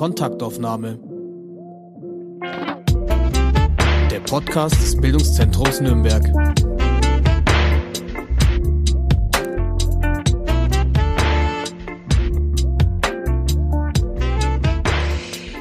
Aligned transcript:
Kontaktaufnahme. 0.00 0.98
Der 4.10 4.20
Podcast 4.20 4.76
des 4.76 4.98
Bildungszentrums 4.98 5.82
Nürnberg. 5.82 6.24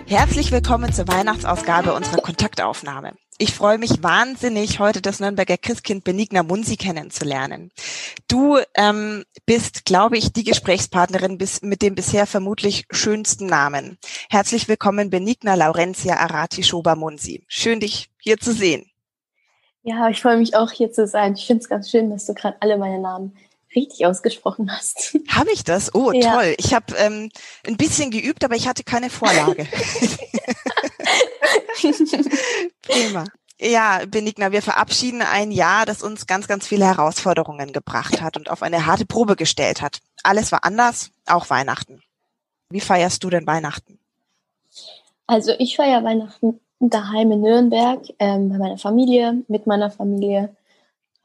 Herzlich 0.07 0.53
willkommen 0.53 0.93
zur 0.93 1.09
Weihnachtsausgabe 1.09 1.93
unserer 1.93 2.21
Kontaktaufnahme. 2.21 3.11
Ich 3.39 3.53
freue 3.53 3.77
mich 3.77 4.03
wahnsinnig, 4.03 4.79
heute 4.79 5.01
das 5.01 5.19
Nürnberger 5.19 5.57
Christkind 5.57 6.05
Benigna 6.05 6.43
Munsi 6.43 6.77
kennenzulernen. 6.77 7.71
Du 8.30 8.59
ähm, 8.75 9.25
bist, 9.48 9.86
glaube 9.86 10.16
ich, 10.16 10.32
die 10.32 10.43
Gesprächspartnerin 10.43 11.39
bis, 11.39 11.64
mit 11.64 11.82
dem 11.82 11.96
bisher 11.96 12.28
vermutlich 12.28 12.86
schönsten 12.92 13.47
Namen. 13.47 13.97
Herzlich 14.29 14.68
willkommen, 14.68 15.10
Benigna 15.10 15.56
Laurentia 15.56 16.15
Arati 16.15 16.61
Schober 16.61 16.96
Munsi. 16.96 17.43
Schön, 17.47 17.79
dich 17.79 18.11
hier 18.20 18.37
zu 18.37 18.54
sehen. 18.54 18.86
Ja, 19.82 20.10
ich 20.10 20.21
freue 20.21 20.37
mich 20.37 20.56
auch 20.56 20.71
hier 20.71 20.92
zu 20.92 21.07
sein. 21.07 21.34
Ich 21.34 21.47
finde 21.47 21.64
es 21.64 21.70
ganz 21.70 21.89
schön, 21.89 22.11
dass 22.11 22.28
du 22.28 22.36
gerade 22.36 22.57
alle 22.60 22.78
meine 22.78 23.00
Namen 23.00 23.36
richtig 23.75 24.06
ausgesprochen 24.06 24.71
hast. 24.71 25.18
Habe 25.29 25.51
ich 25.51 25.64
das? 25.64 25.96
Oh, 25.96 26.11
ja. 26.11 26.36
toll. 26.36 26.54
Ich 26.59 26.75
habe 26.75 26.96
ähm, 26.98 27.32
ein 27.65 27.78
bisschen 27.78 28.11
geübt, 28.11 28.43
aber 28.43 28.56
ich 28.56 28.68
hatte 28.68 28.84
keine 28.84 29.09
Vorlage. 29.09 29.65
Prima. 32.84 33.25
Ja, 33.61 34.05
Benigna, 34.08 34.53
wir 34.53 34.61
verabschieden 34.61 35.22
ein 35.22 35.52
Jahr, 35.52 35.86
das 35.86 36.02
uns 36.02 36.27
ganz, 36.27 36.47
ganz 36.47 36.66
viele 36.66 36.86
Herausforderungen 36.86 37.73
gebracht 37.73 38.22
hat 38.22 38.38
und 38.38 38.50
auf 38.50 38.63
eine 38.63 38.86
harte 38.86 39.05
Probe 39.05 39.36
gestellt 39.36 39.81
hat. 39.81 40.00
Alles 40.23 40.53
war 40.53 40.63
anders, 40.63 41.11
auch 41.25 41.50
Weihnachten. 41.50 42.02
Wie 42.69 42.80
feierst 42.80 43.22
du 43.23 43.30
denn 43.30 43.45
Weihnachten? 43.45 44.00
Also 45.28 45.52
ich 45.59 45.75
feiere 45.75 46.06
Weihnachten 46.06 46.61
daheim 46.80 47.34
in 47.34 47.42
Nürnberg, 47.42 48.02
ähm, 48.19 48.50
bei 48.50 48.58
meiner 48.58 48.78
Familie, 48.78 49.44
mit 49.50 49.67
meiner 49.67 49.91
Familie. 49.91 50.56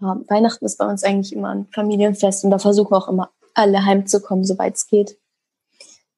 Ja, 0.01 0.19
Weihnachten 0.27 0.65
ist 0.65 0.79
bei 0.79 0.87
uns 0.87 1.05
eigentlich 1.05 1.33
immer 1.33 1.51
ein 1.51 1.69
Familienfest 1.73 2.45
und 2.45 2.51
da 2.51 2.59
versuchen 2.59 2.91
wir 2.91 2.99
auch 2.99 3.09
immer 3.09 3.31
alle 3.55 3.85
heimzukommen, 3.85 4.45
soweit 4.45 4.75
es 4.75 4.89
geht. 4.89 5.17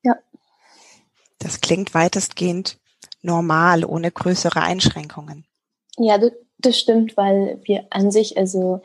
Ja. 0.03 0.17
Das 1.39 1.61
klingt 1.61 1.93
weitestgehend 1.93 2.79
normal, 3.21 3.85
ohne 3.85 4.11
größere 4.11 4.63
Einschränkungen. 4.63 5.45
Ja, 5.99 6.19
das 6.59 6.79
stimmt, 6.79 7.17
weil 7.17 7.61
wir 7.65 7.87
an 7.91 8.11
sich, 8.11 8.37
also 8.37 8.83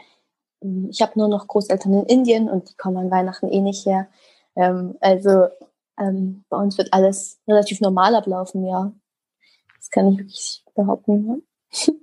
ich 0.89 1.01
habe 1.01 1.17
nur 1.17 1.27
noch 1.27 1.47
Großeltern 1.47 1.93
in 1.93 2.05
Indien 2.05 2.49
und 2.49 2.69
die 2.69 2.75
kommen 2.75 2.97
an 2.97 3.11
Weihnachten 3.11 3.49
eh 3.49 3.61
nicht 3.61 3.85
her. 3.85 4.07
Ähm, 4.55 4.95
also 4.99 5.47
ähm, 5.97 6.43
bei 6.49 6.57
uns 6.57 6.77
wird 6.77 6.93
alles 6.93 7.39
relativ 7.47 7.81
normal 7.81 8.15
ablaufen, 8.15 8.65
ja. 8.65 8.91
Das 9.77 9.89
kann 9.89 10.11
ich 10.11 10.17
wirklich 10.19 10.63
behaupten. 10.75 11.43
Ja. 11.85 11.93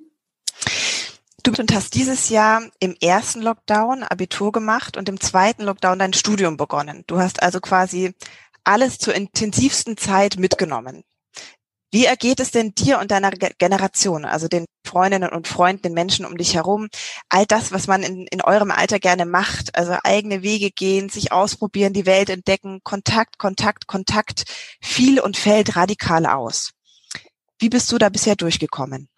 Du 1.44 1.52
hast 1.72 1.94
dieses 1.94 2.28
Jahr 2.28 2.62
im 2.78 2.94
ersten 3.00 3.40
Lockdown 3.40 4.02
Abitur 4.02 4.52
gemacht 4.52 4.96
und 4.96 5.08
im 5.08 5.18
zweiten 5.18 5.62
Lockdown 5.62 5.98
dein 5.98 6.12
Studium 6.12 6.56
begonnen. 6.58 7.04
Du 7.06 7.18
hast 7.18 7.42
also 7.42 7.60
quasi 7.60 8.12
alles 8.64 8.98
zur 8.98 9.14
intensivsten 9.14 9.96
Zeit 9.96 10.36
mitgenommen. 10.38 11.04
Wie 11.90 12.04
ergeht 12.04 12.38
es 12.40 12.50
denn 12.50 12.74
dir 12.74 12.98
und 12.98 13.10
deiner 13.10 13.30
Generation, 13.30 14.26
also 14.26 14.46
den 14.46 14.66
Freundinnen 14.84 15.30
und 15.30 15.48
Freunden, 15.48 15.82
den 15.82 15.94
Menschen 15.94 16.26
um 16.26 16.36
dich 16.36 16.54
herum, 16.54 16.88
all 17.30 17.46
das, 17.46 17.72
was 17.72 17.86
man 17.86 18.02
in, 18.02 18.26
in 18.26 18.42
eurem 18.42 18.70
Alter 18.70 18.98
gerne 18.98 19.24
macht, 19.24 19.74
also 19.74 19.96
eigene 20.04 20.42
Wege 20.42 20.70
gehen, 20.70 21.08
sich 21.08 21.32
ausprobieren, 21.32 21.94
die 21.94 22.04
Welt 22.04 22.28
entdecken, 22.28 22.80
Kontakt, 22.84 23.38
Kontakt, 23.38 23.86
Kontakt, 23.86 24.44
viel 24.82 25.18
und 25.18 25.38
fällt 25.38 25.76
radikal 25.76 26.26
aus. 26.26 26.72
Wie 27.58 27.70
bist 27.70 27.90
du 27.90 27.96
da 27.96 28.10
bisher 28.10 28.36
durchgekommen? 28.36 29.08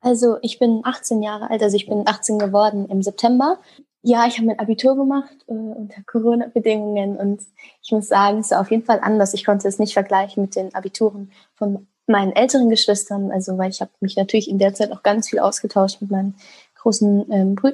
Also 0.00 0.38
ich 0.42 0.60
bin 0.60 0.82
18 0.84 1.22
Jahre 1.22 1.50
alt, 1.50 1.62
also 1.62 1.76
ich 1.76 1.88
bin 1.88 2.06
18 2.06 2.38
geworden 2.38 2.88
im 2.88 3.02
September. 3.02 3.58
Ja, 4.02 4.26
ich 4.28 4.36
habe 4.36 4.46
mein 4.46 4.60
Abitur 4.60 4.94
gemacht 4.94 5.34
äh, 5.48 5.52
unter 5.52 6.00
Corona-Bedingungen 6.06 7.16
und 7.16 7.42
ich 7.82 7.90
muss 7.90 8.06
sagen, 8.06 8.38
es 8.38 8.52
ist 8.52 8.56
auf 8.56 8.70
jeden 8.70 8.84
Fall 8.84 9.00
anders. 9.02 9.34
Ich 9.34 9.44
konnte 9.44 9.66
es 9.66 9.80
nicht 9.80 9.94
vergleichen 9.94 10.42
mit 10.42 10.54
den 10.54 10.72
Abituren 10.76 11.32
von 11.54 11.88
meinen 12.06 12.32
älteren 12.32 12.70
Geschwistern, 12.70 13.30
also 13.30 13.58
weil 13.58 13.70
ich 13.70 13.80
habe 13.80 13.90
mich 14.00 14.16
natürlich 14.16 14.48
in 14.48 14.58
der 14.58 14.74
Zeit 14.74 14.92
auch 14.92 15.02
ganz 15.02 15.28
viel 15.28 15.38
ausgetauscht 15.38 16.00
mit 16.00 16.10
meinen 16.10 16.34
großen 16.76 17.30
ähm, 17.32 17.54
Brü 17.54 17.72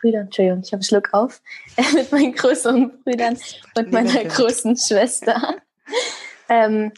Brüdern, 0.00 0.26
Entschuldigung, 0.26 0.62
ich 0.64 0.72
habe 0.72 0.82
Schluck 0.82 1.12
auf, 1.12 1.42
äh, 1.76 1.82
mit 1.94 2.10
meinen 2.10 2.32
größeren 2.32 3.02
Brüdern 3.04 3.38
und 3.76 3.92
meiner 3.92 4.24
großen 4.24 4.76
Schwester. 4.76 5.56
ähm, 6.48 6.92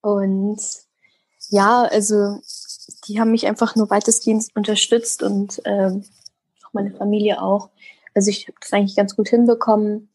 und 0.00 0.60
ja, 1.50 1.84
also 1.84 2.40
die 3.06 3.20
haben 3.20 3.30
mich 3.30 3.46
einfach 3.46 3.76
nur 3.76 3.88
weitestgehend 3.88 4.46
unterstützt 4.54 5.22
und 5.22 5.62
ähm, 5.64 6.04
auch 6.64 6.72
meine 6.72 6.90
Familie 6.90 7.40
auch. 7.40 7.70
Also 8.14 8.30
ich 8.30 8.48
habe 8.48 8.58
das 8.60 8.72
eigentlich 8.72 8.96
ganz 8.96 9.14
gut 9.14 9.28
hinbekommen, 9.28 10.08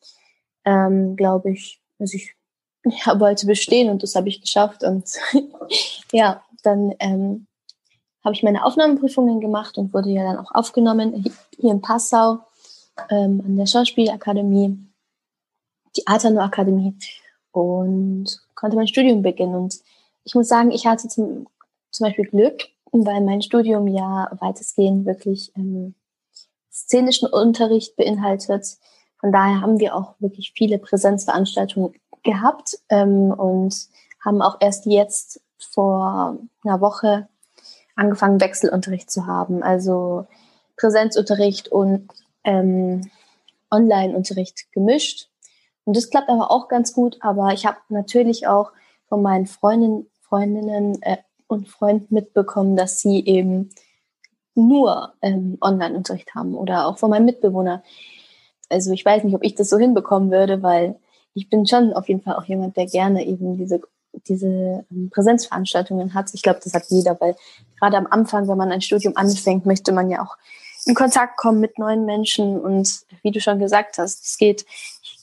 ähm, 0.65 1.15
glaube 1.15 1.51
ich. 1.51 1.81
Also 1.99 2.15
ich 2.15 2.35
ich 2.83 3.05
wollte 3.07 3.45
bestehen 3.45 3.89
und 3.89 4.03
das 4.03 4.15
habe 4.15 4.29
ich 4.29 4.41
geschafft. 4.41 4.83
Und 4.83 5.05
ja, 6.11 6.43
dann 6.63 6.93
ähm, 6.99 7.47
habe 8.23 8.35
ich 8.35 8.43
meine 8.43 8.63
Aufnahmeprüfungen 8.65 9.39
gemacht 9.39 9.77
und 9.77 9.93
wurde 9.93 10.09
ja 10.09 10.23
dann 10.23 10.37
auch 10.37 10.51
aufgenommen 10.53 11.25
hier 11.57 11.71
in 11.71 11.81
Passau 11.81 12.39
ähm, 13.09 13.41
an 13.45 13.57
der 13.57 13.65
Schauspielakademie, 13.65 14.77
die 15.95 16.07
Atano 16.07 16.41
Akademie 16.41 16.95
und 17.51 18.25
konnte 18.55 18.77
mein 18.77 18.87
Studium 18.87 19.21
beginnen. 19.21 19.55
Und 19.55 19.79
ich 20.23 20.35
muss 20.35 20.47
sagen, 20.47 20.71
ich 20.71 20.85
hatte 20.85 21.07
zum, 21.07 21.47
zum 21.91 22.05
Beispiel 22.05 22.25
Glück, 22.25 22.67
weil 22.91 23.21
mein 23.21 23.41
Studium 23.41 23.87
ja 23.87 24.29
weitestgehend 24.39 25.05
wirklich 25.05 25.51
ähm, 25.55 25.95
szenischen 26.71 27.29
Unterricht 27.29 27.95
beinhaltet. 27.95 28.77
Von 29.21 29.31
daher 29.31 29.61
haben 29.61 29.79
wir 29.79 29.95
auch 29.95 30.15
wirklich 30.19 30.51
viele 30.55 30.79
Präsenzveranstaltungen 30.79 31.93
gehabt 32.23 32.79
ähm, 32.89 33.31
und 33.31 33.87
haben 34.23 34.41
auch 34.41 34.57
erst 34.59 34.85
jetzt 34.85 35.41
vor 35.57 36.37
einer 36.63 36.81
Woche 36.81 37.27
angefangen, 37.95 38.41
Wechselunterricht 38.41 39.09
zu 39.09 39.27
haben. 39.27 39.63
Also 39.63 40.27
Präsenzunterricht 40.75 41.67
und 41.67 42.09
ähm, 42.43 43.09
Online-Unterricht 43.69 44.71
gemischt. 44.71 45.29
Und 45.85 45.95
das 45.95 46.09
klappt 46.09 46.29
aber 46.29 46.51
auch 46.51 46.67
ganz 46.67 46.93
gut. 46.93 47.17
Aber 47.21 47.53
ich 47.53 47.65
habe 47.65 47.77
natürlich 47.89 48.47
auch 48.47 48.71
von 49.07 49.21
meinen 49.21 49.45
Freundinnen, 49.45 50.07
Freundinnen 50.21 51.01
äh, 51.01 51.17
und 51.47 51.69
Freunden 51.69 52.13
mitbekommen, 52.13 52.75
dass 52.75 52.99
sie 52.99 53.25
eben 53.25 53.69
nur 54.55 55.13
ähm, 55.21 55.57
Online-Unterricht 55.61 56.33
haben 56.35 56.55
oder 56.55 56.87
auch 56.87 56.97
von 56.97 57.09
meinem 57.09 57.25
Mitbewohner. 57.25 57.83
Also 58.71 58.91
ich 58.91 59.05
weiß 59.05 59.23
nicht, 59.23 59.35
ob 59.35 59.43
ich 59.43 59.55
das 59.55 59.69
so 59.69 59.77
hinbekommen 59.77 60.31
würde, 60.31 60.63
weil 60.63 60.95
ich 61.33 61.49
bin 61.49 61.65
schon 61.65 61.93
auf 61.93 62.09
jeden 62.09 62.21
Fall 62.21 62.35
auch 62.35 62.45
jemand, 62.45 62.77
der 62.77 62.85
gerne 62.85 63.25
eben 63.25 63.57
diese, 63.57 63.81
diese 64.27 64.85
ähm, 64.91 65.09
Präsenzveranstaltungen 65.13 66.13
hat. 66.13 66.33
Ich 66.33 66.41
glaube, 66.41 66.59
das 66.63 66.73
hat 66.73 66.83
jeder, 66.89 67.19
weil 67.19 67.35
gerade 67.79 67.97
am 67.97 68.07
Anfang, 68.07 68.47
wenn 68.47 68.57
man 68.57 68.71
ein 68.71 68.81
Studium 68.81 69.15
anfängt, 69.15 69.65
möchte 69.65 69.91
man 69.91 70.09
ja 70.09 70.21
auch 70.21 70.37
in 70.85 70.95
Kontakt 70.95 71.37
kommen 71.37 71.59
mit 71.59 71.77
neuen 71.77 72.05
Menschen. 72.05 72.59
Und 72.59 73.01
wie 73.21 73.31
du 73.31 73.39
schon 73.39 73.59
gesagt 73.59 73.97
hast, 73.97 74.25
es 74.25 74.37
geht 74.37 74.65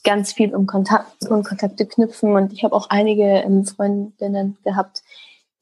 ganz 0.03 0.33
viel 0.33 0.55
um 0.55 0.65
Kontakt 0.65 1.25
und 1.29 1.45
Kontakte 1.45 1.85
knüpfen. 1.85 2.35
Und 2.35 2.53
ich 2.53 2.63
habe 2.63 2.75
auch 2.75 2.89
einige 2.89 3.23
ähm, 3.23 3.65
Freundinnen 3.65 4.57
gehabt, 4.63 5.03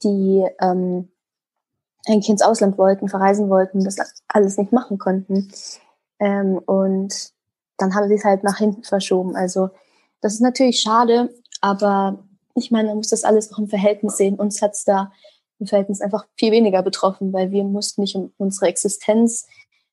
die 0.04 0.46
ähm, 0.62 1.10
eigentlich 2.08 2.30
ins 2.30 2.42
Ausland 2.42 2.78
wollten, 2.78 3.10
verreisen 3.10 3.50
wollten, 3.50 3.84
das 3.84 3.98
alles 4.28 4.58
nicht 4.58 4.72
machen 4.72 4.98
konnten. 4.98 5.52
Ähm, 6.20 6.58
und 6.60 7.34
dann 7.78 7.96
haben 7.96 8.08
sie 8.08 8.16
es 8.16 8.24
halt 8.24 8.44
nach 8.44 8.58
hinten 8.58 8.84
verschoben. 8.84 9.36
Also 9.36 9.70
das 10.22 10.34
ist 10.34 10.42
natürlich 10.42 10.80
schade, 10.82 11.34
aber 11.62 12.20
ich 12.56 12.72
meine, 12.72 12.90
man 12.90 12.98
muss 12.98 13.10
das 13.10 13.24
alles 13.24 13.54
auch 13.54 13.60
im 13.60 13.68
Verhältnis 13.68 14.18
sehen. 14.18 14.36
Uns 14.36 14.62
hat 14.62 14.74
es 14.74 14.84
da 14.84 15.12
im 15.60 15.68
Verhältnis 15.68 16.02
einfach 16.02 16.26
viel 16.36 16.52
weniger 16.52 16.82
betroffen, 16.82 17.34
weil 17.34 17.52
wir 17.52 17.64
mussten 17.64 18.02
nicht 18.02 18.16
um 18.16 18.32
unsere 18.38 18.68
Existenz, 18.68 19.48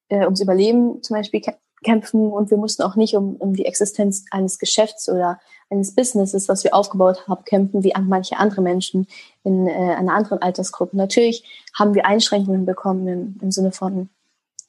äh, 0.09 0.25
ums 0.25 0.41
Überleben 0.41 1.03
zum 1.03 1.17
Beispiel 1.17 1.43
kämpfen 1.83 2.31
und 2.31 2.51
wir 2.51 2.57
mussten 2.57 2.83
auch 2.83 2.97
nicht 2.97 3.15
um, 3.15 3.37
um 3.37 3.55
die 3.55 3.67
Existenz 3.67 4.25
eines 4.31 4.59
Geschäfts 4.59 5.09
oder 5.09 5.39
eines 5.71 5.95
Businesses, 5.95 6.49
was 6.49 6.65
wir 6.65 6.75
aufgebaut 6.75 7.27
haben, 7.29 7.45
kämpfen, 7.45 7.85
wie 7.85 7.95
an 7.95 8.09
manche 8.09 8.39
andere 8.39 8.63
Menschen 8.63 9.07
in 9.43 9.67
äh, 9.67 9.73
einer 9.73 10.15
anderen 10.15 10.41
Altersgruppe. 10.43 10.97
Natürlich 10.97 11.45
haben 11.79 11.95
wir 11.95 12.07
Einschränkungen 12.07 12.67
bekommen 12.67 13.09
im, 13.09 13.39
im 13.41 13.51
Sinne 13.51 13.73
von, 13.73 14.09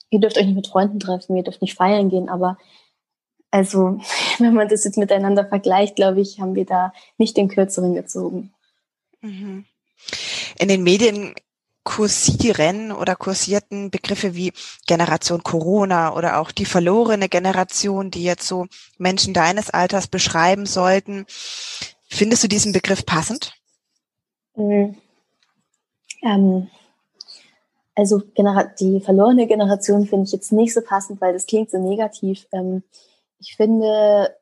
ihr 0.09 0.19
dürft 0.19 0.37
euch 0.37 0.45
nicht 0.45 0.55
mit 0.55 0.67
Freunden 0.67 0.99
treffen, 0.99 1.35
ihr 1.35 1.43
dürft 1.43 1.61
nicht 1.61 1.75
feiern 1.75 2.09
gehen, 2.09 2.29
aber 2.29 2.57
also, 3.55 4.01
wenn 4.39 4.53
man 4.53 4.67
das 4.67 4.83
jetzt 4.83 4.97
miteinander 4.97 5.45
vergleicht, 5.45 5.95
glaube 5.95 6.19
ich, 6.19 6.41
haben 6.41 6.55
wir 6.55 6.65
da 6.65 6.91
nicht 7.17 7.37
den 7.37 7.47
kürzeren 7.47 7.95
gezogen. 7.95 8.53
Mhm. 9.21 9.63
In 10.59 10.67
den 10.67 10.83
Medien 10.83 11.33
kursieren 11.85 12.91
oder 12.91 13.15
kursierten 13.15 13.91
Begriffe 13.91 14.35
wie 14.35 14.51
Generation 14.87 15.41
Corona 15.41 16.13
oder 16.13 16.41
auch 16.41 16.51
die 16.51 16.65
verlorene 16.65 17.29
Generation, 17.29 18.11
die 18.11 18.23
jetzt 18.23 18.45
so 18.45 18.67
Menschen 18.97 19.33
deines 19.33 19.69
Alters 19.69 20.07
beschreiben 20.07 20.65
sollten. 20.65 21.25
Findest 22.09 22.43
du 22.43 22.49
diesen 22.49 22.73
Begriff 22.73 23.05
passend? 23.05 23.53
Mhm. 24.55 24.97
Ähm, 26.23 26.67
also 27.93 28.21
die 28.79 28.99
verlorene 28.99 29.47
Generation 29.47 30.07
finde 30.07 30.25
ich 30.25 30.33
jetzt 30.33 30.51
nicht 30.51 30.73
so 30.73 30.81
passend, 30.81 31.21
weil 31.21 31.31
das 31.31 31.45
klingt 31.45 31.71
so 31.71 31.77
negativ. 31.77 32.47
Ähm, 32.51 32.83
ich 33.45 33.55
finde, 33.55 34.35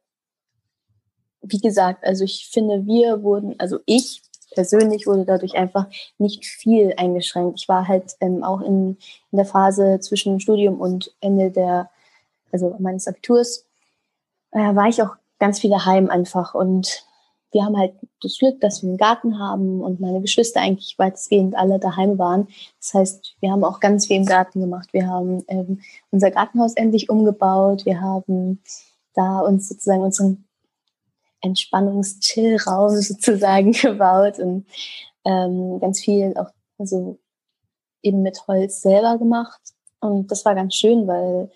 wie 1.41 1.59
gesagt, 1.59 2.05
also 2.05 2.23
ich 2.23 2.49
finde, 2.51 2.85
wir 2.85 3.21
wurden, 3.21 3.55
also 3.59 3.79
ich 3.85 4.23
persönlich 4.55 5.07
wurde 5.07 5.25
dadurch 5.25 5.55
einfach 5.55 5.87
nicht 6.17 6.45
viel 6.45 6.93
eingeschränkt. 6.95 7.59
Ich 7.59 7.67
war 7.67 7.87
halt 7.87 8.15
ähm, 8.21 8.43
auch 8.43 8.61
in, 8.61 8.97
in 9.31 9.37
der 9.37 9.45
Phase 9.45 9.99
zwischen 9.99 10.39
Studium 10.39 10.79
und 10.79 11.13
Ende 11.19 11.51
der, 11.51 11.89
also 12.51 12.75
meines 12.79 13.07
Abiturs, 13.07 13.65
äh, 14.51 14.75
war 14.75 14.87
ich 14.87 15.01
auch 15.01 15.15
ganz 15.39 15.59
viel 15.59 15.71
daheim 15.71 16.09
einfach 16.09 16.53
und 16.53 17.05
wir 17.51 17.63
haben 17.63 17.77
halt 17.77 17.93
das 18.21 18.39
Glück, 18.39 18.59
dass 18.61 18.81
wir 18.81 18.89
einen 18.89 18.97
Garten 18.97 19.37
haben 19.37 19.81
und 19.81 19.99
meine 19.99 20.21
Geschwister 20.21 20.61
eigentlich 20.61 20.97
weitestgehend 20.97 21.55
alle 21.55 21.79
daheim 21.79 22.17
waren. 22.17 22.47
Das 22.79 22.93
heißt, 22.95 23.35
wir 23.41 23.51
haben 23.51 23.63
auch 23.63 23.79
ganz 23.79 24.07
viel 24.07 24.17
im 24.17 24.25
Garten 24.25 24.59
gemacht. 24.59 24.89
Wir 24.91 25.07
haben 25.07 25.43
ähm, 25.47 25.81
unser 26.09 26.31
Gartenhaus 26.31 26.73
endlich 26.73 27.09
umgebaut. 27.09 27.85
Wir 27.85 28.01
haben 28.01 28.59
da 29.13 29.39
uns 29.39 29.69
sozusagen 29.69 30.03
unseren 30.03 30.45
Entspannungs-Chill-Raum 31.41 32.89
sozusagen 33.01 33.71
gebaut 33.71 34.39
und 34.39 34.65
ähm, 35.25 35.79
ganz 35.79 36.01
viel 36.01 36.35
auch 36.37 36.49
also 36.77 37.19
eben 38.01 38.21
mit 38.21 38.47
Holz 38.47 38.81
selber 38.81 39.17
gemacht. 39.17 39.61
Und 39.99 40.31
das 40.31 40.43
war 40.43 40.55
ganz 40.55 40.75
schön, 40.75 41.07
weil 41.07 41.49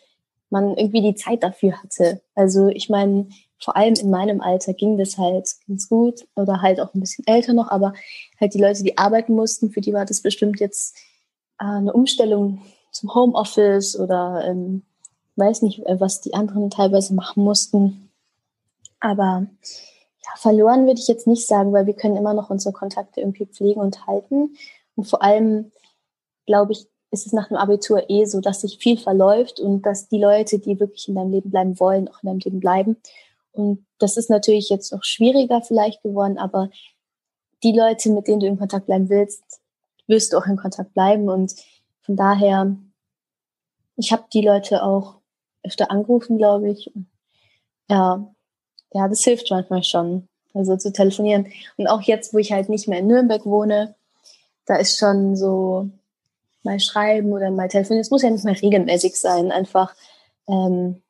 man 0.49 0.77
irgendwie 0.77 1.01
die 1.01 1.15
Zeit 1.15 1.43
dafür 1.43 1.81
hatte. 1.81 2.21
Also 2.35 2.69
ich 2.69 2.89
meine, 2.89 3.27
vor 3.59 3.75
allem 3.75 3.95
in 3.95 4.09
meinem 4.09 4.39
Alter 4.39 4.73
ging 4.73 4.97
das 4.97 5.17
halt 5.17 5.49
ganz 5.67 5.89
gut 5.89 6.25
oder 6.35 6.61
halt 6.61 6.79
auch 6.79 6.93
ein 6.93 7.01
bisschen 7.01 7.25
älter 7.27 7.53
noch, 7.53 7.69
aber 7.69 7.93
halt 8.39 8.53
die 8.53 8.61
Leute, 8.61 8.83
die 8.83 8.97
arbeiten 8.97 9.33
mussten, 9.33 9.71
für 9.71 9.81
die 9.81 9.93
war 9.93 10.05
das 10.05 10.21
bestimmt 10.21 10.59
jetzt 10.59 10.95
äh, 11.59 11.65
eine 11.65 11.91
Umstellung 11.91 12.61
zum 12.91 13.13
Homeoffice 13.13 13.99
oder 13.99 14.43
ähm, 14.45 14.83
weiß 15.37 15.61
nicht, 15.61 15.85
äh, 15.85 15.99
was 15.99 16.21
die 16.21 16.33
anderen 16.33 16.69
teilweise 16.69 17.13
machen 17.13 17.43
mussten. 17.43 18.09
Aber 18.99 19.47
ja, 19.63 20.31
verloren 20.37 20.85
würde 20.85 20.99
ich 20.99 21.07
jetzt 21.07 21.27
nicht 21.27 21.47
sagen, 21.47 21.73
weil 21.73 21.85
wir 21.85 21.93
können 21.93 22.17
immer 22.17 22.33
noch 22.33 22.49
unsere 22.49 22.73
Kontakte 22.73 23.21
irgendwie 23.21 23.45
pflegen 23.45 23.79
und 23.79 24.07
halten. 24.07 24.55
Und 24.95 25.05
vor 25.05 25.21
allem, 25.21 25.71
glaube 26.45 26.73
ich, 26.73 26.87
ist 27.11 27.25
es 27.25 27.33
nach 27.33 27.47
dem 27.47 27.57
Abitur 27.57 28.09
eh 28.09 28.25
so, 28.25 28.41
dass 28.41 28.61
sich 28.61 28.79
viel 28.79 28.97
verläuft 28.97 29.59
und 29.59 29.83
dass 29.83 30.09
die 30.09 30.19
Leute, 30.19 30.59
die 30.59 30.79
wirklich 30.79 31.07
in 31.07 31.15
deinem 31.15 31.31
Leben 31.31 31.51
bleiben 31.51 31.79
wollen, 31.79 32.09
auch 32.09 32.21
in 32.23 32.27
deinem 32.27 32.39
Leben 32.39 32.59
bleiben. 32.59 32.97
Und 33.51 33.85
das 33.99 34.17
ist 34.17 34.29
natürlich 34.29 34.69
jetzt 34.69 34.91
noch 34.91 35.03
schwieriger 35.03 35.61
vielleicht 35.61 36.03
geworden, 36.03 36.37
aber 36.37 36.69
die 37.63 37.71
Leute, 37.71 38.11
mit 38.11 38.27
denen 38.27 38.39
du 38.39 38.47
in 38.47 38.59
Kontakt 38.59 38.85
bleiben 38.85 39.09
willst, 39.09 39.43
wirst 40.05 40.33
du 40.33 40.37
auch 40.37 40.45
in 40.45 40.57
Kontakt 40.57 40.93
bleiben. 40.93 41.29
Und 41.29 41.55
von 42.01 42.15
daher, 42.15 42.75
ich 43.95 44.11
habe 44.11 44.25
die 44.31 44.41
Leute 44.41 44.83
auch 44.83 45.15
öfter 45.67 45.91
angerufen, 45.91 46.37
glaube 46.37 46.69
ich. 46.69 46.91
Ja, 47.89 48.27
ja, 48.93 49.07
das 49.07 49.23
hilft 49.23 49.51
manchmal 49.51 49.83
schon, 49.83 50.27
also 50.53 50.75
zu 50.77 50.91
telefonieren. 50.91 51.47
Und 51.77 51.87
auch 51.87 52.01
jetzt, 52.01 52.33
wo 52.33 52.37
ich 52.37 52.51
halt 52.51 52.69
nicht 52.69 52.87
mehr 52.87 52.99
in 52.99 53.07
Nürnberg 53.07 53.45
wohne, 53.45 53.95
da 54.65 54.75
ist 54.77 54.97
schon 54.97 55.35
so 55.35 55.89
mal 56.63 56.79
schreiben 56.79 57.31
oder 57.31 57.51
mal 57.51 57.69
telefonieren. 57.69 58.01
Es 58.01 58.11
muss 58.11 58.23
ja 58.23 58.29
nicht 58.29 58.43
mehr 58.43 58.61
regelmäßig 58.61 59.19
sein, 59.19 59.51
einfach 59.51 59.95
ähm, 60.47 61.01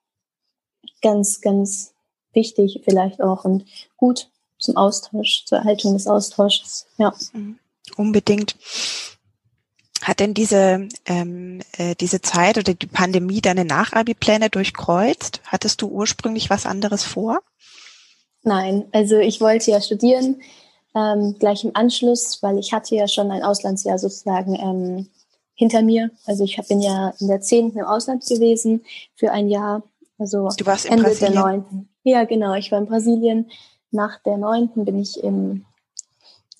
ganz, 1.01 1.41
ganz 1.41 1.93
wichtig 2.33 2.81
vielleicht 2.83 3.21
auch 3.21 3.45
und 3.45 3.65
gut 3.97 4.29
zum 4.59 4.77
Austausch, 4.77 5.45
zur 5.45 5.59
Erhaltung 5.59 5.93
des 5.93 6.07
Austausches. 6.07 6.87
Ja. 6.97 7.13
Unbedingt. 7.95 8.55
Hat 10.07 10.21
denn 10.21 10.33
diese, 10.33 10.87
ähm, 11.05 11.59
äh, 11.77 11.93
diese 11.95 12.21
Zeit 12.21 12.57
oder 12.57 12.73
die 12.73 12.87
Pandemie 12.87 13.41
deine 13.41 13.65
Nachabi-Pläne 13.65 14.49
durchkreuzt? 14.49 15.41
Hattest 15.43 15.81
du 15.81 15.89
ursprünglich 15.89 16.49
was 16.49 16.65
anderes 16.65 17.03
vor? 17.03 17.41
Nein, 18.41 18.85
also 18.93 19.17
ich 19.17 19.41
wollte 19.41 19.69
ja 19.69 19.81
studieren, 19.81 20.41
ähm, 20.95 21.35
gleich 21.39 21.65
im 21.65 21.71
Anschluss, 21.73 22.41
weil 22.41 22.57
ich 22.57 22.71
hatte 22.71 22.95
ja 22.95 23.09
schon 23.09 23.31
ein 23.31 23.43
Auslandsjahr 23.43 23.99
sozusagen 23.99 24.55
ähm, 24.55 25.09
hinter 25.55 25.81
mir. 25.81 26.09
Also 26.25 26.45
ich 26.45 26.55
bin 26.69 26.79
ja 26.79 27.13
in 27.19 27.27
der 27.27 27.41
zehnten 27.41 27.77
im 27.77 27.85
Ausland 27.85 28.25
gewesen 28.25 28.85
für 29.13 29.33
ein 29.33 29.49
Jahr. 29.49 29.83
Also 30.17 30.47
du 30.57 30.65
warst 30.65 30.85
Ende 30.85 31.03
Brasilien. 31.03 31.33
der 31.33 31.41
neunten. 31.41 31.89
Ja, 32.03 32.23
genau. 32.23 32.53
Ich 32.53 32.71
war 32.71 32.79
in 32.79 32.85
Brasilien. 32.85 33.51
Nach 33.91 34.23
der 34.23 34.37
neunten 34.37 34.85
bin 34.85 34.99
ich 34.99 35.21
in 35.21 35.65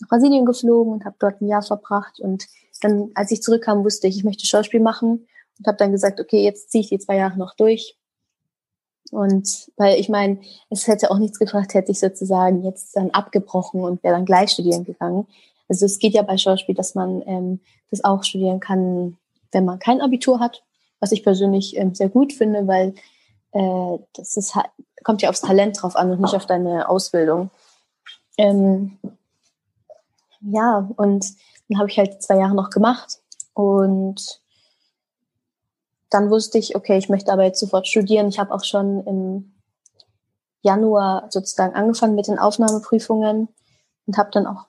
Brasilien 0.10 0.46
geflogen 0.46 0.92
und 0.92 1.06
habe 1.06 1.16
dort 1.18 1.40
ein 1.40 1.48
Jahr 1.48 1.64
verbracht. 1.64 2.20
Und 2.20 2.46
dann, 2.81 3.12
als 3.15 3.31
ich 3.31 3.41
zurückkam, 3.41 3.83
wusste 3.83 4.07
ich, 4.07 4.18
ich 4.18 4.24
möchte 4.24 4.45
Schauspiel 4.45 4.79
machen 4.79 5.27
und 5.57 5.68
habe 5.68 5.77
dann 5.77 5.91
gesagt, 5.91 6.19
okay, 6.19 6.44
jetzt 6.44 6.71
ziehe 6.71 6.81
ich 6.81 6.89
die 6.89 7.00
zwei 7.00 7.18
Jahre 7.18 7.38
noch 7.38 7.56
durch. 7.56 7.97
Und 9.12 9.71
weil 9.77 10.00
ich 10.00 10.09
meine, 10.09 10.39
es 10.69 10.88
hätte 10.88 11.12
auch 11.12 11.18
nichts 11.18 11.39
gebracht, 11.39 11.74
hätte 11.74 11.91
ich 11.91 12.00
sozusagen 12.00 12.63
jetzt 12.63 12.95
dann 12.95 13.12
abgebrochen 13.12 13.81
und 13.81 14.03
wäre 14.03 14.15
dann 14.15 14.25
gleich 14.25 14.51
studieren 14.51 14.83
gegangen. 14.83 15.27
Also 15.69 15.85
es 15.85 16.00
geht 16.00 16.13
ja 16.13 16.21
bei 16.21 16.38
Schauspiel, 16.38 16.75
dass 16.75 16.95
man 16.95 17.21
ähm, 17.25 17.59
das 17.89 18.03
auch 18.03 18.24
studieren 18.24 18.59
kann, 18.59 19.18
wenn 19.51 19.65
man 19.65 19.79
kein 19.79 20.01
Abitur 20.01 20.39
hat, 20.39 20.63
was 21.00 21.12
ich 21.12 21.24
persönlich 21.24 21.77
ähm, 21.77 21.95
sehr 21.95 22.09
gut 22.09 22.33
finde, 22.33 22.68
weil 22.68 22.95
äh, 23.51 24.00
das 24.13 24.35
ist 24.38 24.56
halt, 24.56 24.68
kommt 25.03 25.21
ja 25.21 25.29
aufs 25.29 25.41
Talent 25.41 25.81
drauf 25.81 25.95
an 25.95 26.12
und 26.12 26.21
nicht 26.21 26.35
auf 26.35 26.45
deine 26.45 26.89
Ausbildung. 26.89 27.50
Ähm, 28.38 28.97
ja, 30.41 30.89
und 30.97 31.25
dann 31.69 31.80
habe 31.80 31.90
ich 31.90 31.98
halt 31.98 32.22
zwei 32.22 32.38
Jahre 32.38 32.56
noch 32.56 32.69
gemacht 32.69 33.19
und 33.54 34.42
dann 36.10 36.30
wusste 36.30 36.58
ich, 36.58 36.75
okay, 36.75 36.98
ich 36.98 37.10
möchte 37.10 37.31
aber 37.31 37.44
jetzt 37.44 37.60
sofort 37.60 37.88
studieren. 37.88 38.30
Ich 38.30 38.40
habe 38.40 38.54
auch 38.54 38.64
schon 38.64 39.06
im 39.06 39.54
Januar 40.62 41.28
sozusagen 41.30 41.75
angefangen 41.75 42.16
mit 42.16 42.28
den 42.28 42.40
Aufnahmeprüfungen 42.40 43.50
und 44.06 44.18
habe 44.18 44.30
dann 44.31 44.48
auch 44.48 44.68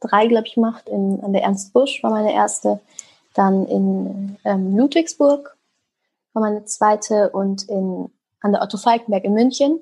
drei, 0.00 0.26
glaube 0.26 0.46
ich, 0.46 0.54
gemacht. 0.54 0.88
In, 0.88 1.22
an 1.22 1.32
der 1.32 1.42
Ernst 1.42 1.72
Busch 1.72 2.02
war 2.02 2.10
meine 2.10 2.32
erste, 2.32 2.80
dann 3.34 3.66
in 3.66 4.36
ähm, 4.44 4.76
Ludwigsburg 4.76 5.56
war 6.32 6.42
meine 6.42 6.64
zweite 6.64 7.30
und 7.30 7.68
in, 7.68 8.10
an 8.40 8.52
der 8.52 8.62
Otto 8.62 8.78
Falkenberg 8.78 9.24
in 9.24 9.34
München 9.34 9.80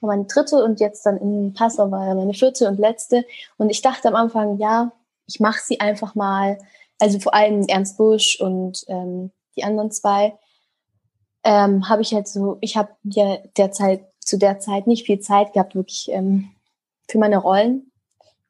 war 0.00 0.08
meine 0.08 0.26
dritte 0.26 0.62
und 0.62 0.80
jetzt 0.80 1.04
dann 1.06 1.16
in 1.16 1.54
Passau 1.54 1.90
war 1.90 2.14
meine 2.14 2.34
vierte 2.34 2.68
und 2.68 2.78
letzte. 2.78 3.24
Und 3.56 3.70
ich 3.70 3.82
dachte 3.82 4.08
am 4.08 4.14
Anfang, 4.14 4.58
ja, 4.58 4.92
ich 5.26 5.40
mache 5.40 5.60
sie 5.62 5.80
einfach 5.80 6.14
mal. 6.14 6.58
Also 6.98 7.18
vor 7.18 7.34
allem 7.34 7.66
Ernst 7.66 7.96
Busch 7.96 8.40
und 8.40 8.84
ähm, 8.88 9.32
die 9.56 9.64
anderen 9.64 9.90
zwei 9.90 10.38
ähm, 11.44 11.88
habe 11.88 12.02
ich 12.02 12.14
halt 12.14 12.28
so, 12.28 12.58
ich 12.60 12.76
habe 12.76 12.90
ja 13.04 13.38
derzeit 13.56 14.06
zu 14.20 14.38
der 14.38 14.58
Zeit 14.58 14.86
nicht 14.86 15.06
viel 15.06 15.20
Zeit 15.20 15.52
gehabt, 15.52 15.74
wirklich 15.74 16.10
ähm, 16.10 16.50
für 17.08 17.18
meine 17.18 17.38
Rollen, 17.38 17.90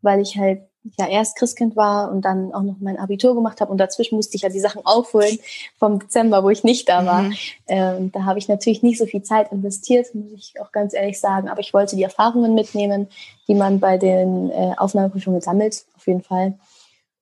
weil 0.02 0.20
ich 0.20 0.36
halt 0.38 0.62
ja 0.98 1.08
erst 1.08 1.36
Christkind 1.36 1.76
war 1.76 2.10
und 2.10 2.22
dann 2.22 2.52
auch 2.52 2.62
noch 2.62 2.76
mein 2.78 2.98
Abitur 2.98 3.34
gemacht 3.34 3.60
habe 3.60 3.70
und 3.72 3.78
dazwischen 3.78 4.16
musste 4.16 4.36
ich 4.36 4.42
ja 4.42 4.50
die 4.50 4.60
Sachen 4.60 4.84
aufholen 4.84 5.38
vom 5.78 5.98
Dezember, 5.98 6.44
wo 6.44 6.50
ich 6.50 6.62
nicht 6.62 6.88
da 6.88 7.06
war. 7.06 7.22
Mhm. 7.22 7.36
Ähm, 7.68 8.12
da 8.12 8.24
habe 8.24 8.38
ich 8.38 8.48
natürlich 8.48 8.82
nicht 8.82 8.98
so 8.98 9.06
viel 9.06 9.22
Zeit 9.22 9.50
investiert, 9.50 10.14
muss 10.14 10.32
ich 10.34 10.60
auch 10.60 10.72
ganz 10.72 10.92
ehrlich 10.92 11.18
sagen, 11.18 11.48
aber 11.48 11.60
ich 11.60 11.72
wollte 11.72 11.96
die 11.96 12.02
Erfahrungen 12.02 12.54
mitnehmen, 12.54 13.08
die 13.48 13.54
man 13.54 13.80
bei 13.80 13.96
den 13.96 14.50
äh, 14.50 14.74
Aufnahmeprüfungen 14.76 15.40
sammelt, 15.40 15.84
auf 15.96 16.06
jeden 16.06 16.22
Fall. 16.22 16.58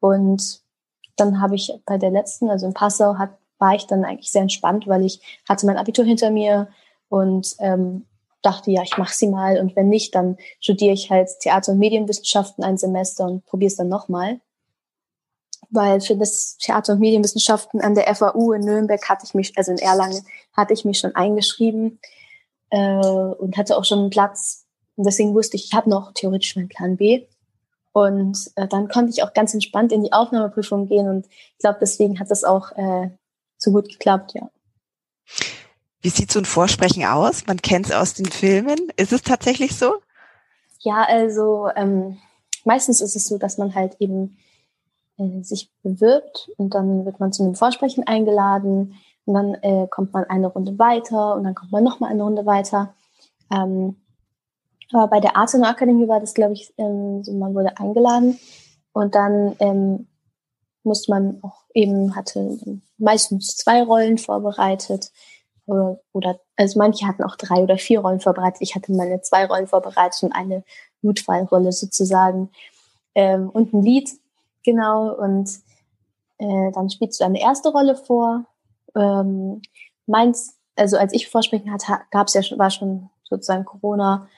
Und 0.00 0.60
dann 1.16 1.40
habe 1.40 1.54
ich 1.54 1.72
bei 1.86 1.98
der 1.98 2.10
letzten, 2.10 2.50
also 2.50 2.66
in 2.66 2.74
Passau, 2.74 3.16
hat, 3.16 3.30
war 3.58 3.74
ich 3.74 3.86
dann 3.86 4.04
eigentlich 4.04 4.32
sehr 4.32 4.42
entspannt, 4.42 4.88
weil 4.88 5.04
ich 5.04 5.20
hatte 5.48 5.66
mein 5.66 5.76
Abitur 5.76 6.04
hinter 6.04 6.30
mir 6.30 6.68
und 7.08 7.54
ähm, 7.60 8.06
dachte, 8.42 8.70
ja, 8.70 8.82
ich 8.82 8.98
mache 8.98 9.14
sie 9.14 9.28
mal 9.28 9.58
und 9.58 9.74
wenn 9.76 9.88
nicht, 9.88 10.14
dann 10.14 10.36
studiere 10.60 10.92
ich 10.92 11.10
halt 11.10 11.30
Theater- 11.40 11.72
und 11.72 11.78
Medienwissenschaften 11.78 12.64
ein 12.64 12.76
Semester 12.76 13.24
und 13.24 13.44
probiere 13.46 13.68
es 13.68 13.76
dann 13.76 13.88
nochmal. 13.88 14.40
Weil 15.70 16.00
für 16.00 16.16
das 16.16 16.58
Theater- 16.58 16.94
und 16.94 17.00
Medienwissenschaften 17.00 17.80
an 17.80 17.94
der 17.94 18.14
FAU 18.14 18.52
in 18.52 18.62
Nürnberg 18.62 19.08
hatte 19.08 19.24
ich 19.24 19.34
mich, 19.34 19.56
also 19.56 19.72
in 19.72 19.78
Erlangen, 19.78 20.26
hatte 20.52 20.74
ich 20.74 20.84
mich 20.84 20.98
schon 20.98 21.14
eingeschrieben 21.14 21.98
äh, 22.70 22.96
und 22.96 23.56
hatte 23.56 23.76
auch 23.76 23.84
schon 23.84 24.00
einen 24.00 24.10
Platz. 24.10 24.66
Und 24.96 25.06
deswegen 25.06 25.34
wusste 25.34 25.56
ich, 25.56 25.66
ich 25.66 25.72
habe 25.72 25.88
noch 25.88 26.12
theoretisch 26.12 26.56
meinen 26.56 26.68
Plan 26.68 26.96
B. 26.96 27.26
Und 27.92 28.50
äh, 28.56 28.66
dann 28.68 28.88
konnte 28.88 29.10
ich 29.10 29.22
auch 29.22 29.32
ganz 29.32 29.54
entspannt 29.54 29.92
in 29.92 30.02
die 30.02 30.12
Aufnahmeprüfung 30.12 30.88
gehen 30.88 31.08
und 31.08 31.26
ich 31.26 31.58
glaube, 31.58 31.78
deswegen 31.80 32.18
hat 32.18 32.30
das 32.30 32.42
auch 32.42 32.72
äh, 32.72 33.10
so 33.58 33.70
gut 33.70 33.88
geklappt, 33.88 34.32
ja. 34.34 34.50
Wie 36.02 36.08
sieht 36.08 36.32
so 36.32 36.40
ein 36.40 36.44
Vorsprechen 36.44 37.04
aus? 37.04 37.46
Man 37.46 37.62
kennt 37.62 37.86
es 37.86 37.92
aus 37.92 38.14
den 38.14 38.26
Filmen. 38.26 38.90
Ist 38.96 39.12
es 39.12 39.22
tatsächlich 39.22 39.76
so? 39.76 39.94
Ja, 40.80 41.04
also 41.04 41.68
ähm, 41.76 42.18
meistens 42.64 43.00
ist 43.00 43.14
es 43.14 43.26
so, 43.26 43.38
dass 43.38 43.56
man 43.56 43.74
halt 43.74 43.96
eben 44.00 44.36
äh, 45.16 45.42
sich 45.42 45.70
bewirbt 45.82 46.50
und 46.56 46.74
dann 46.74 47.04
wird 47.04 47.20
man 47.20 47.32
zu 47.32 47.44
einem 47.44 47.54
Vorsprechen 47.54 48.06
eingeladen 48.06 48.96
und 49.24 49.34
dann 49.34 49.54
äh, 49.62 49.86
kommt 49.88 50.12
man 50.12 50.24
eine 50.24 50.48
Runde 50.48 50.78
weiter 50.78 51.36
und 51.36 51.44
dann 51.44 51.54
kommt 51.54 51.70
man 51.70 51.84
nochmal 51.84 52.10
eine 52.10 52.24
Runde 52.24 52.44
weiter. 52.46 52.94
Ähm, 53.52 53.96
aber 54.92 55.08
bei 55.08 55.20
der 55.20 55.36
Arte 55.36 55.62
Akademie 55.62 56.08
war 56.08 56.20
das, 56.20 56.34
glaube 56.34 56.54
ich, 56.54 56.72
ähm, 56.78 57.22
so, 57.22 57.32
man 57.32 57.54
wurde 57.54 57.78
eingeladen 57.78 58.38
Und 58.92 59.14
dann 59.14 59.56
ähm, 59.58 60.08
muss 60.82 61.08
man 61.08 61.38
auch 61.42 61.64
eben, 61.74 62.14
hatte 62.16 62.58
meistens 62.98 63.56
zwei 63.56 63.82
Rollen 63.82 64.18
vorbereitet. 64.18 65.10
Oder, 65.66 66.00
oder, 66.12 66.40
also 66.56 66.78
manche 66.78 67.06
hatten 67.06 67.22
auch 67.22 67.36
drei 67.36 67.62
oder 67.62 67.78
vier 67.78 68.00
Rollen 68.00 68.20
vorbereitet. 68.20 68.62
Ich 68.62 68.74
hatte 68.74 68.92
meine 68.92 69.20
zwei 69.22 69.46
Rollen 69.46 69.68
vorbereitet 69.68 70.22
und 70.22 70.32
eine 70.32 70.64
Notfallrolle 71.02 71.72
sozusagen. 71.72 72.50
Ähm, 73.14 73.48
und 73.50 73.72
ein 73.72 73.82
Lied, 73.82 74.10
genau. 74.64 75.14
Und 75.14 75.48
äh, 76.38 76.72
dann 76.72 76.90
spielst 76.90 77.20
du 77.20 77.24
eine 77.24 77.40
erste 77.40 77.70
Rolle 77.70 77.94
vor. 77.94 78.44
Ähm, 78.96 79.62
meins, 80.06 80.58
also 80.76 80.96
als 80.96 81.12
ich 81.12 81.28
vorsprechen 81.28 81.72
hatte, 81.72 82.00
gab 82.10 82.26
es 82.26 82.34
ja 82.34 82.42
schon, 82.42 82.58
war 82.58 82.70
schon 82.70 83.08
sozusagen 83.22 83.64
Corona 83.64 84.28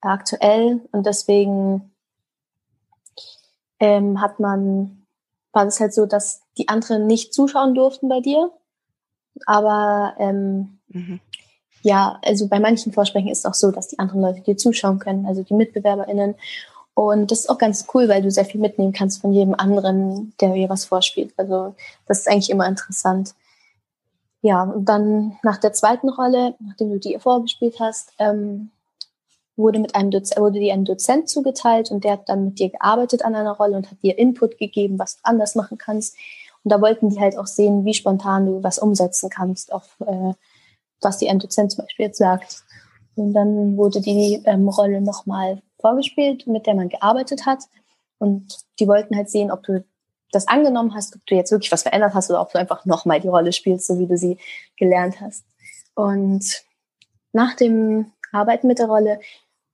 aktuell 0.00 0.86
und 0.92 1.06
deswegen 1.06 1.92
ähm, 3.80 4.20
hat 4.20 4.38
man, 4.38 5.06
war 5.52 5.66
es 5.66 5.80
halt 5.80 5.94
so, 5.94 6.06
dass 6.06 6.42
die 6.58 6.68
anderen 6.68 7.06
nicht 7.06 7.32
zuschauen 7.32 7.74
durften 7.74 8.08
bei 8.08 8.20
dir. 8.20 8.52
Aber 9.46 10.14
ähm, 10.18 10.73
mhm. 10.88 11.20
ja, 11.82 12.18
also 12.24 12.48
bei 12.48 12.60
manchen 12.60 12.92
Vorsprechen 12.92 13.28
ist 13.28 13.38
es 13.38 13.46
auch 13.46 13.54
so, 13.54 13.70
dass 13.70 13.88
die 13.88 13.98
anderen 13.98 14.20
Leute 14.20 14.40
dir 14.40 14.56
zuschauen 14.56 14.98
können, 14.98 15.26
also 15.26 15.42
die 15.42 15.54
MitbewerberInnen. 15.54 16.34
Und 16.94 17.30
das 17.30 17.40
ist 17.40 17.50
auch 17.50 17.58
ganz 17.58 17.86
cool, 17.92 18.08
weil 18.08 18.22
du 18.22 18.30
sehr 18.30 18.44
viel 18.44 18.60
mitnehmen 18.60 18.92
kannst 18.92 19.20
von 19.20 19.32
jedem 19.32 19.54
anderen, 19.54 20.32
der 20.40 20.52
dir 20.52 20.68
was 20.68 20.84
vorspielt. 20.84 21.34
Also 21.36 21.74
das 22.06 22.20
ist 22.20 22.28
eigentlich 22.28 22.50
immer 22.50 22.68
interessant. 22.68 23.34
Ja, 24.42 24.62
und 24.62 24.84
dann 24.84 25.38
nach 25.42 25.56
der 25.56 25.72
zweiten 25.72 26.08
Rolle, 26.08 26.54
nachdem 26.60 26.90
du 26.90 26.98
die 26.98 27.18
vorgespielt 27.18 27.80
hast, 27.80 28.12
ähm, 28.18 28.70
wurde, 29.56 29.78
mit 29.78 29.94
einem 29.94 30.12
wurde 30.12 30.58
dir 30.58 30.74
ein 30.74 30.84
Dozent 30.84 31.28
zugeteilt 31.28 31.90
und 31.90 32.04
der 32.04 32.12
hat 32.12 32.28
dann 32.28 32.46
mit 32.46 32.58
dir 32.58 32.70
gearbeitet 32.70 33.24
an 33.24 33.34
einer 33.34 33.52
Rolle 33.52 33.76
und 33.76 33.90
hat 33.90 34.02
dir 34.02 34.18
Input 34.18 34.58
gegeben, 34.58 34.98
was 34.98 35.16
du 35.16 35.20
anders 35.24 35.54
machen 35.54 35.78
kannst. 35.78 36.16
Und 36.62 36.70
da 36.70 36.80
wollten 36.80 37.10
die 37.10 37.20
halt 37.20 37.38
auch 37.38 37.46
sehen, 37.46 37.84
wie 37.84 37.94
spontan 37.94 38.46
du 38.46 38.62
was 38.62 38.78
umsetzen 38.78 39.30
kannst, 39.30 39.72
auf 39.72 39.96
äh, 40.06 40.32
was 41.04 41.18
dir 41.18 41.30
ein 41.30 41.38
Dozent 41.38 41.72
zum 41.72 41.84
Beispiel 41.84 42.06
jetzt 42.06 42.18
sagt. 42.18 42.64
Und 43.16 43.32
dann 43.32 43.76
wurde 43.76 44.00
die 44.00 44.42
ähm, 44.44 44.68
Rolle 44.68 45.00
nochmal 45.00 45.62
vorgespielt, 45.80 46.46
mit 46.46 46.66
der 46.66 46.74
man 46.74 46.88
gearbeitet 46.88 47.46
hat. 47.46 47.64
Und 48.18 48.58
die 48.80 48.88
wollten 48.88 49.16
halt 49.16 49.30
sehen, 49.30 49.50
ob 49.50 49.62
du 49.62 49.84
das 50.32 50.48
angenommen 50.48 50.94
hast, 50.94 51.14
ob 51.14 51.24
du 51.26 51.34
jetzt 51.34 51.52
wirklich 51.52 51.70
was 51.70 51.82
verändert 51.82 52.14
hast 52.14 52.30
oder 52.30 52.40
ob 52.40 52.52
du 52.52 52.58
einfach 52.58 52.84
nochmal 52.84 53.20
die 53.20 53.28
Rolle 53.28 53.52
spielst, 53.52 53.86
so 53.86 53.98
wie 53.98 54.06
du 54.06 54.16
sie 54.16 54.38
gelernt 54.76 55.20
hast. 55.20 55.44
Und 55.94 56.64
nach 57.32 57.54
dem 57.54 58.12
Arbeiten 58.32 58.66
mit 58.66 58.78
der 58.78 58.86
Rolle, 58.86 59.20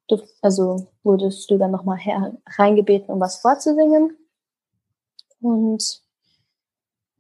du, 0.09 0.21
also 0.43 0.89
wurdest 1.03 1.51
du 1.51 1.57
dann 1.57 1.71
nochmal 1.71 1.99
reingebeten, 2.59 3.09
um 3.09 3.21
was 3.21 3.37
vorzusingen. 3.37 4.17
Und 5.41 6.03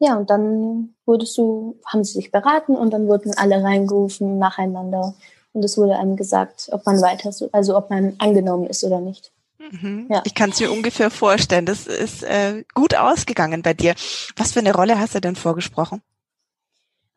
ja, 0.00 0.16
und 0.16 0.30
dann 0.30 0.94
wurdest 1.04 1.36
du, 1.38 1.78
haben 1.86 2.04
sie 2.04 2.14
sich 2.14 2.32
beraten 2.32 2.74
und 2.74 2.90
dann 2.92 3.06
wurden 3.06 3.32
alle 3.36 3.62
reingerufen 3.62 4.38
nacheinander 4.38 5.14
und 5.52 5.64
es 5.64 5.76
wurde 5.76 5.96
einem 5.96 6.16
gesagt, 6.16 6.68
ob 6.72 6.86
man 6.86 7.00
weiter, 7.00 7.30
also 7.52 7.76
ob 7.76 7.90
man 7.90 8.14
angenommen 8.18 8.66
ist 8.66 8.82
oder 8.82 9.00
nicht. 9.00 9.30
Mhm. 9.58 10.06
Ja. 10.08 10.22
Ich 10.24 10.34
kann 10.34 10.50
es 10.50 10.60
mir 10.60 10.72
ungefähr 10.72 11.10
vorstellen. 11.10 11.66
Das 11.66 11.86
ist 11.86 12.22
äh, 12.22 12.64
gut 12.74 12.94
ausgegangen 12.94 13.62
bei 13.62 13.74
dir. 13.74 13.94
Was 14.36 14.52
für 14.52 14.60
eine 14.60 14.74
Rolle 14.74 14.98
hast 14.98 15.14
du 15.14 15.20
denn 15.20 15.36
vorgesprochen? 15.36 16.00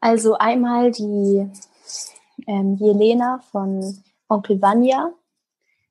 Also 0.02 0.36
einmal 0.38 0.92
die 0.92 1.48
ähm, 2.48 2.76
Jelena 2.76 3.42
von 3.52 4.04
Onkel 4.28 4.62
Vanya. 4.62 5.14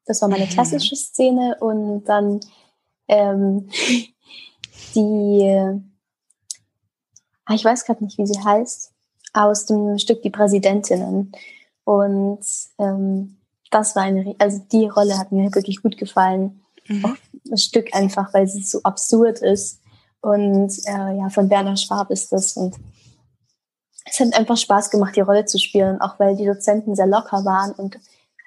Das 0.05 0.21
war 0.21 0.29
meine 0.29 0.45
mhm. 0.45 0.51
klassische 0.51 0.95
Szene. 0.95 1.57
Und 1.61 2.05
dann 2.05 2.41
ähm, 3.09 3.71
die, 4.95 5.81
ich 7.51 7.65
weiß 7.65 7.85
gerade 7.85 8.05
nicht, 8.05 8.19
wie 8.19 8.27
sie 8.27 8.43
heißt, 8.43 8.93
aus 9.33 9.67
dem 9.67 9.99
Stück 9.99 10.23
Die 10.23 10.31
Präsidentinnen. 10.31 11.33
Und 11.85 12.45
ähm, 12.79 13.37
das 13.71 13.97
war 13.97 14.03
eine, 14.03 14.35
also 14.39 14.61
die 14.71 14.87
Rolle 14.87 15.19
hat 15.19 15.33
mir 15.33 15.55
wirklich 15.55 15.83
gut 15.83 15.97
gefallen. 15.97 16.63
Mhm. 16.87 17.17
Das 17.45 17.65
Stück 17.65 17.95
einfach, 17.95 18.33
weil 18.35 18.47
sie 18.47 18.63
so 18.63 18.83
absurd 18.83 19.41
ist. 19.41 19.81
Und 20.21 20.73
äh, 20.87 21.17
ja, 21.17 21.29
von 21.31 21.51
Werner 21.51 21.77
Schwab 21.77 22.11
ist 22.11 22.31
das. 22.33 22.57
Und 22.57 22.77
es 24.05 24.21
hat 24.21 24.35
einfach 24.39 24.57
Spaß 24.57 24.91
gemacht, 24.91 25.17
die 25.17 25.21
Rolle 25.21 25.47
zu 25.47 25.59
spielen, 25.59 26.01
auch 26.01 26.19
weil 26.19 26.37
die 26.37 26.47
Dozenten 26.47 26.95
sehr 26.95 27.07
locker 27.07 27.45
waren 27.45 27.73
und 27.73 27.99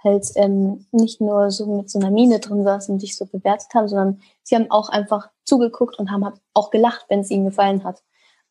halt 0.03 0.27
ähm, 0.35 0.85
nicht 0.91 1.19
nur 1.19 1.49
so 1.49 1.65
mit 1.77 1.89
so 1.89 1.99
einer 1.99 2.11
Mine 2.11 2.39
drin 2.39 2.63
saßen 2.63 2.93
und 2.93 2.99
sich 2.99 3.17
so 3.17 3.25
bewertet 3.25 3.73
haben, 3.73 3.87
sondern 3.87 4.21
sie 4.43 4.55
haben 4.55 4.69
auch 4.69 4.89
einfach 4.89 5.29
zugeguckt 5.43 5.97
und 5.97 6.11
haben 6.11 6.25
auch 6.53 6.69
gelacht, 6.69 7.05
wenn 7.09 7.21
es 7.21 7.31
ihnen 7.31 7.45
gefallen 7.45 7.83
hat. 7.83 8.03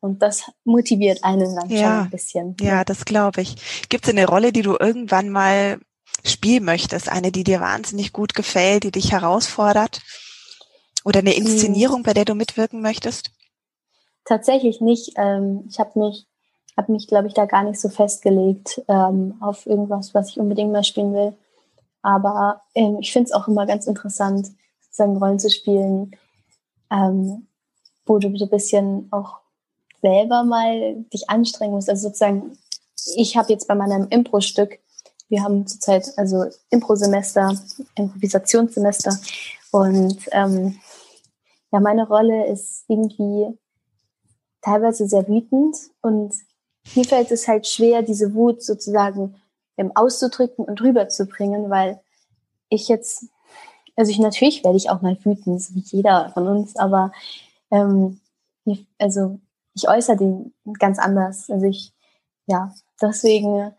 Und 0.05 0.21
das 0.21 0.53
motiviert 0.65 1.25
einen 1.25 1.57
dann 1.57 1.71
ja, 1.71 1.79
schon 1.79 2.05
ein 2.05 2.11
bisschen. 2.11 2.57
Ja, 2.61 2.85
das 2.85 3.07
glaube 3.07 3.41
ich. 3.41 3.89
Gibt 3.89 4.05
es 4.05 4.11
eine 4.11 4.27
Rolle, 4.27 4.53
die 4.53 4.61
du 4.61 4.77
irgendwann 4.79 5.31
mal 5.31 5.81
spielen 6.23 6.67
möchtest? 6.67 7.09
Eine, 7.11 7.33
die 7.33 7.43
dir 7.43 7.61
wahnsinnig 7.61 8.13
gut 8.13 8.35
gefällt, 8.35 8.85
die 8.85 8.91
dich 8.91 9.13
herausfordert? 9.13 10.03
Oder 11.07 11.21
eine 11.21 11.31
hm. 11.31 11.47
Inszenierung, 11.47 12.03
bei 12.03 12.13
der 12.13 12.27
du 12.27 12.35
mitwirken 12.35 12.83
möchtest? 12.83 13.31
Tatsächlich 14.27 14.83
nicht. 14.83 15.15
Ähm, 15.17 15.65
ich 15.71 15.79
habe 15.81 15.99
mich, 15.99 16.27
hab 16.77 16.91
mich, 16.91 17.09
glaube 17.09 17.29
ich, 17.29 17.33
da 17.33 17.47
gar 17.47 17.65
nicht 17.65 17.81
so 17.81 17.89
festgelegt 17.89 18.83
ähm, 18.89 19.37
auf 19.41 19.65
irgendwas, 19.65 20.13
was 20.13 20.29
ich 20.29 20.39
unbedingt 20.39 20.71
mal 20.71 20.85
spielen 20.85 21.15
will. 21.15 21.33
Aber 22.03 22.61
ähm, 22.75 22.99
ich 23.01 23.11
finde 23.11 23.29
es 23.29 23.33
auch 23.33 23.49
immer 23.49 23.65
ganz 23.65 23.87
interessant, 23.87 24.49
sozusagen 24.83 25.17
Rollen 25.17 25.39
zu 25.39 25.49
spielen, 25.49 26.11
wo 26.91 28.19
du 28.19 28.37
so 28.37 28.45
ein 28.45 28.51
bisschen 28.51 29.09
auch 29.11 29.44
selber 30.05 30.45
mal 30.45 30.97
dich 31.15 31.31
anstrengen 31.31 31.73
musst. 31.73 31.89
Also 31.89 32.09
sozusagen, 32.09 32.59
ich 33.17 33.39
habe 33.39 33.51
jetzt 33.51 33.67
bei 33.67 33.75
meinem 33.75 34.07
Impro-Stück, 34.11 34.79
wir 35.31 35.43
haben 35.43 35.67
zurzeit 35.67 36.13
also 36.19 36.45
Impro-Semester, 36.69 37.59
Improvisationssemester 37.95 39.19
und 39.73 40.19
ähm, 40.33 40.79
ja, 41.73 41.81
meine 41.81 42.07
Rolle 42.07 42.47
ist 42.47 42.85
irgendwie 42.87 43.59
teilweise 44.61 45.09
sehr 45.09 45.27
wütend 45.27 45.77
und 46.03 46.35
mir 46.95 47.05
fällt 47.05 47.31
es 47.31 47.49
halt 47.49 47.67
schwer, 47.67 48.03
diese 48.03 48.35
Wut 48.35 48.63
sozusagen 48.63 49.37
auszudrücken 49.95 50.67
und 50.67 50.83
rüberzubringen, 50.83 51.71
weil 51.71 51.99
ich 52.69 52.89
jetzt, 52.89 53.25
also 53.97 54.11
ich 54.11 54.19
natürlich 54.19 54.63
werde 54.63 54.77
ich 54.77 54.91
auch 54.91 55.01
mal 55.01 55.17
wütend, 55.25 55.63
so 55.63 55.75
wie 55.75 55.85
jeder 55.87 56.31
von 56.35 56.47
uns, 56.47 56.77
aber 56.77 57.11
ähm, 57.71 58.21
also 58.99 59.41
ich 59.75 59.89
äußere 59.89 60.17
den 60.17 60.55
ganz 60.79 60.99
anders. 60.99 61.51
Also 61.51 61.67
ich, 61.67 61.93
ja, 62.47 62.73
deswegen, 63.01 63.73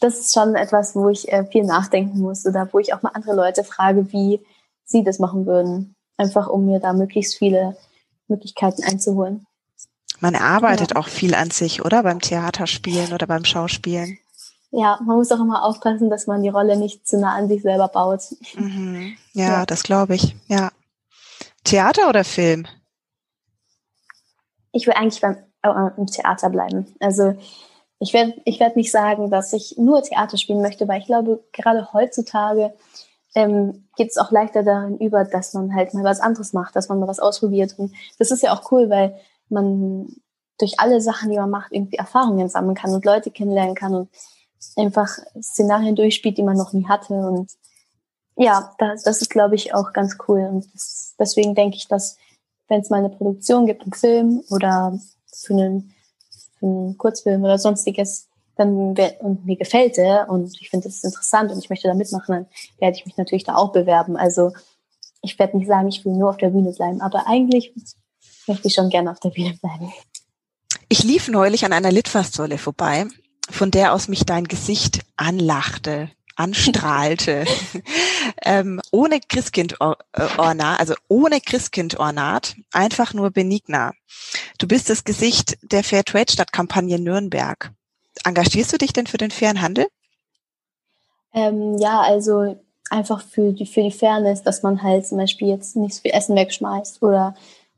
das 0.00 0.18
ist 0.18 0.34
schon 0.34 0.54
etwas, 0.54 0.94
wo 0.94 1.08
ich 1.08 1.32
äh, 1.32 1.44
viel 1.44 1.64
nachdenken 1.64 2.18
muss 2.18 2.46
oder 2.46 2.68
wo 2.72 2.78
ich 2.78 2.94
auch 2.94 3.02
mal 3.02 3.12
andere 3.14 3.34
Leute 3.34 3.64
frage, 3.64 4.12
wie 4.12 4.40
sie 4.84 5.04
das 5.04 5.18
machen 5.18 5.46
würden. 5.46 5.94
Einfach 6.16 6.48
um 6.48 6.64
mir 6.64 6.80
da 6.80 6.92
möglichst 6.92 7.36
viele 7.36 7.76
Möglichkeiten 8.28 8.82
einzuholen. 8.84 9.46
Man 10.20 10.34
arbeitet 10.34 10.92
ja. 10.92 10.96
auch 10.96 11.08
viel 11.08 11.34
an 11.34 11.50
sich, 11.50 11.84
oder? 11.84 12.02
Beim 12.02 12.20
Theaterspielen 12.20 13.12
oder 13.12 13.26
beim 13.26 13.44
Schauspielen. 13.44 14.18
Ja, 14.70 14.98
man 15.04 15.16
muss 15.16 15.30
auch 15.30 15.40
immer 15.40 15.62
aufpassen, 15.62 16.10
dass 16.10 16.26
man 16.26 16.42
die 16.42 16.48
Rolle 16.48 16.76
nicht 16.76 17.06
zu 17.06 17.18
nah 17.18 17.34
an 17.34 17.48
sich 17.48 17.62
selber 17.62 17.88
baut. 17.88 18.22
Mhm. 18.54 19.16
Ja, 19.32 19.44
ja, 19.44 19.66
das 19.66 19.82
glaube 19.82 20.14
ich. 20.14 20.34
Ja. 20.48 20.70
Theater 21.64 22.08
oder 22.08 22.24
Film? 22.24 22.66
Ich 24.76 24.86
will 24.86 24.94
eigentlich 24.94 25.20
beim 25.22 25.36
äh, 25.62 25.90
im 25.96 26.06
Theater 26.06 26.50
bleiben. 26.50 26.94
Also 27.00 27.34
ich 27.98 28.12
werde 28.12 28.34
ich 28.44 28.60
werd 28.60 28.76
nicht 28.76 28.92
sagen, 28.92 29.30
dass 29.30 29.52
ich 29.52 29.76
nur 29.78 30.02
Theater 30.02 30.36
spielen 30.36 30.60
möchte, 30.60 30.86
weil 30.86 31.00
ich 31.00 31.06
glaube, 31.06 31.42
gerade 31.52 31.92
heutzutage 31.92 32.74
ähm, 33.34 33.88
geht 33.96 34.10
es 34.10 34.18
auch 34.18 34.30
leichter 34.30 34.62
darin 34.62 34.98
über, 34.98 35.24
dass 35.24 35.54
man 35.54 35.74
halt 35.74 35.94
mal 35.94 36.04
was 36.04 36.20
anderes 36.20 36.52
macht, 36.52 36.76
dass 36.76 36.88
man 36.88 37.00
mal 37.00 37.08
was 37.08 37.20
ausprobiert. 37.20 37.78
Und 37.78 37.94
das 38.18 38.30
ist 38.30 38.42
ja 38.42 38.52
auch 38.52 38.70
cool, 38.70 38.90
weil 38.90 39.18
man 39.48 40.14
durch 40.58 40.78
alle 40.78 41.00
Sachen, 41.00 41.30
die 41.30 41.38
man 41.38 41.50
macht, 41.50 41.72
irgendwie 41.72 41.96
Erfahrungen 41.96 42.48
sammeln 42.48 42.74
kann 42.74 42.94
und 42.94 43.04
Leute 43.04 43.30
kennenlernen 43.30 43.74
kann 43.74 43.94
und 43.94 44.10
einfach 44.76 45.18
Szenarien 45.40 45.96
durchspielt, 45.96 46.36
die 46.38 46.42
man 46.42 46.56
noch 46.56 46.72
nie 46.72 46.86
hatte. 46.86 47.14
Und 47.14 47.50
ja, 48.36 48.74
das, 48.78 49.02
das 49.04 49.22
ist, 49.22 49.30
glaube 49.30 49.54
ich, 49.54 49.74
auch 49.74 49.92
ganz 49.92 50.16
cool. 50.28 50.40
Und 50.50 50.66
das, 50.74 51.14
deswegen 51.18 51.54
denke 51.54 51.76
ich, 51.76 51.88
dass 51.88 52.18
wenn 52.68 52.80
es 52.80 52.90
mal 52.90 52.98
eine 52.98 53.10
Produktion 53.10 53.66
gibt, 53.66 53.82
einen 53.82 53.92
Film 53.92 54.42
oder 54.50 54.98
für 55.32 55.54
einen, 55.54 55.94
für 56.58 56.66
einen 56.66 56.98
Kurzfilm 56.98 57.44
oder 57.44 57.58
sonstiges, 57.58 58.28
dann 58.56 58.96
und 59.20 59.44
mir 59.44 59.56
gefällt 59.56 59.98
der 59.98 60.30
und 60.30 60.58
ich 60.60 60.70
finde 60.70 60.88
das 60.88 61.04
interessant 61.04 61.52
und 61.52 61.58
ich 61.58 61.68
möchte 61.68 61.88
da 61.88 61.94
mitmachen, 61.94 62.34
dann 62.34 62.46
werde 62.78 62.96
ich 62.96 63.04
mich 63.04 63.16
natürlich 63.16 63.44
da 63.44 63.54
auch 63.54 63.72
bewerben. 63.72 64.16
Also 64.16 64.52
ich 65.22 65.38
werde 65.38 65.58
nicht 65.58 65.68
sagen, 65.68 65.88
ich 65.88 66.04
will 66.04 66.12
nur 66.12 66.30
auf 66.30 66.38
der 66.38 66.50
Bühne 66.50 66.72
bleiben, 66.72 67.00
aber 67.00 67.26
eigentlich 67.26 67.74
möchte 68.46 68.68
ich 68.68 68.74
schon 68.74 68.88
gerne 68.88 69.10
auf 69.10 69.20
der 69.20 69.30
Bühne 69.30 69.54
bleiben. 69.60 69.92
Ich 70.88 71.04
lief 71.04 71.28
neulich 71.28 71.64
an 71.64 71.72
einer 71.72 71.92
Litfaßsäule 71.92 72.58
vorbei, 72.58 73.06
von 73.50 73.70
der 73.70 73.92
aus 73.92 74.08
mich 74.08 74.24
dein 74.24 74.44
Gesicht 74.44 75.00
anlachte. 75.16 76.10
Anstrahlte. 76.36 77.44
ähm, 78.42 78.80
ohne 78.92 79.20
Christkind-Ornat, 79.20 80.80
also 80.80 80.94
ohne 81.08 81.40
Christkind-Ornat, 81.40 82.56
einfach 82.72 83.14
nur 83.14 83.30
benigner. 83.30 83.92
Du 84.58 84.68
bist 84.68 84.88
das 84.88 85.04
Gesicht 85.04 85.58
der 85.62 85.82
Fairtrade-Stadtkampagne 85.82 86.98
Nürnberg. 86.98 87.72
Engagierst 88.24 88.72
du 88.72 88.78
dich 88.78 88.92
denn 88.92 89.06
für 89.06 89.18
den 89.18 89.30
fairen 89.30 89.60
Handel? 89.60 89.86
Ähm, 91.34 91.76
ja, 91.78 92.00
also 92.00 92.56
einfach 92.90 93.22
für 93.22 93.52
die, 93.52 93.66
für 93.66 93.82
die 93.82 93.90
Fairness, 93.90 94.42
dass 94.42 94.62
man 94.62 94.82
halt 94.82 95.06
zum 95.06 95.18
Beispiel 95.18 95.48
jetzt 95.48 95.76
nicht 95.76 95.94
so 95.94 96.02
viel 96.02 96.12
Essen 96.12 96.36
wegschmeißt 96.36 97.02
oder 97.02 97.34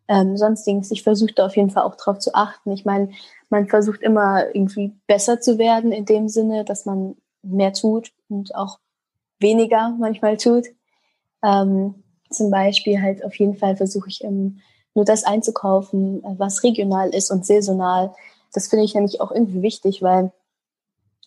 ähm, 0.06 0.36
sonstiges. 0.36 0.90
Ich 0.90 1.02
versuche 1.02 1.32
da 1.34 1.46
auf 1.46 1.56
jeden 1.56 1.70
Fall 1.70 1.82
auch 1.82 1.96
drauf 1.96 2.18
zu 2.18 2.34
achten. 2.34 2.72
Ich 2.72 2.84
meine, 2.84 3.10
man 3.50 3.66
versucht 3.66 4.02
immer 4.02 4.46
irgendwie 4.54 4.92
besser 5.06 5.40
zu 5.40 5.58
werden 5.58 5.92
in 5.92 6.04
dem 6.04 6.28
Sinne, 6.28 6.64
dass 6.64 6.86
man 6.86 7.16
mehr 7.42 7.72
tut 7.72 8.12
und 8.28 8.54
auch 8.54 8.78
weniger 9.38 9.94
manchmal 9.98 10.36
tut. 10.36 10.66
Ähm, 11.42 12.02
zum 12.30 12.50
Beispiel 12.50 13.00
halt 13.00 13.24
auf 13.24 13.34
jeden 13.36 13.56
Fall 13.56 13.76
versuche 13.76 14.08
ich 14.08 14.24
ähm, 14.24 14.60
nur 14.94 15.04
das 15.04 15.24
einzukaufen, 15.24 16.24
äh, 16.24 16.34
was 16.38 16.62
regional 16.62 17.10
ist 17.10 17.30
und 17.30 17.46
saisonal. 17.46 18.14
Das 18.52 18.68
finde 18.68 18.84
ich 18.84 18.94
nämlich 18.94 19.20
auch 19.20 19.30
irgendwie 19.30 19.62
wichtig, 19.62 20.02
weil 20.02 20.32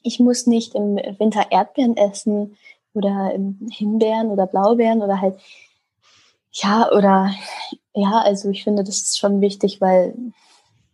ich 0.04 0.20
muss 0.20 0.48
nicht 0.48 0.76
im 0.76 0.96
Winter 0.96 1.52
Erdbeeren 1.52 1.96
essen 1.96 2.58
oder 2.94 3.32
Himbeeren 3.70 4.30
oder 4.30 4.48
Blaubeeren 4.48 5.02
oder 5.02 5.22
halt 5.22 5.40
ja 6.52 6.92
oder 6.92 7.34
ja, 7.94 8.20
also 8.20 8.50
ich 8.50 8.64
finde, 8.64 8.84
das 8.84 8.98
ist 8.98 9.20
schon 9.20 9.42
wichtig, 9.42 9.82
weil 9.82 10.14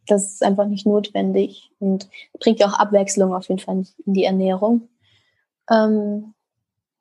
das 0.08 0.34
ist 0.34 0.44
einfach 0.44 0.66
nicht 0.66 0.86
notwendig 0.86 1.72
und 1.80 2.10
bringt 2.40 2.60
ja 2.60 2.68
auch 2.68 2.80
Abwechslung 2.80 3.34
auf 3.34 3.48
jeden 3.50 3.60
Fall 3.60 3.84
in 4.06 4.14
die 4.14 4.24
Ernährung. 4.24 4.88
Ähm, 5.70 6.34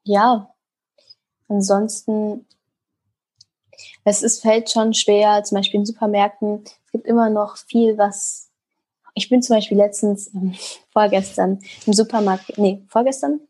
ja, 0.05 0.55
ansonsten, 1.49 2.47
es 4.05 4.23
ist, 4.23 4.43
fällt 4.43 4.71
schon 4.71 4.95
schwer, 4.95 5.43
zum 5.45 5.57
Beispiel 5.57 5.81
in 5.81 5.87
Supermärkten, 5.87 6.65
es 6.65 6.93
gibt 6.93 7.07
immer 7.07 7.31
noch 7.31 7.57
viel, 7.57 7.99
was, 7.99 8.51
ich 9.15 9.29
bin 9.29 9.43
zum 9.43 9.57
Beispiel 9.57 9.77
letztens, 9.77 10.33
ähm, 10.35 10.55
vorgestern 10.93 11.61
im 11.87 11.93
Supermarkt, 11.93 12.57
nee, 12.59 12.85
vorgestern, 12.89 13.41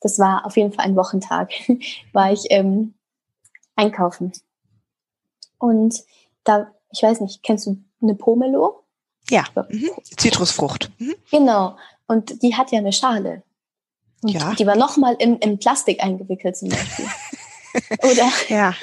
das 0.00 0.18
war 0.18 0.46
auf 0.46 0.56
jeden 0.56 0.72
Fall 0.72 0.86
ein 0.86 0.96
Wochentag, 0.96 1.52
war 2.12 2.32
ich 2.32 2.46
ähm, 2.50 2.94
einkaufen. 3.76 4.32
Und 5.58 6.02
da, 6.44 6.72
ich 6.90 7.02
weiß 7.02 7.20
nicht, 7.20 7.42
kennst 7.42 7.66
du 7.66 7.82
eine 8.02 8.14
Pomelo? 8.14 8.82
Ja, 9.28 9.44
mhm. 9.68 9.90
Zitrusfrucht. 10.16 10.90
Mhm. 10.98 11.14
Genau. 11.30 11.76
Und 12.06 12.42
die 12.42 12.56
hat 12.56 12.72
ja 12.72 12.78
eine 12.78 12.92
Schale. 12.92 13.42
Und 14.22 14.30
ja. 14.30 14.54
Die 14.54 14.66
war 14.66 14.76
nochmal 14.76 15.16
in, 15.18 15.36
in 15.38 15.58
Plastik 15.58 16.02
eingewickelt 16.02 16.56
zum 16.56 16.68
Beispiel. 16.68 17.06
oder? 18.02 18.30
Ja. 18.48 18.74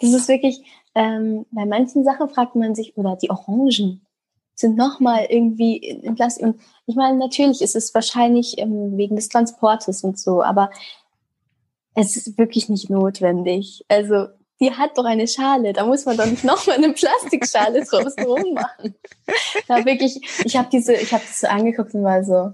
Das 0.00 0.12
ist 0.12 0.28
wirklich, 0.28 0.62
ähm, 0.94 1.46
bei 1.50 1.66
manchen 1.66 2.04
Sachen 2.04 2.28
fragt 2.28 2.56
man 2.56 2.74
sich, 2.74 2.96
oder 2.96 3.16
die 3.16 3.30
Orangen 3.30 4.06
sind 4.54 4.76
nochmal 4.76 5.26
irgendwie 5.28 5.76
in, 5.76 6.00
in 6.02 6.14
Plastik. 6.14 6.46
Und 6.46 6.60
ich 6.86 6.94
meine, 6.94 7.18
natürlich 7.18 7.60
ist 7.60 7.76
es 7.76 7.92
wahrscheinlich 7.94 8.58
ähm, 8.58 8.96
wegen 8.96 9.16
des 9.16 9.28
Transportes 9.28 10.04
und 10.04 10.18
so, 10.18 10.42
aber 10.42 10.70
es 11.94 12.16
ist 12.16 12.38
wirklich 12.38 12.68
nicht 12.68 12.90
notwendig. 12.90 13.84
Also 13.88 14.28
die 14.60 14.70
hat 14.70 14.96
doch 14.96 15.04
eine 15.04 15.26
Schale, 15.26 15.72
da 15.72 15.84
muss 15.84 16.06
man 16.06 16.16
doch 16.16 16.26
nicht 16.26 16.44
nochmal 16.44 16.76
eine 16.76 16.92
Plastikschale 16.92 17.84
draus 17.90 18.14
rummachen. 18.18 18.94
Da 19.66 19.84
wirklich, 19.84 20.20
ich 20.44 20.56
habe 20.56 20.68
diese, 20.70 20.94
ich 20.94 21.12
habe 21.12 21.24
das 21.26 21.40
so 21.40 21.48
angeguckt 21.48 21.94
und 21.94 22.04
war 22.04 22.24
so, 22.24 22.52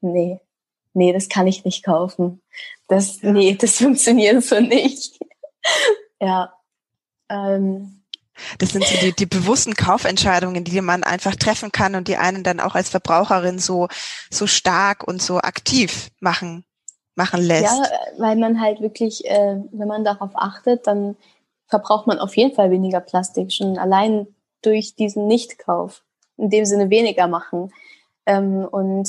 nee, 0.00 0.40
nee, 0.96 1.12
das 1.12 1.28
kann 1.28 1.46
ich 1.46 1.64
nicht 1.64 1.84
kaufen. 1.84 2.42
Das, 2.88 3.22
nee, 3.22 3.54
das 3.54 3.76
funktioniert 3.78 4.42
so 4.44 4.60
nicht. 4.60 5.18
ja. 6.20 6.52
Ähm, 7.28 8.02
das 8.58 8.70
sind 8.70 8.84
so 8.84 8.98
die, 8.98 9.12
die 9.12 9.26
bewussten 9.26 9.74
Kaufentscheidungen, 9.74 10.62
die 10.62 10.80
man 10.82 11.04
einfach 11.04 11.34
treffen 11.36 11.72
kann 11.72 11.94
und 11.94 12.06
die 12.06 12.16
einen 12.16 12.42
dann 12.42 12.60
auch 12.60 12.74
als 12.74 12.90
Verbraucherin 12.90 13.58
so, 13.58 13.88
so 14.30 14.46
stark 14.46 15.06
und 15.08 15.22
so 15.22 15.38
aktiv 15.38 16.10
machen 16.20 16.64
machen 17.16 17.42
lässt. 17.42 17.64
Ja, 17.64 17.82
weil 18.18 18.36
man 18.36 18.60
halt 18.60 18.80
wirklich, 18.80 19.24
äh, 19.24 19.56
wenn 19.72 19.88
man 19.88 20.04
darauf 20.04 20.30
achtet, 20.34 20.86
dann 20.86 21.16
verbraucht 21.66 22.06
man 22.06 22.18
auf 22.18 22.36
jeden 22.36 22.54
Fall 22.54 22.70
weniger 22.70 23.00
Plastik, 23.00 23.52
schon 23.52 23.78
allein 23.78 24.26
durch 24.62 24.94
diesen 24.94 25.26
Nichtkauf. 25.26 26.02
In 26.36 26.50
dem 26.50 26.66
Sinne 26.66 26.90
weniger 26.90 27.26
machen. 27.26 27.72
Ähm, 28.26 28.68
und 28.70 29.08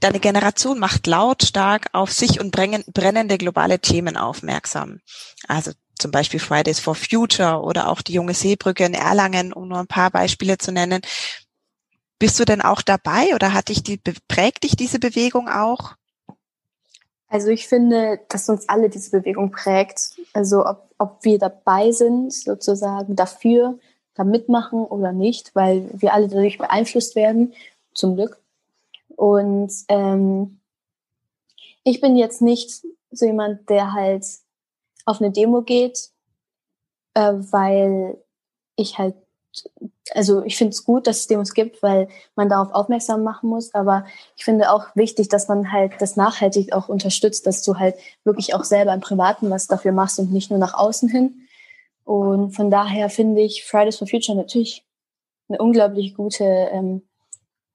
Deine 0.00 0.20
Generation 0.20 0.78
macht 0.78 1.06
lautstark 1.06 1.86
auf 1.92 2.12
sich 2.12 2.40
und 2.40 2.52
brennende 2.52 3.38
globale 3.38 3.80
Themen 3.80 4.16
aufmerksam. 4.16 5.00
Also 5.46 5.72
zum 5.98 6.10
Beispiel 6.10 6.40
Fridays 6.40 6.78
for 6.78 6.94
Future 6.94 7.62
oder 7.62 7.88
auch 7.88 8.02
die 8.02 8.12
junge 8.12 8.34
Seebrücke 8.34 8.84
in 8.84 8.94
Erlangen, 8.94 9.52
um 9.52 9.68
nur 9.68 9.78
ein 9.78 9.86
paar 9.86 10.10
Beispiele 10.10 10.58
zu 10.58 10.72
nennen. 10.72 11.00
Bist 12.18 12.38
du 12.38 12.44
denn 12.44 12.60
auch 12.60 12.82
dabei 12.82 13.34
oder 13.34 13.52
hat 13.52 13.68
dich 13.68 13.82
die, 13.82 14.00
prägt 14.28 14.64
dich 14.64 14.76
diese 14.76 14.98
Bewegung 14.98 15.48
auch? 15.48 15.94
Also 17.28 17.48
ich 17.48 17.68
finde, 17.68 18.20
dass 18.28 18.48
uns 18.48 18.68
alle 18.68 18.88
diese 18.88 19.10
Bewegung 19.10 19.50
prägt. 19.50 20.12
Also 20.32 20.64
ob, 20.66 20.90
ob 20.98 21.24
wir 21.24 21.38
dabei 21.38 21.92
sind, 21.92 22.32
sozusagen 22.32 23.16
dafür, 23.16 23.78
da 24.14 24.24
mitmachen 24.24 24.80
oder 24.80 25.12
nicht, 25.12 25.54
weil 25.54 25.88
wir 25.92 26.12
alle 26.12 26.28
dadurch 26.28 26.58
beeinflusst 26.58 27.14
werden, 27.14 27.54
zum 27.94 28.16
Glück. 28.16 28.38
Und 29.18 29.72
ähm, 29.88 30.60
ich 31.82 32.00
bin 32.00 32.14
jetzt 32.14 32.40
nicht 32.40 32.86
so 33.10 33.26
jemand, 33.26 33.68
der 33.68 33.92
halt 33.92 34.24
auf 35.06 35.20
eine 35.20 35.32
Demo 35.32 35.62
geht, 35.62 36.10
äh, 37.14 37.32
weil 37.32 38.22
ich 38.76 38.98
halt 38.98 39.16
also 40.14 40.44
ich 40.44 40.56
finde 40.56 40.70
es 40.70 40.84
gut, 40.84 41.08
dass 41.08 41.18
es 41.18 41.26
Demos 41.26 41.52
gibt, 41.52 41.82
weil 41.82 42.08
man 42.36 42.48
darauf 42.48 42.70
aufmerksam 42.72 43.24
machen 43.24 43.50
muss. 43.50 43.74
Aber 43.74 44.06
ich 44.36 44.44
finde 44.44 44.70
auch 44.70 44.94
wichtig, 44.94 45.28
dass 45.28 45.48
man 45.48 45.72
halt 45.72 45.94
das 45.98 46.14
nachhaltig 46.14 46.72
auch 46.72 46.88
unterstützt, 46.88 47.44
dass 47.46 47.64
du 47.64 47.76
halt 47.76 47.96
wirklich 48.22 48.54
auch 48.54 48.62
selber 48.62 48.94
im 48.94 49.00
Privaten 49.00 49.50
was 49.50 49.66
dafür 49.66 49.90
machst 49.90 50.20
und 50.20 50.32
nicht 50.32 50.50
nur 50.50 50.60
nach 50.60 50.74
außen 50.74 51.08
hin. 51.08 51.48
Und 52.04 52.52
von 52.52 52.70
daher 52.70 53.10
finde 53.10 53.42
ich 53.42 53.64
Fridays 53.64 53.96
for 53.96 54.06
Future 54.06 54.38
natürlich 54.38 54.86
eine 55.48 55.58
unglaublich 55.58 56.14
gute 56.14 56.44
ähm, 56.44 57.02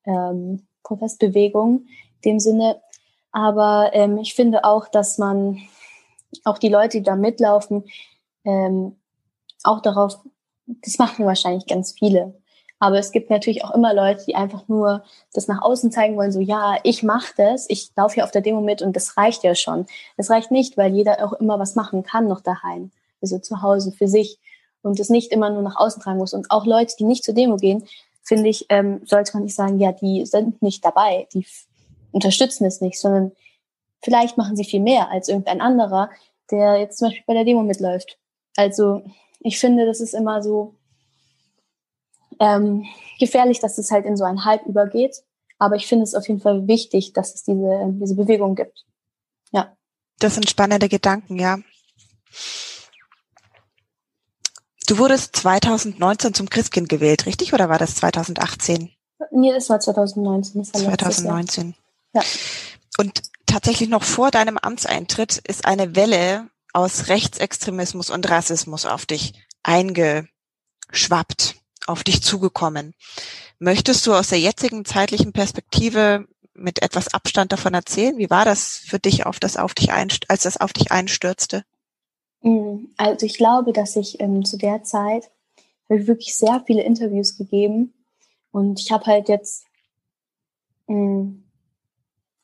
ähm, 0.06 0.66
Protestbewegung 0.84 1.88
in 2.22 2.32
dem 2.32 2.40
Sinne. 2.40 2.82
Aber 3.32 3.92
ähm, 3.94 4.18
ich 4.18 4.36
finde 4.36 4.64
auch, 4.64 4.88
dass 4.88 5.18
man 5.18 5.60
auch 6.44 6.58
die 6.58 6.70
Leute, 6.70 6.98
die 6.98 7.04
da 7.04 7.16
mitlaufen, 7.16 7.84
ähm, 8.46 8.96
auch 9.64 9.82
darauf 9.82 10.20
das 10.66 10.98
machen 10.98 11.26
wahrscheinlich 11.26 11.68
ganz 11.68 11.94
viele. 11.94 12.34
Aber 12.80 12.98
es 13.00 13.12
gibt 13.12 13.30
natürlich 13.30 13.64
auch 13.64 13.72
immer 13.72 13.94
Leute, 13.94 14.26
die 14.26 14.36
einfach 14.36 14.68
nur 14.68 15.04
das 15.34 15.48
nach 15.48 15.62
außen 15.62 15.92
zeigen 15.92 16.18
wollen, 16.18 16.34
so 16.34 16.42
ja, 16.42 16.78
ich 16.84 17.02
mache 17.02 17.34
das, 17.38 17.70
ich 17.70 17.92
laufe 17.96 18.16
hier 18.16 18.26
auf 18.26 18.32
der 18.32 18.42
Demo 18.42 18.60
mit 18.60 18.82
und 18.82 18.96
das 18.96 19.16
reicht 19.16 19.44
ja 19.44 19.56
schon. 19.56 19.86
Das 20.18 20.30
reicht 20.30 20.52
nicht, 20.52 20.76
weil 20.76 20.94
jeder 20.94 21.24
auch 21.26 21.34
immer 21.34 21.60
was 21.60 21.76
machen 21.76 22.04
kann 22.04 22.28
noch 22.28 22.42
daheim, 22.42 22.92
also 23.22 23.40
zu 23.40 23.62
Hause 23.62 23.94
für 23.94 24.08
sich 24.08 24.38
und 24.82 25.00
es 25.00 25.10
nicht 25.10 25.32
immer 25.32 25.50
nur 25.50 25.62
nach 25.62 25.78
außen 25.78 26.02
tragen 26.02 26.18
muss. 26.18 26.34
Und 26.34 26.52
auch 26.52 26.66
Leute, 26.66 26.96
die 27.00 27.06
nicht 27.06 27.24
zur 27.24 27.34
Demo 27.34 27.56
gehen, 27.56 27.86
finde 28.24 28.50
ich, 28.50 28.66
ähm, 28.70 29.02
sollte 29.06 29.34
man 29.34 29.44
nicht 29.44 29.56
sagen, 29.56 29.80
ja, 29.80 29.92
die 29.92 30.26
sind 30.26 30.62
nicht 30.62 30.84
dabei, 30.84 31.28
die 31.34 31.46
unterstützen 32.12 32.66
es 32.66 32.82
nicht, 32.82 33.00
sondern 33.00 33.32
vielleicht 34.02 34.38
machen 34.38 34.56
sie 34.56 34.66
viel 34.66 34.80
mehr 34.80 35.10
als 35.10 35.28
irgendein 35.28 35.62
anderer, 35.62 36.10
der 36.52 36.78
jetzt 36.78 36.98
zum 36.98 37.10
Beispiel 37.10 37.24
bei 37.28 37.34
der 37.34 37.46
Demo 37.46 37.64
mitläuft. 37.64 38.18
Also 38.56 39.04
ich 39.40 39.60
finde, 39.60 39.86
das 39.86 40.00
ist 40.00 40.14
immer 40.14 40.42
so 40.42 40.76
ähm, 42.40 42.86
gefährlich, 43.20 43.60
dass 43.60 43.78
es 43.78 43.92
halt 43.92 44.06
in 44.06 44.18
so 44.18 44.24
einen 44.24 44.46
Hype 44.46 44.66
übergeht. 44.66 45.24
Aber 45.60 45.76
ich 45.76 45.88
finde 45.88 46.04
es 46.04 46.16
auf 46.16 46.28
jeden 46.28 46.42
Fall 46.42 46.68
wichtig, 46.68 47.14
dass 47.14 47.34
es 47.36 47.44
diese, 47.44 47.94
diese 48.02 48.16
Bewegung 48.16 48.56
gibt. 48.56 48.86
Ja. 49.52 49.76
Das 50.20 50.36
sind 50.36 50.50
spannende 50.50 50.90
Gedanken, 50.90 51.40
ja. 51.40 51.60
Du 54.88 54.98
wurdest 54.98 55.36
2019 55.38 56.34
zum 56.34 56.50
Christkind 56.50 56.90
gewählt, 56.90 57.26
richtig? 57.26 57.54
Oder 57.54 57.70
war 57.70 57.80
das 57.80 57.96
2018? 57.96 58.92
Nee, 59.32 59.54
das 59.54 59.70
war 59.70 59.80
2019. 59.80 60.62
Das 60.62 60.86
war 60.86 60.98
2019. 60.98 61.76
Ja. 62.14 62.22
Und 62.98 63.22
tatsächlich 63.46 63.90
noch 63.90 64.04
vor 64.04 64.32
deinem 64.32 64.58
Amtseintritt 64.58 65.38
ist 65.48 65.66
eine 65.66 65.96
Welle 65.96 66.50
aus 66.74 67.08
Rechtsextremismus 67.08 68.10
und 68.10 68.30
Rassismus 68.30 68.86
auf 68.86 69.06
dich 69.06 69.34
eingeschwappt, 69.64 71.56
auf 71.88 72.04
dich 72.04 72.22
zugekommen. 72.22 72.94
Möchtest 73.60 74.06
du 74.06 74.14
aus 74.14 74.30
der 74.30 74.40
jetzigen 74.40 74.84
zeitlichen 74.84 75.32
Perspektive 75.32 76.28
mit 76.54 76.82
etwas 76.82 77.14
Abstand 77.14 77.52
davon 77.52 77.74
erzählen? 77.74 78.18
Wie 78.18 78.30
war 78.30 78.46
das 78.46 78.78
für 78.86 79.00
dich, 79.00 79.26
auf 79.26 79.40
das 79.40 79.58
auf 79.58 79.74
dich 79.74 79.92
als 79.94 80.44
das 80.44 80.58
auf 80.58 80.74
dich 80.74 80.92
einstürzte? 80.92 81.64
Mm, 82.44 82.88
also 82.98 83.26
ich 83.26 83.38
glaube, 83.38 83.74
dass 83.74 83.96
ich 83.96 84.20
ähm, 84.20 84.46
zu 84.46 84.58
der 84.58 84.84
Zeit 84.84 85.32
habe 85.90 86.00
ich 86.00 86.08
wirklich 86.08 86.38
sehr 86.38 86.62
viele 86.66 86.84
Interviews 86.84 87.38
gegeben 87.38 87.94
und 88.52 88.80
ich 88.80 88.92
habe 88.92 89.06
halt 89.06 89.30
jetzt 89.30 89.66
mh, 90.88 90.96
mm, 90.96 91.44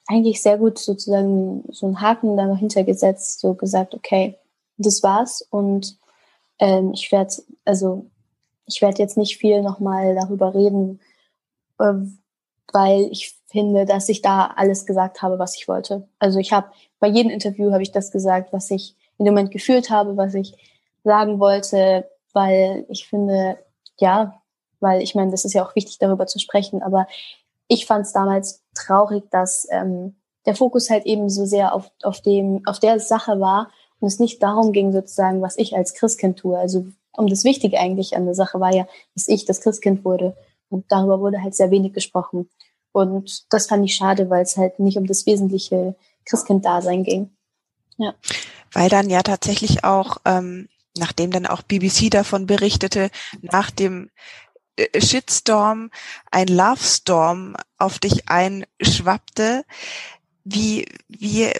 eigentlich 0.07 0.41
sehr 0.41 0.57
gut 0.57 0.79
sozusagen 0.79 1.63
so 1.71 1.85
einen 1.85 2.01
Haken 2.01 2.35
da 2.35 2.47
noch 2.47 2.57
hintergesetzt, 2.57 3.39
so 3.41 3.53
gesagt, 3.53 3.93
okay, 3.93 4.37
das 4.77 5.03
war's 5.03 5.45
und 5.51 5.97
ähm, 6.59 6.93
ich 6.93 7.11
werde, 7.11 7.33
also 7.65 8.07
ich 8.65 8.81
werde 8.81 9.01
jetzt 9.01 9.17
nicht 9.17 9.37
viel 9.37 9.61
nochmal 9.61 10.15
darüber 10.15 10.55
reden, 10.55 10.99
äh, 11.79 11.93
weil 12.71 13.09
ich 13.11 13.35
finde, 13.47 13.85
dass 13.85 14.09
ich 14.09 14.21
da 14.21 14.47
alles 14.55 14.85
gesagt 14.85 15.21
habe, 15.21 15.39
was 15.39 15.55
ich 15.55 15.67
wollte. 15.67 16.07
Also 16.19 16.39
ich 16.39 16.53
habe 16.53 16.71
bei 16.99 17.07
jedem 17.07 17.31
Interview 17.31 17.71
habe 17.71 17.83
ich 17.83 17.91
das 17.91 18.11
gesagt, 18.11 18.53
was 18.53 18.71
ich 18.71 18.95
in 19.19 19.25
dem 19.25 19.33
Moment 19.33 19.51
gefühlt 19.51 19.89
habe, 19.89 20.17
was 20.17 20.33
ich 20.33 20.53
sagen 21.03 21.39
wollte, 21.39 22.09
weil 22.33 22.85
ich 22.89 23.07
finde, 23.07 23.57
ja, 23.99 24.41
weil 24.79 25.01
ich 25.01 25.13
meine, 25.13 25.31
das 25.31 25.45
ist 25.45 25.53
ja 25.53 25.63
auch 25.63 25.75
wichtig, 25.75 25.97
darüber 25.99 26.25
zu 26.25 26.39
sprechen, 26.39 26.81
aber 26.81 27.07
ich 27.67 27.85
fand 27.85 28.05
es 28.05 28.13
damals 28.13 28.63
traurig, 28.73 29.23
dass 29.29 29.67
ähm, 29.69 30.15
der 30.45 30.55
Fokus 30.55 30.89
halt 30.89 31.05
eben 31.05 31.29
so 31.29 31.45
sehr 31.45 31.73
auf, 31.75 31.91
auf, 32.03 32.21
dem, 32.21 32.61
auf 32.65 32.79
der 32.79 32.99
Sache 32.99 33.39
war 33.39 33.69
und 33.99 34.07
es 34.07 34.19
nicht 34.19 34.41
darum 34.41 34.71
ging, 34.71 34.91
sozusagen, 34.91 35.41
was 35.41 35.57
ich 35.57 35.75
als 35.75 35.93
Christkind 35.93 36.39
tue. 36.39 36.57
Also 36.57 36.87
um 37.11 37.27
das 37.27 37.43
Wichtige 37.43 37.79
eigentlich 37.79 38.15
an 38.15 38.25
der 38.25 38.35
Sache 38.35 38.59
war 38.59 38.73
ja, 38.73 38.87
dass 39.13 39.27
ich 39.27 39.45
das 39.45 39.61
Christkind 39.61 40.05
wurde. 40.05 40.35
Und 40.69 40.91
darüber 40.91 41.19
wurde 41.19 41.41
halt 41.41 41.55
sehr 41.55 41.71
wenig 41.71 41.93
gesprochen. 41.93 42.49
Und 42.91 43.51
das 43.53 43.67
fand 43.67 43.85
ich 43.85 43.95
schade, 43.95 44.29
weil 44.29 44.43
es 44.43 44.57
halt 44.57 44.79
nicht 44.79 44.97
um 44.97 45.05
das 45.05 45.25
wesentliche 45.25 45.95
Christkind-Dasein 46.25 47.03
ging. 47.03 47.29
Ja. 47.99 48.15
Weil 48.71 48.89
dann 48.89 49.09
ja 49.09 49.21
tatsächlich 49.21 49.83
auch, 49.83 50.17
ähm, 50.25 50.69
nachdem 50.97 51.31
dann 51.31 51.45
auch 51.45 51.61
BBC 51.61 52.09
davon 52.09 52.47
berichtete, 52.47 53.11
nach 53.41 53.69
dem 53.69 54.09
äh, 54.77 55.01
Shitstorm 55.01 55.91
ein 56.31 56.47
Love 56.47 56.83
Storm 56.83 57.55
auf 57.77 57.99
dich 57.99 58.29
einschwappte. 58.29 59.65
Wie, 60.45 60.87
wie 61.09 61.51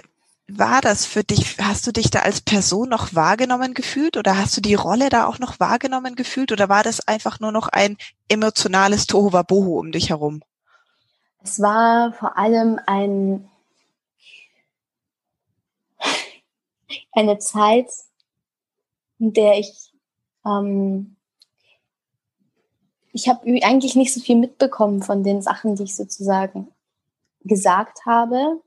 war 0.48 0.82
das 0.82 1.06
für 1.06 1.24
dich? 1.24 1.58
Hast 1.60 1.86
du 1.86 1.92
dich 1.92 2.10
da 2.10 2.20
als 2.20 2.42
Person 2.42 2.90
noch 2.90 3.14
wahrgenommen 3.14 3.74
gefühlt 3.74 4.16
oder 4.16 4.38
hast 4.38 4.56
du 4.56 4.62
die 4.62 4.76
Rolle 4.76 5.10
da 5.10 5.26
auch 5.26 5.40
noch 5.40 5.60
wahrgenommen 5.60 6.16
gefühlt 6.16 6.54
oder 6.54 6.70
war 6.70 6.84
das 6.84 7.06
einfach 7.08 7.42
nur 7.42 7.52
noch 7.52 7.68
ein 7.68 7.98
emotionales 8.30 9.08
Tohuwabohu 9.08 9.78
um 9.78 9.92
dich 9.92 10.10
herum? 10.10 10.42
Es 11.44 11.62
war 11.62 12.14
vor 12.14 12.38
allem 12.38 12.80
ein, 12.86 13.49
eine 17.12 17.38
Zeit, 17.40 17.90
in 19.20 19.34
der 19.34 19.60
ich 19.60 19.92
ähm, 20.46 21.16
ich 23.12 23.28
habe 23.28 23.42
eigentlich 23.64 23.96
nicht 23.96 24.14
so 24.14 24.20
viel 24.20 24.36
mitbekommen 24.36 25.02
von 25.02 25.24
den 25.24 25.42
Sachen, 25.42 25.76
die 25.76 25.84
ich 25.84 25.96
sozusagen 25.96 26.68
gesagt 27.44 28.06
habe. 28.06 28.62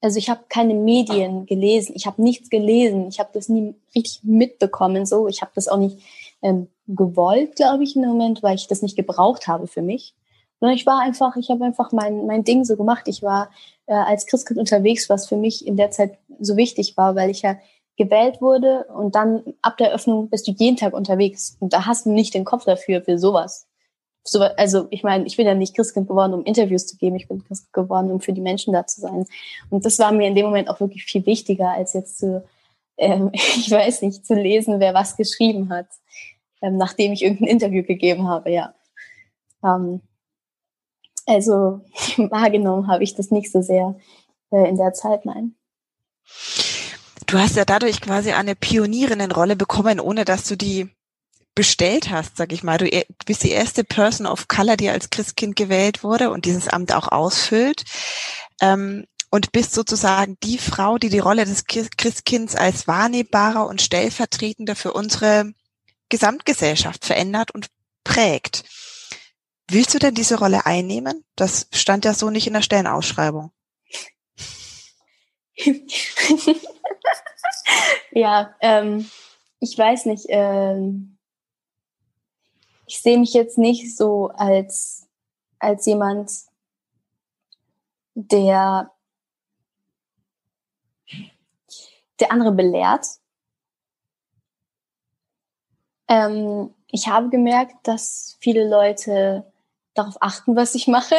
Also 0.00 0.18
ich 0.18 0.30
habe 0.30 0.44
keine 0.48 0.74
Medien 0.74 1.46
gelesen, 1.46 1.94
ich 1.96 2.06
habe 2.06 2.22
nichts 2.22 2.50
gelesen, 2.50 3.08
ich 3.08 3.18
habe 3.18 3.30
das 3.32 3.48
nie 3.48 3.74
richtig 3.94 4.22
mitbekommen. 4.22 5.06
So, 5.06 5.26
ich 5.28 5.42
habe 5.42 5.50
das 5.54 5.68
auch 5.68 5.76
nicht 5.76 5.98
ähm, 6.40 6.68
gewollt, 6.86 7.56
glaube 7.56 7.82
ich, 7.82 7.94
dem 7.94 8.02
Moment, 8.02 8.42
weil 8.42 8.54
ich 8.54 8.68
das 8.68 8.80
nicht 8.80 8.96
gebraucht 8.96 9.48
habe 9.48 9.66
für 9.66 9.82
mich. 9.82 10.14
Ich 10.60 10.86
war 10.86 11.00
einfach, 11.00 11.36
ich 11.36 11.50
habe 11.50 11.64
einfach 11.64 11.92
mein 11.92 12.26
mein 12.26 12.44
Ding 12.44 12.64
so 12.64 12.76
gemacht. 12.76 13.06
Ich 13.06 13.22
war 13.22 13.50
äh, 13.86 13.94
als 13.94 14.26
Christkind 14.26 14.58
unterwegs, 14.58 15.08
was 15.08 15.28
für 15.28 15.36
mich 15.36 15.66
in 15.66 15.76
der 15.76 15.90
Zeit 15.90 16.18
so 16.40 16.56
wichtig 16.56 16.96
war, 16.96 17.14
weil 17.14 17.30
ich 17.30 17.42
ja 17.42 17.58
gewählt 17.96 18.40
wurde 18.40 18.84
und 18.94 19.14
dann 19.14 19.42
ab 19.60 19.76
der 19.76 19.92
Öffnung 19.92 20.30
bist 20.30 20.46
du 20.46 20.52
jeden 20.52 20.76
Tag 20.76 20.94
unterwegs 20.94 21.56
und 21.60 21.72
da 21.72 21.84
hast 21.84 22.06
du 22.06 22.10
nicht 22.10 22.32
den 22.32 22.44
Kopf 22.44 22.64
dafür 22.64 23.02
für 23.02 23.18
sowas. 23.18 23.66
So, 24.24 24.40
also 24.42 24.86
ich 24.90 25.02
meine, 25.02 25.26
ich 25.26 25.36
bin 25.36 25.46
ja 25.46 25.54
nicht 25.54 25.74
Christkind 25.74 26.08
geworden, 26.08 26.34
um 26.34 26.44
Interviews 26.44 26.86
zu 26.86 26.96
geben, 26.96 27.16
ich 27.16 27.28
bin 27.28 27.44
Christkind 27.44 27.72
geworden, 27.72 28.10
um 28.10 28.20
für 28.20 28.32
die 28.32 28.40
Menschen 28.40 28.72
da 28.72 28.86
zu 28.86 29.00
sein. 29.00 29.26
Und 29.70 29.84
das 29.84 29.98
war 29.98 30.12
mir 30.12 30.28
in 30.28 30.34
dem 30.34 30.46
Moment 30.46 30.68
auch 30.68 30.80
wirklich 30.80 31.04
viel 31.04 31.24
wichtiger, 31.26 31.70
als 31.70 31.92
jetzt 31.94 32.18
zu, 32.18 32.44
ähm, 32.98 33.30
ich 33.32 33.70
weiß 33.70 34.02
nicht, 34.02 34.26
zu 34.26 34.34
lesen, 34.34 34.80
wer 34.80 34.94
was 34.94 35.16
geschrieben 35.16 35.70
hat, 35.70 35.88
ähm, 36.62 36.76
nachdem 36.76 37.12
ich 37.12 37.22
irgendein 37.22 37.48
Interview 37.48 37.82
gegeben 37.82 38.28
habe, 38.28 38.50
ja. 38.50 38.74
Ähm, 39.64 40.02
also 41.28 41.80
wahrgenommen 42.30 42.88
habe 42.88 43.04
ich 43.04 43.14
das 43.14 43.30
nicht 43.30 43.52
so 43.52 43.62
sehr 43.62 43.96
äh, 44.50 44.68
in 44.68 44.76
der 44.76 44.92
Zeit, 44.94 45.24
nein. 45.24 45.54
Du 47.26 47.38
hast 47.38 47.56
ja 47.56 47.64
dadurch 47.64 48.00
quasi 48.00 48.32
eine 48.32 48.54
Pionierinnenrolle 48.54 49.54
bekommen, 49.54 50.00
ohne 50.00 50.24
dass 50.24 50.44
du 50.44 50.56
die 50.56 50.88
bestellt 51.54 52.10
hast, 52.10 52.36
sag 52.36 52.52
ich 52.52 52.62
mal. 52.62 52.78
Du 52.78 52.88
bist 53.26 53.42
die 53.42 53.50
erste 53.50 53.84
Person 53.84 54.26
of 54.26 54.48
Color, 54.48 54.76
die 54.76 54.88
als 54.88 55.10
Christkind 55.10 55.56
gewählt 55.56 56.02
wurde 56.02 56.30
und 56.30 56.44
dieses 56.44 56.68
Amt 56.68 56.94
auch 56.94 57.08
ausfüllt. 57.08 57.84
Ähm, 58.60 59.04
und 59.30 59.52
bist 59.52 59.74
sozusagen 59.74 60.38
die 60.42 60.56
Frau, 60.56 60.96
die 60.96 61.10
die 61.10 61.18
Rolle 61.18 61.44
des 61.44 61.66
Christkinds 61.66 62.56
als 62.56 62.86
wahrnehmbarer 62.86 63.66
und 63.66 63.82
stellvertretender 63.82 64.74
für 64.74 64.94
unsere 64.94 65.52
Gesamtgesellschaft 66.08 67.04
verändert 67.04 67.50
und 67.50 67.66
prägt. 68.04 68.64
Willst 69.70 69.92
du 69.92 69.98
denn 69.98 70.14
diese 70.14 70.38
Rolle 70.38 70.64
einnehmen? 70.64 71.24
Das 71.36 71.68
stand 71.72 72.06
ja 72.06 72.14
so 72.14 72.30
nicht 72.30 72.46
in 72.46 72.54
der 72.54 72.62
Stellenausschreibung. 72.62 73.52
ja, 78.12 78.54
ähm, 78.60 79.10
ich 79.60 79.76
weiß 79.76 80.06
nicht. 80.06 80.24
Ähm, 80.28 81.18
ich 82.86 83.02
sehe 83.02 83.18
mich 83.18 83.34
jetzt 83.34 83.58
nicht 83.58 83.94
so 83.94 84.28
als, 84.28 85.06
als 85.58 85.84
jemand, 85.84 86.32
der, 88.14 88.90
der 92.18 92.32
andere 92.32 92.52
belehrt. 92.52 93.06
Ähm, 96.08 96.74
ich 96.86 97.08
habe 97.08 97.28
gemerkt, 97.28 97.86
dass 97.86 98.38
viele 98.40 98.66
Leute 98.66 99.44
darauf 99.98 100.16
achten, 100.20 100.56
was 100.56 100.74
ich 100.74 100.86
mache 100.86 101.16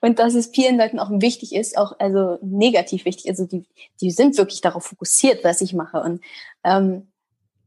und 0.00 0.18
dass 0.18 0.34
es 0.34 0.48
vielen 0.48 0.78
Leuten 0.78 0.98
auch 0.98 1.10
wichtig 1.10 1.54
ist, 1.54 1.78
auch 1.78 1.98
also 1.98 2.38
negativ 2.42 3.04
wichtig. 3.04 3.28
Also 3.28 3.46
die, 3.46 3.66
die 4.00 4.10
sind 4.10 4.36
wirklich 4.36 4.60
darauf 4.60 4.84
fokussiert, 4.84 5.44
was 5.44 5.60
ich 5.60 5.72
mache. 5.72 6.00
Und 6.00 6.22
ähm, 6.64 7.08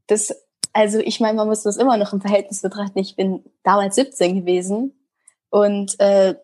das, 0.06 0.34
also 0.72 0.98
ich 0.98 1.20
meine, 1.20 1.36
man 1.36 1.48
muss 1.48 1.62
das 1.62 1.76
immer 1.76 1.96
noch 1.96 2.12
im 2.12 2.20
Verhältnis 2.20 2.62
betrachten. 2.62 2.98
Ich 2.98 3.16
bin 3.16 3.44
damals 3.62 3.96
17 3.96 4.40
gewesen 4.40 4.94
und 5.50 5.98
äh, 6.00 6.36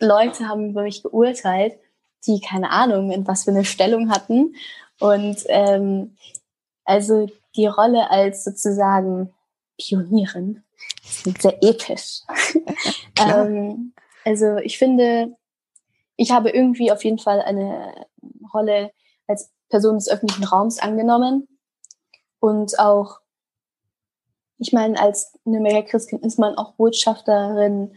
Leute 0.00 0.48
haben 0.48 0.70
über 0.70 0.82
mich 0.82 1.02
geurteilt, 1.02 1.78
die 2.26 2.40
keine 2.40 2.70
Ahnung, 2.70 3.10
in 3.10 3.26
was 3.26 3.44
für 3.44 3.50
eine 3.50 3.64
Stellung 3.64 4.10
hatten. 4.10 4.54
Und 5.00 5.44
ähm, 5.48 6.16
also 6.84 7.28
die 7.56 7.66
Rolle 7.66 8.10
als 8.10 8.44
sozusagen 8.44 9.32
Pionierin 9.78 10.62
ist 11.26 11.42
sehr 11.42 11.62
episch. 11.62 12.20
ähm, 13.20 13.94
also 14.24 14.56
ich 14.58 14.78
finde, 14.78 15.36
ich 16.16 16.30
habe 16.30 16.50
irgendwie 16.50 16.92
auf 16.92 17.04
jeden 17.04 17.18
Fall 17.18 17.40
eine 17.40 18.06
Rolle 18.52 18.90
als 19.26 19.50
Person 19.68 19.96
des 19.96 20.08
öffentlichen 20.08 20.44
Raums 20.44 20.78
angenommen 20.78 21.48
und 22.40 22.78
auch, 22.78 23.18
ich 24.58 24.72
meine, 24.72 25.00
als 25.00 25.38
Nürnberger 25.44 25.82
Christkind 25.82 26.24
ist 26.24 26.38
man 26.38 26.56
auch 26.56 26.74
Botschafterin 26.74 27.96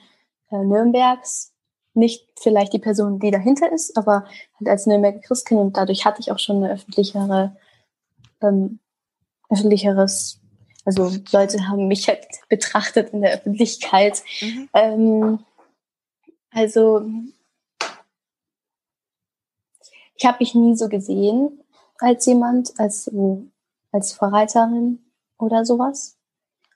äh, 0.50 0.64
Nürnbergs. 0.64 1.54
Nicht 1.94 2.28
vielleicht 2.40 2.72
die 2.74 2.80
Person, 2.80 3.20
die 3.20 3.32
dahinter 3.32 3.72
ist, 3.72 3.98
aber 3.98 4.26
halt 4.60 4.70
als 4.70 4.86
Nürnberger 4.86 5.20
Christkind 5.20 5.60
und 5.60 5.78
dadurch 5.78 6.06
hatte 6.06 6.22
ich 6.22 6.32
auch 6.32 6.40
schon 6.40 6.58
eine 6.58 6.74
öffentlichere, 6.74 7.58
ähm, 8.42 8.80
öffentlicheres 9.50 10.41
also 10.86 11.12
Leute 11.32 11.68
haben 11.68 11.88
mich 11.88 12.08
halt 12.08 12.26
betrachtet 12.50 13.12
in 13.12 13.22
der 13.22 13.34
Öffentlichkeit. 13.34 14.24
Mhm. 14.42 14.70
Ähm, 14.74 15.40
also 16.52 17.02
ich 20.16 20.26
habe 20.26 20.38
mich 20.40 20.54
nie 20.54 20.76
so 20.76 20.90
gesehen 20.90 21.64
als 22.00 22.26
jemand, 22.26 22.80
als 22.80 23.06
so 23.06 23.48
als 23.92 24.14
Vorreiterin 24.14 25.00
oder 25.38 25.66
sowas. 25.66 26.18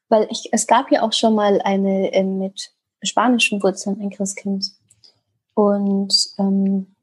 Weil 0.07 0.27
ich, 0.29 0.49
es 0.51 0.67
gab 0.67 0.91
ja 0.91 1.01
auch 1.01 1.13
schon 1.13 1.33
mal 1.33 1.61
eine 1.61 2.13
äh, 2.13 2.23
mit 2.23 2.71
spanischen 3.03 3.61
Wurzeln, 3.63 3.99
ein 4.01 4.11
Christkind. 4.11 4.71
Und 5.53 6.13
ähm, 6.37 6.95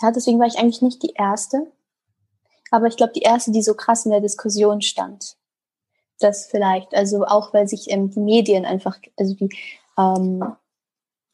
ja, 0.00 0.10
deswegen 0.10 0.38
war 0.38 0.46
ich 0.46 0.58
eigentlich 0.58 0.82
nicht 0.82 1.02
die 1.02 1.14
Erste. 1.14 1.72
Aber 2.70 2.86
ich 2.86 2.96
glaube, 2.96 3.12
die 3.14 3.22
Erste, 3.22 3.52
die 3.52 3.62
so 3.62 3.74
krass 3.74 4.04
in 4.04 4.12
der 4.12 4.20
Diskussion 4.20 4.80
stand. 4.82 5.36
Das 6.18 6.46
vielleicht, 6.46 6.94
also 6.94 7.24
auch 7.24 7.52
weil 7.52 7.68
sich 7.68 7.90
ähm, 7.90 8.10
die 8.10 8.20
Medien 8.20 8.64
einfach, 8.64 8.98
also 9.16 9.34
die 9.34 9.50
ähm, 9.98 10.42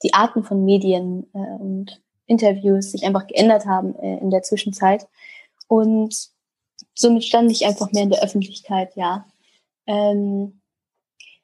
die 0.03 0.15
Arten 0.15 0.45
von 0.45 0.65
Medien 0.65 1.29
äh, 1.35 1.39
und 1.39 2.03
Interviews 2.27 2.93
sich 2.93 3.05
einfach 3.05 3.27
geändert 3.27 3.67
haben 3.67 3.95
äh, 3.97 4.19
in 4.19 4.31
der 4.31 4.43
Zwischenzeit. 4.43 5.07
Und 5.69 6.31
somit 6.95 7.25
stand 7.25 7.51
ich 7.51 7.67
einfach 7.67 7.93
mehr 7.93 8.05
in 8.05 8.11
der 8.11 8.23
Öffentlichkeit, 8.23 8.95
ja. 8.97 9.27
Ähm, 9.87 10.61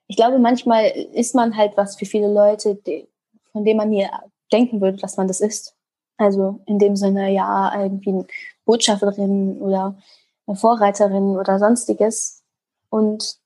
ich 0.07 0.17
glaube, 0.17 0.39
manchmal 0.39 0.87
ist 0.87 1.35
man 1.35 1.57
halt 1.57 1.77
was 1.77 1.97
für 1.97 2.07
viele 2.07 2.33
Leute, 2.33 2.77
die, 2.77 3.09
von 3.53 3.65
dem 3.65 3.77
man 3.77 3.93
hier 3.93 4.11
denken 4.53 4.81
würde, 4.81 4.97
dass 4.97 5.17
man 5.17 5.29
das 5.29 5.41
ist. 5.41 5.75
Also 6.17 6.61
in 6.67 6.79
dem 6.79 6.97
Sinne, 6.97 7.31
ja, 7.31 7.81
irgendwie 7.81 8.11
eine 8.11 8.27
Botschafterin 8.69 9.63
oder 9.63 9.99
eine 10.47 10.57
Vorreiterin 10.57 11.39
oder 11.39 11.59
sonstiges. 11.59 12.45
Und 12.91 13.39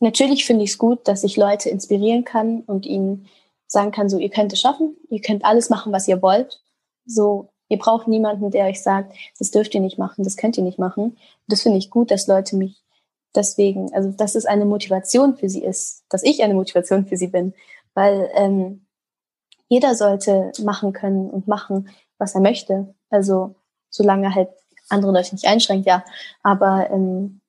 natürlich 0.00 0.44
finde 0.44 0.64
ich 0.64 0.70
es 0.70 0.78
gut, 0.78 1.06
dass 1.06 1.22
ich 1.22 1.36
Leute 1.36 1.70
inspirieren 1.70 2.24
kann 2.24 2.62
und 2.62 2.86
ihnen 2.86 3.28
sagen 3.68 3.92
kann, 3.92 4.08
so, 4.08 4.18
ihr 4.18 4.30
könnt 4.30 4.52
es 4.52 4.60
schaffen, 4.60 4.96
ihr 5.08 5.20
könnt 5.20 5.44
alles 5.44 5.70
machen, 5.70 5.92
was 5.92 6.08
ihr 6.08 6.22
wollt. 6.22 6.60
So, 7.06 7.50
ihr 7.68 7.78
braucht 7.78 8.08
niemanden, 8.08 8.50
der 8.50 8.66
euch 8.66 8.82
sagt, 8.82 9.14
das 9.38 9.52
dürft 9.52 9.72
ihr 9.76 9.80
nicht 9.80 9.98
machen, 9.98 10.24
das 10.24 10.36
könnt 10.36 10.58
ihr 10.58 10.64
nicht 10.64 10.80
machen. 10.80 11.04
Und 11.04 11.18
das 11.46 11.62
finde 11.62 11.78
ich 11.78 11.88
gut, 11.88 12.10
dass 12.10 12.26
Leute 12.26 12.56
mich 12.56 12.82
deswegen, 13.36 13.94
also 13.94 14.10
dass 14.10 14.34
es 14.34 14.44
eine 14.44 14.64
Motivation 14.64 15.36
für 15.36 15.48
sie 15.48 15.62
ist, 15.62 16.02
dass 16.08 16.24
ich 16.24 16.42
eine 16.42 16.54
Motivation 16.54 17.06
für 17.06 17.16
sie 17.16 17.28
bin, 17.28 17.54
weil 17.94 18.28
ähm, 18.34 18.86
jeder 19.68 19.94
sollte 19.94 20.50
machen 20.62 20.92
können 20.92 21.30
und 21.30 21.46
machen, 21.46 21.88
was 22.24 22.34
er 22.34 22.40
möchte. 22.40 22.94
Also 23.10 23.54
solange 23.90 24.34
halt 24.34 24.48
andere 24.88 25.12
Leute 25.12 25.34
nicht 25.34 25.46
einschränkt, 25.46 25.86
ja. 25.86 26.04
Aber 26.42 26.90
ähm, 26.90 27.40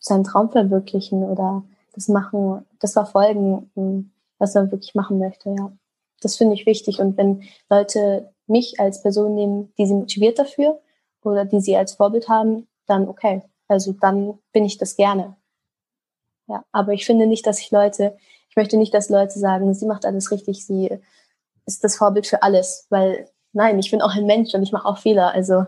seinen 0.00 0.24
Traum 0.24 0.50
verwirklichen 0.50 1.22
oder 1.22 1.62
das 1.94 2.08
machen, 2.08 2.66
das 2.80 2.94
verfolgen, 2.94 3.70
ähm, 3.76 4.10
was 4.38 4.54
er 4.56 4.70
wirklich 4.70 4.94
machen 4.94 5.18
möchte, 5.18 5.50
ja. 5.50 5.72
Das 6.20 6.36
finde 6.36 6.54
ich 6.54 6.66
wichtig. 6.66 7.00
Und 7.00 7.16
wenn 7.16 7.44
Leute 7.70 8.34
mich 8.46 8.78
als 8.78 9.00
Person 9.00 9.34
nehmen, 9.34 9.72
die 9.78 9.86
sie 9.86 9.94
motiviert 9.94 10.38
dafür 10.38 10.80
oder 11.22 11.44
die 11.44 11.60
sie 11.60 11.76
als 11.76 11.94
Vorbild 11.94 12.28
haben, 12.28 12.66
dann 12.86 13.08
okay. 13.08 13.42
Also 13.68 13.92
dann 13.92 14.38
bin 14.52 14.64
ich 14.64 14.76
das 14.76 14.96
gerne. 14.96 15.36
Ja, 16.48 16.64
aber 16.72 16.92
ich 16.92 17.06
finde 17.06 17.26
nicht, 17.26 17.46
dass 17.46 17.60
ich 17.60 17.70
Leute, 17.70 18.18
ich 18.48 18.56
möchte 18.56 18.76
nicht, 18.76 18.92
dass 18.92 19.08
Leute 19.08 19.38
sagen, 19.38 19.72
sie 19.72 19.86
macht 19.86 20.04
alles 20.04 20.32
richtig, 20.32 20.66
sie 20.66 20.98
ist 21.64 21.84
das 21.84 21.96
Vorbild 21.96 22.26
für 22.26 22.42
alles, 22.42 22.86
weil 22.90 23.30
nein, 23.52 23.78
ich 23.78 23.90
bin 23.90 24.02
auch 24.02 24.14
ein 24.14 24.26
Mensch 24.26 24.54
und 24.54 24.62
ich 24.62 24.72
mache 24.72 24.86
auch 24.86 24.98
Fehler. 24.98 25.32
Also 25.32 25.66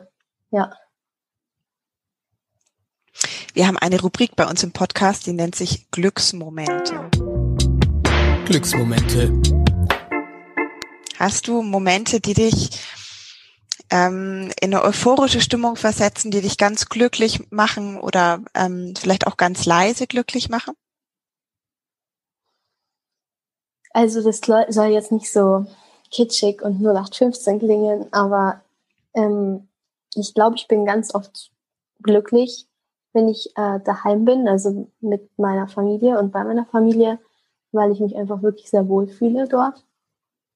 ja. 0.51 0.73
Wir 3.55 3.67
haben 3.67 3.77
eine 3.77 4.01
Rubrik 4.01 4.35
bei 4.37 4.47
uns 4.49 4.63
im 4.63 4.73
Podcast, 4.73 5.27
die 5.27 5.33
nennt 5.33 5.55
sich 5.55 5.91
Glücksmomente. 5.91 7.11
Glücksmomente. 8.47 9.33
Hast 11.19 11.47
du 11.47 11.63
Momente, 11.63 12.21
die 12.21 12.35
dich 12.35 12.71
ähm, 13.91 14.51
in 14.61 14.75
eine 14.75 14.83
euphorische 14.83 15.41
Stimmung 15.41 15.77
versetzen, 15.77 16.31
die 16.31 16.41
dich 16.41 16.57
ganz 16.57 16.89
glücklich 16.89 17.51
machen 17.51 18.01
oder 18.01 18.41
ähm, 18.55 18.95
vielleicht 18.99 19.27
auch 19.27 19.37
ganz 19.37 19.67
leise 19.67 20.07
glücklich 20.07 20.49
machen? 20.49 20.75
Also 23.91 24.23
das 24.23 24.41
soll 24.41 24.87
jetzt 24.87 25.13
nicht 25.13 25.31
so 25.31 25.67
kitschig 26.13 26.63
und 26.63 26.81
0815 26.81 27.59
klingen, 27.59 28.07
aber 28.13 28.61
ähm, 29.15 29.69
ich 30.15 30.35
glaube, 30.35 30.57
ich 30.57 30.69
bin 30.69 30.85
ganz 30.85 31.15
oft 31.15 31.51
glücklich, 32.03 32.69
wenn 33.13 33.29
ich 33.29 33.51
äh, 33.57 33.81
daheim 33.81 34.25
bin, 34.25 34.47
also 34.47 34.89
mit 35.01 35.37
meiner 35.39 35.69
Familie 35.69 36.19
und 36.19 36.31
bei 36.31 36.45
meiner 36.45 36.67
Familie, 36.67 37.19
weil 37.73 37.91
ich 37.93 38.01
mich 38.01 38.15
einfach 38.17 38.43
wirklich 38.43 38.71
sehr 38.71 38.89
wohl 38.89 39.09
fühle 39.09 39.49
dort. 39.49 39.85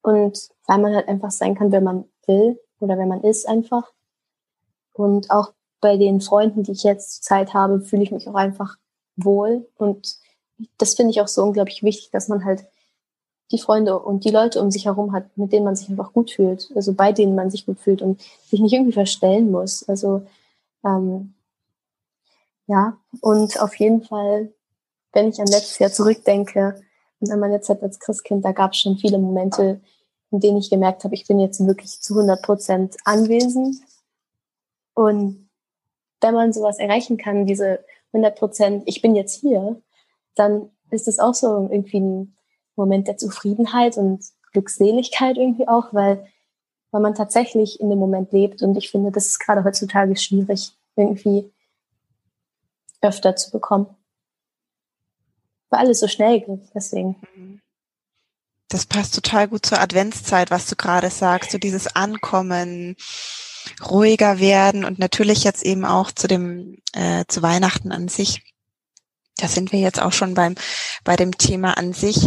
Und 0.03 0.49
weil 0.67 0.79
man 0.79 0.95
halt 0.95 1.09
einfach 1.09 1.31
sein 1.31 1.55
kann, 1.55 1.73
wenn 1.73 1.85
man 1.85 2.05
will 2.27 2.61
oder 2.79 2.97
wenn 2.99 3.09
man 3.09 3.23
ist 3.23 3.49
einfach. 3.49 3.93
Und 4.93 5.31
auch 5.31 5.53
bei 5.81 5.97
den 5.97 6.21
Freunden, 6.21 6.63
die 6.63 6.73
ich 6.73 6.85
jetzt 6.85 7.25
Zeit 7.25 7.55
habe, 7.55 7.81
fühle 7.81 8.03
ich 8.03 8.13
mich 8.13 8.29
auch 8.29 8.35
einfach 8.35 8.77
wohl. 9.17 9.69
Und 9.77 10.17
das 10.79 10.95
finde 10.95 11.11
ich 11.11 11.21
auch 11.21 11.29
so 11.29 11.43
unglaublich 11.43 11.83
wichtig, 11.83 12.11
dass 12.11 12.29
man 12.29 12.45
halt 12.45 12.67
die 13.53 13.59
Freunde 13.59 13.99
und 13.99 14.25
die 14.25 14.31
Leute 14.31 14.61
um 14.61 14.71
sich 14.71 14.87
herum 14.87 15.13
hat, 15.13 15.37
mit 15.37 15.53
denen 15.53 15.65
man 15.65 15.77
sich 15.77 15.89
einfach 15.89 16.13
gut 16.13 16.33
fühlt, 16.33 16.71
also 16.75 16.93
bei 16.93 17.13
denen 17.13 17.35
man 17.35 17.51
sich 17.51 17.65
gut 17.67 17.79
fühlt 17.79 18.03
und 18.03 18.21
sich 18.49 18.61
nicht 18.61 18.73
irgendwie 18.73 18.93
verstellen 18.93 19.51
muss. 19.51 19.89
Also 19.89 20.27
ähm, 20.85 21.35
ja, 22.67 22.99
und 23.21 23.61
auf 23.61 23.77
jeden 23.77 24.03
Fall, 24.03 24.53
wenn 25.13 25.29
ich 25.29 25.41
an 25.41 25.47
letztes 25.47 25.79
Jahr 25.79 25.91
zurückdenke 25.91 26.83
und 27.21 27.31
an 27.31 27.41
meine 27.41 27.61
Zeit 27.61 27.83
als 27.83 28.01
Christkind, 28.01 28.45
da 28.45 28.53
gab 28.53 28.73
es 28.73 28.81
schon 28.81 28.99
viele 28.99 29.19
Momente, 29.19 29.81
in 30.33 30.41
denen 30.41 30.59
ich 30.59 30.71
gemerkt 30.71 31.05
habe, 31.05 31.15
ich 31.15 31.27
bin 31.27 31.39
jetzt 31.39 31.65
wirklich 31.65 32.01
zu 32.01 32.15
100 32.15 32.43
Prozent 32.43 32.97
anwesend. 33.05 33.77
Und 34.95 35.49
wenn 36.21 36.35
man 36.35 36.53
sowas 36.53 36.79
erreichen 36.79 37.17
kann, 37.17 37.47
diese 37.47 37.85
100 38.13 38.37
Prozent, 38.37 38.83
ich 38.87 39.03
bin 39.03 39.15
jetzt 39.15 39.35
hier, 39.35 39.81
dann 40.35 40.71
ist 40.91 41.07
es 41.07 41.21
auch 41.21 41.35
so 41.35 41.69
irgendwie 41.71 42.01
ein 42.01 42.36
Moment 42.77 43.09
der 43.09 43.17
Zufriedenheit 43.17 43.97
und 43.97 44.25
Glückseligkeit 44.53 45.37
irgendwie 45.37 45.69
auch, 45.69 45.93
weil, 45.93 46.27
weil 46.91 47.01
man 47.01 47.15
tatsächlich 47.15 47.81
in 47.81 47.91
dem 47.91 47.99
Moment 47.99 48.33
lebt. 48.33 48.63
Und 48.63 48.77
ich 48.77 48.91
finde, 48.91 49.11
das 49.11 49.27
ist 49.27 49.39
gerade 49.39 49.65
heutzutage 49.65 50.17
schwierig, 50.17 50.73
irgendwie 50.97 51.51
öfter 53.01 53.37
zu 53.37 53.51
bekommen. 53.51 53.87
Weil 55.71 55.81
alles 55.81 56.01
so 56.01 56.09
schnell 56.09 56.41
geht, 56.41 56.71
deswegen. 56.75 57.61
Das 58.69 58.87
passt 58.87 59.15
total 59.15 59.49
gut 59.49 59.65
zur 59.65 59.81
Adventszeit, 59.81 60.51
was 60.51 60.67
du 60.67 60.77
gerade 60.77 61.11
sagst, 61.11 61.53
so 61.53 61.59
dieses 61.59 61.95
Ankommen, 61.95 62.97
ruhiger 63.85 64.39
werden 64.39 64.85
und 64.85 64.99
natürlich 64.99 65.45
jetzt 65.45 65.65
eben 65.65 65.85
auch 65.85 66.13
zu 66.13 66.29
dem 66.29 66.79
äh, 66.93 67.25
zu 67.27 67.43
Weihnachten 67.43 67.93
an 67.93 68.09
sich. 68.09 68.56
Da 69.37 69.49
sind 69.49 69.73
wir 69.73 69.81
jetzt 69.81 70.01
auch 70.01 70.13
schon 70.13 70.35
beim 70.35 70.55
bei 71.05 71.17
dem 71.17 71.37
Thema 71.37 71.77
an 71.77 71.93
sich. 71.93 72.27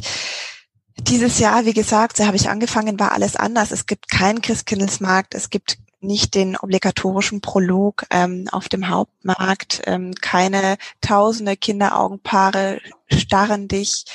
Dieses 0.97 1.39
Jahr, 1.39 1.65
wie 1.65 1.73
gesagt, 1.73 2.17
so 2.17 2.25
habe 2.25 2.35
ich 2.35 2.49
angefangen, 2.49 2.99
war 2.99 3.13
alles 3.13 3.35
anders. 3.35 3.71
Es 3.71 3.85
gibt 3.85 4.09
keinen 4.09 4.41
Christkindlesmarkt, 4.41 5.33
es 5.33 5.49
gibt 5.49 5.77
nicht 6.01 6.35
den 6.35 6.55
obligatorischen 6.55 7.41
Prolog 7.41 8.05
ähm, 8.09 8.47
auf 8.51 8.69
dem 8.69 8.89
Hauptmarkt, 8.89 9.81
ähm, 9.85 10.13
keine 10.15 10.77
tausende 11.01 11.57
Kinderaugenpaare 11.57 12.79
starren 13.11 13.67
dich 13.67 14.05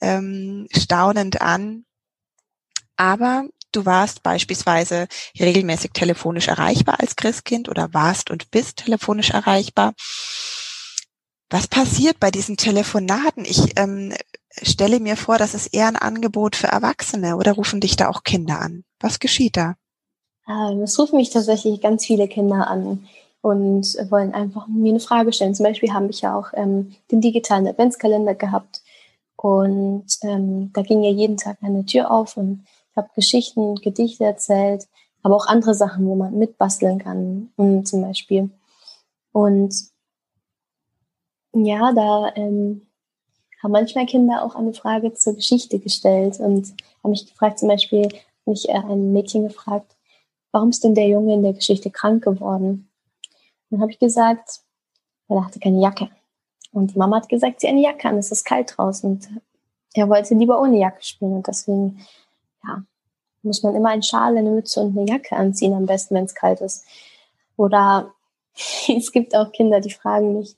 ähm, 0.00 0.68
staunend 0.72 1.40
an. 1.40 1.84
Aber 2.96 3.44
du 3.72 3.86
warst 3.86 4.22
beispielsweise 4.22 5.08
regelmäßig 5.38 5.92
telefonisch 5.92 6.48
erreichbar 6.48 7.00
als 7.00 7.16
Christkind 7.16 7.68
oder 7.68 7.92
warst 7.94 8.30
und 8.30 8.50
bist 8.50 8.78
telefonisch 8.78 9.30
erreichbar. 9.30 9.94
Was 11.52 11.68
passiert 11.68 12.18
bei 12.18 12.30
diesen 12.30 12.56
Telefonaten? 12.56 13.44
Ich 13.44 13.78
ähm, 13.78 14.14
stelle 14.62 15.00
mir 15.00 15.18
vor, 15.18 15.36
das 15.36 15.52
ist 15.52 15.66
eher 15.66 15.86
ein 15.86 15.96
Angebot 15.96 16.56
für 16.56 16.68
Erwachsene 16.68 17.36
oder 17.36 17.52
rufen 17.52 17.78
dich 17.78 17.94
da 17.94 18.08
auch 18.08 18.24
Kinder 18.24 18.58
an? 18.58 18.84
Was 19.00 19.20
geschieht 19.20 19.58
da? 19.58 19.74
Ähm, 20.48 20.80
es 20.80 20.98
rufen 20.98 21.16
mich 21.16 21.28
tatsächlich 21.28 21.82
ganz 21.82 22.06
viele 22.06 22.26
Kinder 22.26 22.68
an 22.68 23.06
und 23.42 23.84
wollen 24.08 24.32
einfach 24.32 24.66
mir 24.66 24.92
eine 24.92 25.00
Frage 25.00 25.30
stellen. 25.34 25.54
Zum 25.54 25.64
Beispiel 25.64 25.92
habe 25.92 26.08
ich 26.08 26.22
ja 26.22 26.34
auch 26.34 26.54
ähm, 26.54 26.94
den 27.10 27.20
digitalen 27.20 27.68
Adventskalender 27.68 28.34
gehabt 28.34 28.80
und 29.36 30.06
ähm, 30.22 30.70
da 30.72 30.80
ging 30.80 31.02
ja 31.02 31.10
jeden 31.10 31.36
Tag 31.36 31.58
eine 31.60 31.84
Tür 31.84 32.10
auf 32.10 32.38
und 32.38 32.64
ich 32.92 32.96
habe 32.96 33.10
Geschichten, 33.14 33.74
Gedichte 33.74 34.24
erzählt, 34.24 34.88
aber 35.22 35.36
auch 35.36 35.46
andere 35.46 35.74
Sachen, 35.74 36.06
wo 36.06 36.14
man 36.14 36.38
mitbasteln 36.38 36.98
kann 36.98 37.50
und 37.56 37.86
zum 37.86 38.00
Beispiel. 38.00 38.48
Und 39.32 39.91
ja, 41.52 41.92
da 41.92 42.32
ähm, 42.36 42.86
haben 43.62 43.72
manchmal 43.72 44.06
Kinder 44.06 44.44
auch 44.44 44.54
eine 44.54 44.74
Frage 44.74 45.14
zur 45.14 45.34
Geschichte 45.34 45.78
gestellt 45.78 46.40
und 46.40 46.74
haben 47.02 47.10
mich 47.10 47.26
gefragt, 47.26 47.58
zum 47.58 47.68
Beispiel, 47.68 48.08
mich 48.44 48.68
äh, 48.68 48.72
ein 48.72 49.12
Mädchen 49.12 49.44
gefragt, 49.44 49.96
warum 50.50 50.70
ist 50.70 50.82
denn 50.84 50.94
der 50.94 51.08
Junge 51.08 51.34
in 51.34 51.42
der 51.42 51.52
Geschichte 51.52 51.90
krank 51.90 52.24
geworden? 52.24 52.88
dann 53.72 53.80
habe 53.80 53.90
ich 53.90 53.98
gesagt, 53.98 54.60
er 55.28 55.46
hatte 55.46 55.58
keine 55.58 55.80
Jacke. 55.80 56.10
Und 56.72 56.94
die 56.94 56.98
Mama 56.98 57.16
hat 57.16 57.28
gesagt, 57.28 57.60
sie 57.60 57.66
hat 57.66 57.72
eine 57.72 57.82
Jacke 57.82 58.08
an, 58.08 58.18
es 58.18 58.30
ist 58.30 58.44
kalt 58.44 58.74
draußen. 58.76 59.10
Und 59.10 59.28
er 59.94 60.08
wollte 60.08 60.34
lieber 60.34 60.60
ohne 60.60 60.78
Jacke 60.78 61.02
spielen. 61.02 61.32
Und 61.32 61.46
deswegen, 61.48 61.98
ja, 62.64 62.82
muss 63.42 63.62
man 63.62 63.74
immer 63.74 63.88
einen 63.88 64.02
Schal, 64.02 64.36
eine 64.36 64.50
Mütze 64.50 64.80
und 64.80 64.96
eine 64.96 65.08
Jacke 65.08 65.36
anziehen, 65.36 65.72
am 65.72 65.86
besten, 65.86 66.14
wenn 66.14 66.24
es 66.24 66.34
kalt 66.34 66.60
ist. 66.60 66.84
Oder 67.56 68.12
es 68.88 69.10
gibt 69.10 69.34
auch 69.34 69.52
Kinder, 69.52 69.80
die 69.80 69.90
fragen 69.90 70.38
mich, 70.38 70.54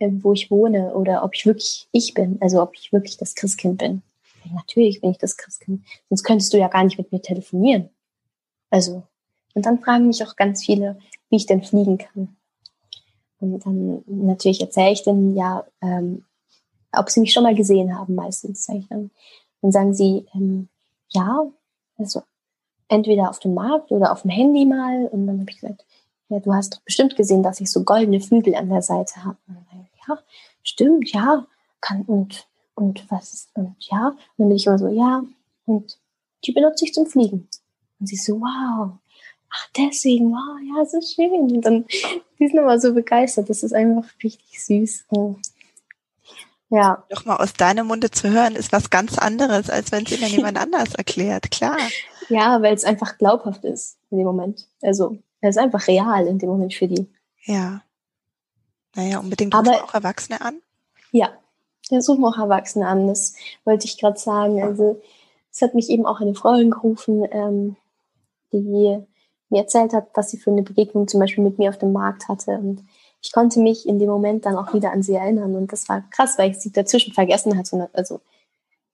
wo 0.00 0.32
ich 0.32 0.50
wohne 0.50 0.94
oder 0.94 1.24
ob 1.24 1.34
ich 1.34 1.46
wirklich 1.46 1.88
ich 1.92 2.14
bin, 2.14 2.38
also 2.40 2.62
ob 2.62 2.74
ich 2.74 2.92
wirklich 2.92 3.16
das 3.16 3.34
Christkind 3.34 3.78
bin. 3.78 4.02
Natürlich 4.54 5.00
bin 5.00 5.10
ich 5.10 5.18
das 5.18 5.36
Christkind, 5.36 5.84
sonst 6.08 6.22
könntest 6.22 6.52
du 6.52 6.58
ja 6.58 6.68
gar 6.68 6.84
nicht 6.84 6.98
mit 6.98 7.12
mir 7.12 7.20
telefonieren. 7.20 7.90
Also 8.70 9.02
und 9.54 9.66
dann 9.66 9.80
fragen 9.80 10.06
mich 10.06 10.22
auch 10.24 10.36
ganz 10.36 10.64
viele, 10.64 10.98
wie 11.30 11.36
ich 11.36 11.46
denn 11.46 11.62
fliegen 11.62 11.98
kann. 11.98 12.36
Und 13.40 13.64
dann 13.64 14.04
natürlich 14.06 14.60
erzähle 14.60 14.92
ich 14.92 15.02
denen 15.02 15.36
ja, 15.36 15.64
ähm, 15.80 16.24
ob 16.92 17.10
sie 17.10 17.20
mich 17.20 17.32
schon 17.32 17.42
mal 17.42 17.54
gesehen 17.54 17.98
haben, 17.98 18.14
meistens 18.14 18.66
dann. 18.66 19.10
Dann 19.60 19.72
sagen 19.72 19.94
sie, 19.94 20.26
ähm, 20.34 20.68
ja, 21.08 21.46
also 21.96 22.22
entweder 22.88 23.30
auf 23.30 23.38
dem 23.40 23.54
Markt 23.54 23.90
oder 23.90 24.12
auf 24.12 24.22
dem 24.22 24.30
Handy 24.30 24.64
mal. 24.64 25.06
Und 25.06 25.26
dann 25.26 25.40
habe 25.40 25.50
ich 25.50 25.60
gesagt, 25.60 25.84
ja, 26.28 26.40
du 26.40 26.52
hast 26.52 26.74
doch 26.74 26.80
bestimmt 26.82 27.16
gesehen, 27.16 27.42
dass 27.42 27.60
ich 27.60 27.70
so 27.70 27.82
goldene 27.82 28.20
Flügel 28.20 28.54
an 28.54 28.68
der 28.68 28.82
Seite 28.82 29.24
habe. 29.24 29.38
Ja, 30.08 30.18
stimmt, 30.62 31.12
ja, 31.12 31.46
kann 31.80 32.02
und 32.02 32.48
und 32.74 33.10
was 33.10 33.34
ist 33.34 33.50
und 33.54 33.76
ja. 33.80 34.08
Und 34.08 34.18
dann 34.38 34.48
bin 34.48 34.56
ich 34.56 34.66
immer 34.66 34.78
so, 34.78 34.88
ja, 34.88 35.22
Und 35.66 35.98
die 36.44 36.52
benutze 36.52 36.84
ich 36.84 36.94
zum 36.94 37.06
Fliegen. 37.06 37.48
Und 37.98 38.06
sie 38.06 38.16
so, 38.16 38.40
wow, 38.40 38.92
ach 39.50 39.68
deswegen, 39.76 40.30
wow, 40.30 40.58
ja, 40.76 40.84
so 40.84 41.00
schön. 41.00 41.32
Und 41.32 41.60
dann, 41.62 41.86
die 42.38 42.46
sind 42.46 42.58
immer 42.58 42.78
so 42.78 42.94
begeistert. 42.94 43.50
Das 43.50 43.62
ist 43.62 43.72
einfach 43.72 44.04
richtig 44.22 44.64
süß. 44.64 45.06
Und 45.08 45.40
ja. 46.70 47.04
Nochmal 47.10 47.38
aus 47.38 47.54
deinem 47.54 47.86
Munde 47.86 48.10
zu 48.10 48.30
hören, 48.30 48.54
ist 48.54 48.72
was 48.72 48.90
ganz 48.90 49.18
anderes, 49.18 49.70
als 49.70 49.90
wenn 49.90 50.04
es 50.04 50.12
ihnen 50.12 50.30
jemand 50.30 50.58
anders 50.60 50.94
erklärt, 50.94 51.50
klar. 51.50 51.78
Ja, 52.28 52.60
weil 52.62 52.74
es 52.74 52.84
einfach 52.84 53.18
glaubhaft 53.18 53.64
ist 53.64 53.98
in 54.10 54.18
dem 54.18 54.26
Moment. 54.26 54.66
Also, 54.82 55.18
es 55.40 55.56
ist 55.56 55.62
einfach 55.62 55.88
real 55.88 56.26
in 56.26 56.38
dem 56.38 56.50
Moment 56.50 56.74
für 56.74 56.86
die. 56.86 57.08
Ja. 57.44 57.82
Naja, 58.98 59.20
unbedingt 59.20 59.54
Aber, 59.54 59.84
auch 59.84 59.94
Erwachsene 59.94 60.40
an. 60.40 60.60
Ja, 61.12 61.30
wir 61.88 62.02
suchen 62.02 62.24
auch 62.24 62.36
Erwachsene 62.36 62.84
an. 62.84 63.06
Das 63.06 63.34
wollte 63.64 63.86
ich 63.86 63.96
gerade 63.96 64.18
sagen. 64.18 64.60
Also, 64.60 65.00
es 65.52 65.62
hat 65.62 65.76
mich 65.76 65.88
eben 65.88 66.04
auch 66.04 66.20
eine 66.20 66.34
Freundin 66.34 66.72
gerufen, 66.72 67.24
ähm, 67.30 67.76
die 68.52 68.58
mir 68.58 69.06
erzählt 69.60 69.92
hat, 69.92 70.08
was 70.14 70.32
sie 70.32 70.36
für 70.36 70.50
eine 70.50 70.64
Begegnung 70.64 71.06
zum 71.06 71.20
Beispiel 71.20 71.44
mit 71.44 71.60
mir 71.60 71.70
auf 71.70 71.78
dem 71.78 71.92
Markt 71.92 72.26
hatte. 72.26 72.58
Und 72.58 72.84
ich 73.22 73.30
konnte 73.30 73.60
mich 73.60 73.86
in 73.86 74.00
dem 74.00 74.08
Moment 74.08 74.44
dann 74.46 74.56
auch 74.56 74.74
wieder 74.74 74.90
an 74.90 75.04
sie 75.04 75.14
erinnern. 75.14 75.54
Und 75.54 75.72
das 75.72 75.88
war 75.88 76.02
krass, 76.10 76.36
weil 76.36 76.50
ich 76.50 76.58
sie 76.58 76.72
dazwischen 76.72 77.14
vergessen 77.14 77.56
hatte. 77.56 77.88
Also 77.92 78.20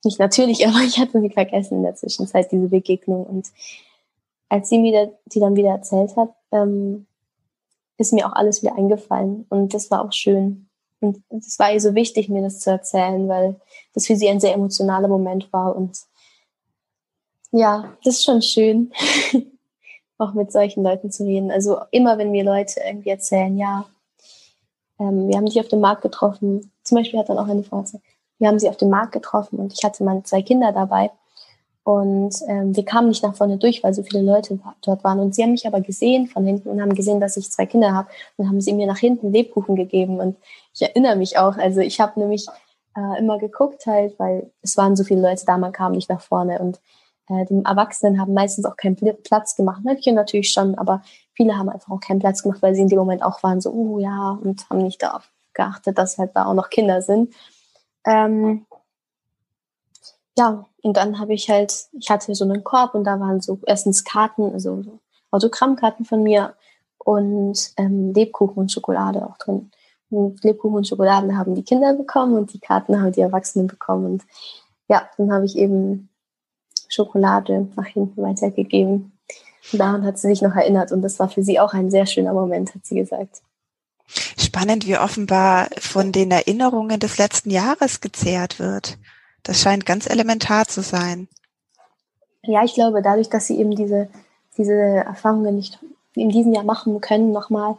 nicht 0.05 0.19
natürlich, 0.19 0.67
aber 0.69 0.81
ich 0.81 0.99
hatte 0.99 1.19
sie 1.19 1.31
vergessen 1.31 1.79
in 1.79 1.83
der 1.83 1.95
Zwischenzeit, 1.95 2.53
diese 2.53 2.69
Begegnung. 2.69 3.25
Und 3.25 3.49
als 4.51 4.69
sie 4.69 4.79
mir 4.79 5.17
die 5.25 5.41
dann 5.41 5.57
wieder 5.57 5.71
erzählt 5.71 6.15
hat, 6.15 6.35
ähm, 6.53 7.07
ist 7.99 8.13
mir 8.13 8.27
auch 8.27 8.33
alles 8.33 8.63
wieder 8.63 8.77
eingefallen. 8.77 9.47
Und 9.49 9.75
das 9.75 9.91
war 9.91 10.05
auch 10.05 10.13
schön. 10.13 10.69
Und 11.01 11.23
es 11.31 11.59
war 11.59 11.73
ihr 11.73 11.81
so 11.81 11.95
wichtig, 11.95 12.29
mir 12.29 12.43
das 12.43 12.61
zu 12.61 12.71
erzählen, 12.71 13.29
weil 13.29 13.57
das 13.93 14.07
für 14.07 14.17
sie 14.17 14.29
ein 14.29 14.41
sehr 14.41 14.55
emotionaler 14.55 15.09
Moment 15.09 15.53
war. 15.53 15.77
Und 15.77 15.99
ja, 17.51 17.93
das 18.05 18.17
ist 18.17 18.25
schon 18.25 18.43
schön, 18.43 18.93
auch 20.19 20.33
mit 20.35 20.51
solchen 20.51 20.83
Leuten 20.83 21.11
zu 21.11 21.25
reden. 21.25 21.51
Also 21.51 21.79
immer, 21.91 22.19
wenn 22.19 22.31
mir 22.31 22.45
Leute 22.45 22.81
irgendwie 22.85 23.11
erzählen, 23.11 23.57
ja, 23.57 23.87
ähm, 24.99 25.29
wir 25.29 25.37
haben 25.37 25.49
sie 25.49 25.61
auf 25.61 25.69
dem 25.69 25.81
Markt 25.81 26.03
getroffen. 26.03 26.73
Zum 26.83 26.97
Beispiel 26.97 27.19
hat 27.19 27.29
dann 27.29 27.39
auch 27.39 27.49
eine 27.49 27.65
Frau 27.65 27.83
gesagt, 27.83 28.05
wir 28.39 28.49
haben 28.49 28.59
sie 28.59 28.69
auf 28.69 28.77
dem 28.77 28.91
Markt 28.91 29.13
getroffen 29.13 29.59
und 29.59 29.73
ich 29.73 29.85
hatte 29.85 30.03
meine 30.05 30.23
zwei 30.23 30.43
Kinder 30.43 30.73
dabei. 30.73 31.11
Und 31.85 32.35
ähm, 32.49 32.75
wir 32.75 32.85
kamen 32.85 33.09
nicht 33.09 33.23
nach 33.23 33.35
vorne 33.35 33.59
durch, 33.59 33.85
weil 33.85 33.93
so 33.93 34.03
viele 34.03 34.23
Leute 34.23 34.59
dort 34.81 35.05
waren. 35.05 35.21
Und 35.21 35.35
sie 35.35 35.43
haben 35.43 35.51
mich 35.51 35.67
aber 35.67 35.83
gesehen 35.83 36.27
von 36.27 36.45
hinten 36.47 36.71
und 36.71 36.81
haben 36.81 36.95
gesehen, 36.95 37.21
dass 37.21 37.37
ich 37.37 37.51
zwei 37.51 37.67
Kinder 37.67 37.93
habe. 37.93 38.09
Und 38.39 38.49
haben 38.49 38.63
sie 38.63 38.73
mir 38.73 38.87
nach 38.87 38.99
hinten 38.99 39.33
Lebkuchen 39.33 39.77
gegeben. 39.77 40.19
Und 40.19 40.37
ich 40.73 40.81
erinnere 40.81 41.17
mich 41.17 41.37
auch, 41.37 41.59
also 41.59 41.81
ich 41.81 42.01
habe 42.01 42.19
nämlich 42.19 42.47
äh, 42.97 43.19
immer 43.19 43.39
geguckt 43.39 43.85
halt, 43.87 44.19
weil 44.19 44.51
es 44.63 44.79
waren 44.79 44.97
so 44.97 45.05
viele 45.05 45.21
Leute 45.21 45.45
da, 45.45 45.59
man 45.59 45.73
kam 45.73 45.93
nicht 45.93 46.09
nach 46.09 46.23
vorne. 46.23 46.59
Und 46.59 46.81
äh, 47.29 47.45
die 47.45 47.63
Erwachsenen 47.63 48.19
haben 48.19 48.33
meistens 48.33 48.65
auch 48.65 48.77
keinen 48.77 48.97
Platz 49.23 49.55
gemacht. 49.55 49.85
Mädchen 49.85 50.15
natürlich 50.15 50.53
schon, 50.53 50.77
aber 50.77 51.03
viele 51.35 51.59
haben 51.59 51.69
einfach 51.69 51.93
auch 51.93 52.01
keinen 52.01 52.21
Platz 52.21 52.43
gemacht, 52.43 52.63
weil 52.63 52.75
sie 52.75 52.81
in 52.81 52.89
dem 52.89 52.99
Moment 52.99 53.23
auch 53.23 53.43
waren 53.43 53.61
so, 53.61 53.71
oh 53.71 53.99
ja, 53.99 54.39
und 54.43 54.69
haben 54.71 54.79
nicht 54.79 55.03
darauf 55.03 55.31
geachtet, 55.53 55.99
dass 55.99 56.17
halt 56.17 56.31
da 56.35 56.47
auch 56.47 56.55
noch 56.55 56.71
Kinder 56.71 57.03
sind. 57.03 57.35
Ähm, 58.07 58.65
ja, 60.37 60.65
und 60.83 60.97
dann 60.97 61.19
habe 61.19 61.35
ich 61.35 61.49
halt, 61.49 61.87
ich 61.93 62.11
hatte 62.11 62.35
so 62.35 62.45
einen 62.45 62.65
Korb 62.65 62.95
und 62.95 63.05
da 63.05 63.21
waren 63.21 63.41
so 63.41 63.59
erstens 63.67 64.05
Karten, 64.05 64.53
also 64.53 64.83
so 64.83 64.99
Autogrammkarten 65.31 66.05
von 66.05 66.23
mir 66.23 66.55
und 66.99 67.73
ähm, 67.77 68.13
Lebkuchen 68.13 68.57
und 68.57 68.73
Schokolade 68.73 69.25
auch 69.27 69.39
drin. 69.39 69.71
Und 70.11 70.43
Lebkuchen 70.45 70.77
und 70.77 70.89
Schokolade 70.89 71.37
haben 71.37 71.55
die 71.55 71.65
Kinder 71.65 71.95
bekommen 71.95 72.35
und 72.35 72.53
die 72.53 72.61
Karten 72.61 73.01
haben 73.01 73.13
die 73.13 73.21
Erwachsenen 73.21 73.67
bekommen. 73.67 74.07
Und 74.07 74.23
ja, 74.89 75.09
dann 75.17 75.33
habe 75.33 75.45
ich 75.45 75.57
eben 75.57 76.09
Schokolade 76.89 77.69
nach 77.77 77.87
hinten 77.87 78.23
weitergegeben. 78.23 79.13
Und 79.73 79.79
daran 79.79 80.05
hat 80.05 80.19
sie 80.19 80.29
sich 80.29 80.43
noch 80.43 80.55
erinnert 80.55 80.93
und 80.93 81.03
das 81.03 81.19
war 81.19 81.29
für 81.29 81.43
sie 81.43 81.59
auch 81.59 81.73
ein 81.73 81.91
sehr 81.91 82.07
schöner 82.07 82.33
Moment, 82.33 82.75
hat 82.75 82.85
sie 82.85 82.97
gesagt. 82.97 83.43
Spannend, 84.07 84.87
wie 84.87 84.99
offenbar 84.99 85.69
von 85.79 86.13
den 86.13 86.31
Erinnerungen 86.31 87.01
des 87.01 87.19
letzten 87.19 87.51
Jahres 87.51 88.01
gezehrt 88.01 88.59
wird. 88.59 88.99
Das 89.45 89.61
scheint 89.61 89.87
ganz 89.87 90.09
elementar 90.09 90.67
zu 90.67 90.83
sein. 90.83 91.29
Ja, 92.43 92.65
ich 92.65 92.75
glaube, 92.75 93.03
dadurch, 93.03 93.29
dass 93.29 93.47
sie 93.47 93.59
eben 93.59 93.75
diese, 93.75 94.09
diese 94.59 94.75
Erfahrungen 94.75 95.55
nicht 95.55 95.79
in 96.15 96.31
diesem 96.31 96.53
Jahr 96.53 96.65
machen 96.65 97.01
können, 97.01 97.33
nochmal, 97.33 97.77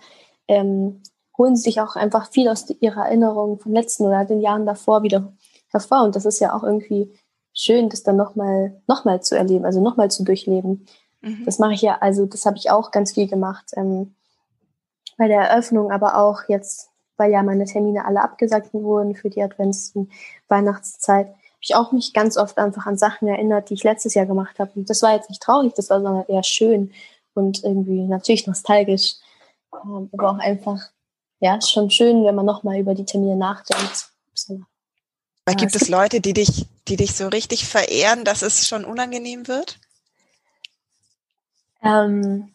ähm, 0.48 1.02
holen 1.38 1.56
sie 1.56 1.64
sich 1.64 1.82
auch 1.82 1.96
einfach 1.96 2.32
viel 2.32 2.48
aus 2.48 2.70
ihrer 2.80 3.06
Erinnerung 3.06 3.60
vom 3.60 3.74
letzten 3.74 4.06
oder 4.06 4.26
den 4.26 4.42
Jahren 4.42 4.66
davor 4.66 5.04
wieder 5.04 5.34
hervor. 5.70 6.04
Und 6.04 6.16
das 6.16 6.26
ist 6.26 6.40
ja 6.40 6.56
auch 6.56 6.64
irgendwie 6.64 7.12
schön, 7.54 7.90
das 7.90 8.04
dann 8.04 8.16
nochmal 8.16 8.82
noch 8.88 9.06
mal 9.06 9.22
zu 9.22 9.36
erleben, 9.36 9.66
also 9.66 9.82
nochmal 9.82 10.12
zu 10.12 10.24
durchleben. 10.24 10.86
Mhm. 11.22 11.44
Das 11.46 11.60
mache 11.60 11.74
ich 11.74 11.82
ja, 11.82 11.98
also 12.00 12.26
das 12.26 12.46
habe 12.46 12.58
ich 12.58 12.70
auch 12.72 12.92
ganz 12.92 13.14
viel 13.14 13.28
gemacht. 13.28 13.72
Ähm, 13.76 14.16
bei 15.18 15.28
der 15.28 15.42
Eröffnung, 15.42 15.92
aber 15.92 16.18
auch 16.18 16.44
jetzt, 16.48 16.90
weil 17.18 17.32
ja 17.32 17.42
meine 17.42 17.66
Termine 17.66 18.06
alle 18.06 18.22
abgesagt 18.22 18.74
wurden 18.74 19.16
für 19.16 19.30
die 19.30 19.42
Advents- 19.42 19.96
und 19.96 20.12
Weihnachtszeit, 20.48 21.34
ich 21.66 21.76
auch 21.76 21.92
mich 21.92 22.14
ganz 22.14 22.38
oft 22.38 22.58
einfach 22.60 22.86
an 22.86 22.98
Sachen 22.98 23.28
erinnert, 23.28 23.70
die 23.70 23.74
ich 23.74 23.84
letztes 23.84 24.14
Jahr 24.14 24.28
gemacht 24.28 24.60
habe. 24.60 24.72
Und 24.76 24.90
das 24.90 25.02
war 25.02 25.16
jetzt 25.16 25.30
nicht 25.30 25.42
traurig, 25.42 25.74
das 25.76 25.90
war 25.90 26.00
sondern 26.00 26.26
eher 26.28 26.44
schön 26.44 26.94
und 27.34 27.64
irgendwie 27.64 28.02
natürlich 28.04 28.46
nostalgisch. 28.46 29.16
Ähm, 29.74 30.10
aber 30.14 30.30
auch 30.30 30.38
einfach, 30.38 30.80
ja, 31.40 31.56
ist 31.56 31.72
schon 31.72 31.90
schön, 31.90 32.24
wenn 32.24 32.36
man 32.36 32.46
nochmal 32.46 32.80
über 32.80 32.94
die 32.94 33.06
Termine 33.06 33.36
nachdenkt. 33.36 34.10
Weil 35.46 35.56
gibt 35.56 35.76
es 35.76 35.90
Leute, 35.90 36.22
die 36.22 36.34
dich, 36.34 36.68
die 36.88 36.98
dich 36.98 37.16
so 37.16 37.28
richtig 37.28 37.68
verehren, 37.68 38.24
dass 38.26 38.44
es 38.44 38.68
schon 38.68 38.86
unangenehm 38.86 39.48
wird? 39.48 39.80
Ähm, 41.82 42.52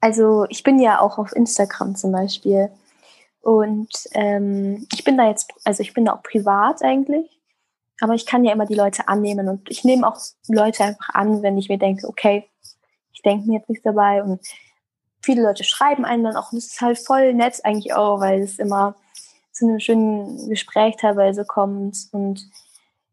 also 0.00 0.44
ich 0.50 0.62
bin 0.62 0.78
ja 0.78 1.00
auch 1.00 1.16
auf 1.16 1.34
Instagram 1.34 1.96
zum 1.96 2.12
Beispiel. 2.12 2.70
Und 3.40 3.90
ähm, 4.12 4.86
ich 4.92 5.04
bin 5.04 5.16
da 5.16 5.28
jetzt, 5.28 5.52
also 5.64 5.82
ich 5.82 5.94
bin 5.94 6.04
da 6.04 6.14
auch 6.14 6.22
privat 6.22 6.82
eigentlich, 6.82 7.33
aber 8.00 8.14
ich 8.14 8.26
kann 8.26 8.44
ja 8.44 8.52
immer 8.52 8.66
die 8.66 8.74
Leute 8.74 9.08
annehmen 9.08 9.48
und 9.48 9.70
ich 9.70 9.84
nehme 9.84 10.06
auch 10.06 10.18
Leute 10.48 10.84
einfach 10.84 11.10
an, 11.10 11.42
wenn 11.42 11.58
ich 11.58 11.68
mir 11.68 11.78
denke, 11.78 12.08
okay, 12.08 12.48
ich 13.12 13.22
denke 13.22 13.46
mir 13.46 13.58
jetzt 13.58 13.68
nichts 13.68 13.84
dabei 13.84 14.22
und 14.22 14.40
viele 15.22 15.42
Leute 15.42 15.64
schreiben 15.64 16.04
einen 16.04 16.24
dann 16.24 16.36
auch 16.36 16.52
und 16.52 16.58
es 16.58 16.66
ist 16.66 16.80
halt 16.80 16.98
voll 16.98 17.32
nett 17.34 17.64
eigentlich 17.64 17.94
auch, 17.94 18.20
weil 18.20 18.42
es 18.42 18.58
immer 18.58 18.96
zu 19.54 19.66
einem 19.66 19.80
schönen 19.80 20.48
Gespräch 20.48 20.96
teilweise 20.96 21.44
kommt. 21.44 21.96
Und 22.12 22.44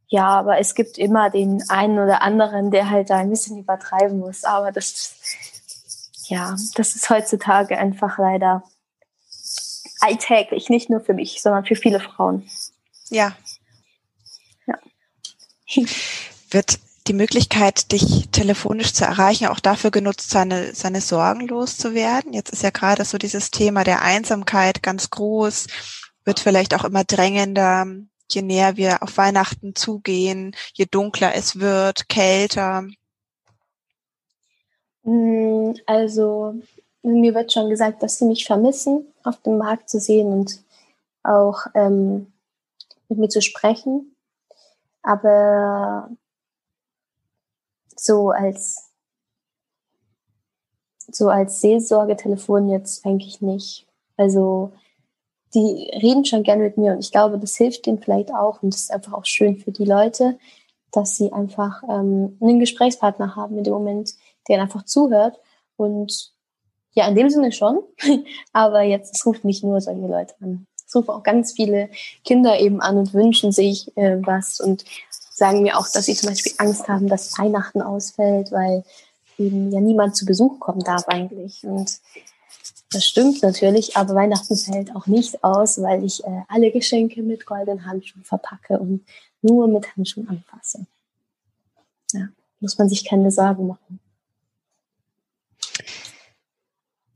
ja, 0.07 0.27
aber 0.27 0.57
es 0.57 0.75
gibt 0.75 0.97
immer 0.97 1.29
den 1.29 1.63
einen 1.69 1.99
oder 1.99 2.21
anderen, 2.21 2.71
der 2.71 2.89
halt 2.89 3.09
da 3.09 3.17
ein 3.17 3.29
bisschen 3.29 3.59
übertreiben 3.59 4.19
muss. 4.19 4.43
Aber 4.43 4.71
das, 4.71 5.15
ja, 6.25 6.55
das 6.75 6.95
ist 6.95 7.09
heutzutage 7.09 7.77
einfach 7.77 8.17
leider 8.17 8.63
alltäglich, 10.01 10.69
nicht 10.69 10.89
nur 10.89 10.99
für 10.99 11.13
mich, 11.13 11.41
sondern 11.41 11.63
für 11.63 11.75
viele 11.75 11.99
Frauen. 11.99 12.49
Ja. 13.09 13.27
Ja. 13.27 13.35
Wird 16.49 16.79
die 17.07 17.13
Möglichkeit, 17.13 17.91
dich 17.91 18.29
telefonisch 18.31 18.93
zu 18.93 19.05
erreichen, 19.05 19.47
auch 19.47 19.59
dafür 19.59 19.91
genutzt, 19.91 20.29
seine, 20.29 20.75
seine 20.75 21.01
Sorgen 21.01 21.47
loszuwerden? 21.47 22.33
Jetzt 22.33 22.51
ist 22.51 22.63
ja 22.63 22.69
gerade 22.69 23.05
so 23.05 23.17
dieses 23.17 23.51
Thema 23.51 23.83
der 23.83 24.01
Einsamkeit 24.01 24.83
ganz 24.83 25.09
groß 25.09 25.67
wird 26.25 26.39
vielleicht 26.39 26.75
auch 26.75 26.83
immer 26.83 27.03
drängender, 27.03 27.85
je 28.29 28.41
näher 28.41 28.77
wir 28.77 29.03
auf 29.03 29.17
Weihnachten 29.17 29.75
zugehen, 29.75 30.55
je 30.73 30.85
dunkler 30.85 31.35
es 31.35 31.59
wird, 31.59 32.07
kälter. 32.09 32.85
Mm, 35.03 35.73
also 35.85 36.55
mir 37.01 37.33
wird 37.33 37.51
schon 37.51 37.69
gesagt, 37.69 38.03
dass 38.03 38.19
sie 38.19 38.25
mich 38.25 38.45
vermissen, 38.45 39.05
auf 39.23 39.41
dem 39.41 39.57
Markt 39.57 39.89
zu 39.89 39.99
sehen 39.99 40.27
und 40.27 40.59
auch 41.23 41.65
ähm, 41.73 42.31
mit 43.09 43.17
mir 43.17 43.29
zu 43.29 43.41
sprechen. 43.41 44.10
Aber 45.03 46.09
so 47.95 48.29
als 48.29 48.91
so 51.13 51.29
als 51.29 51.61
Seelsorgetelefon 51.61 52.69
jetzt 52.69 53.05
eigentlich 53.05 53.41
nicht. 53.41 53.87
Also 54.17 54.71
die 55.53 55.89
reden 56.01 56.25
schon 56.25 56.43
gerne 56.43 56.63
mit 56.63 56.77
mir 56.77 56.93
und 56.93 56.99
ich 56.99 57.11
glaube, 57.11 57.37
das 57.37 57.55
hilft 57.55 57.85
denen 57.85 57.99
vielleicht 57.99 58.33
auch 58.33 58.63
und 58.63 58.73
das 58.73 58.83
ist 58.83 58.91
einfach 58.91 59.13
auch 59.13 59.25
schön 59.25 59.57
für 59.57 59.71
die 59.71 59.85
Leute, 59.85 60.37
dass 60.91 61.17
sie 61.17 61.33
einfach 61.33 61.83
ähm, 61.83 62.37
einen 62.41 62.59
Gesprächspartner 62.59 63.35
haben 63.35 63.57
in 63.57 63.63
dem 63.63 63.73
Moment, 63.73 64.13
der 64.47 64.61
einfach 64.61 64.83
zuhört 64.83 65.39
und 65.75 66.33
ja, 66.93 67.07
in 67.07 67.15
dem 67.15 67.29
Sinne 67.29 67.51
schon, 67.51 67.79
aber 68.53 68.81
jetzt, 68.81 69.25
ruft 69.25 69.45
nicht 69.45 69.63
nur 69.63 69.79
solche 69.79 70.07
Leute 70.07 70.35
an. 70.41 70.67
Es 70.91 70.95
rufen 70.97 71.11
auch 71.11 71.23
ganz 71.23 71.53
viele 71.53 71.89
Kinder 72.25 72.59
eben 72.59 72.81
an 72.81 72.97
und 72.97 73.13
wünschen 73.13 73.53
sich 73.53 73.95
äh, 73.95 74.17
was 74.25 74.59
und 74.59 74.83
sagen 75.31 75.61
mir 75.61 75.77
auch, 75.77 75.87
dass 75.87 76.05
sie 76.05 76.15
zum 76.15 76.27
Beispiel 76.27 76.51
Angst 76.57 76.89
haben, 76.89 77.07
dass 77.07 77.37
Weihnachten 77.39 77.81
ausfällt, 77.81 78.51
weil 78.51 78.83
eben 79.37 79.71
ja 79.71 79.79
niemand 79.79 80.17
zu 80.17 80.25
Besuch 80.25 80.59
kommen 80.59 80.81
darf 80.81 81.07
eigentlich. 81.07 81.63
Und 81.63 82.01
das 82.91 83.05
stimmt 83.05 83.41
natürlich, 83.41 83.95
aber 83.95 84.15
Weihnachten 84.15 84.57
fällt 84.57 84.93
auch 84.93 85.07
nicht 85.07 85.45
aus, 85.45 85.81
weil 85.81 86.03
ich 86.03 86.25
äh, 86.25 86.41
alle 86.49 86.71
Geschenke 86.71 87.23
mit 87.23 87.45
goldenen 87.45 87.85
Handschuhen 87.85 88.25
verpacke 88.25 88.77
und 88.77 89.05
nur 89.41 89.69
mit 89.69 89.95
Handschuhen 89.95 90.27
anfasse. 90.27 90.85
ja, 92.11 92.27
muss 92.59 92.77
man 92.77 92.89
sich 92.89 93.05
keine 93.05 93.31
Sorgen 93.31 93.65
machen. 93.65 94.01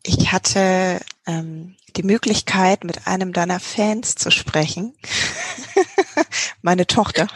Ich 0.03 0.32
hatte 0.32 1.01
ähm, 1.28 1.76
die 1.95 2.03
Möglichkeit, 2.03 2.84
mit 2.84 3.07
einem 3.07 3.34
deiner 3.34 3.59
Fans 3.59 4.15
zu 4.15 4.32
sprechen. 4.32 4.95
Meine 6.61 6.88
Tochter. 6.88 7.28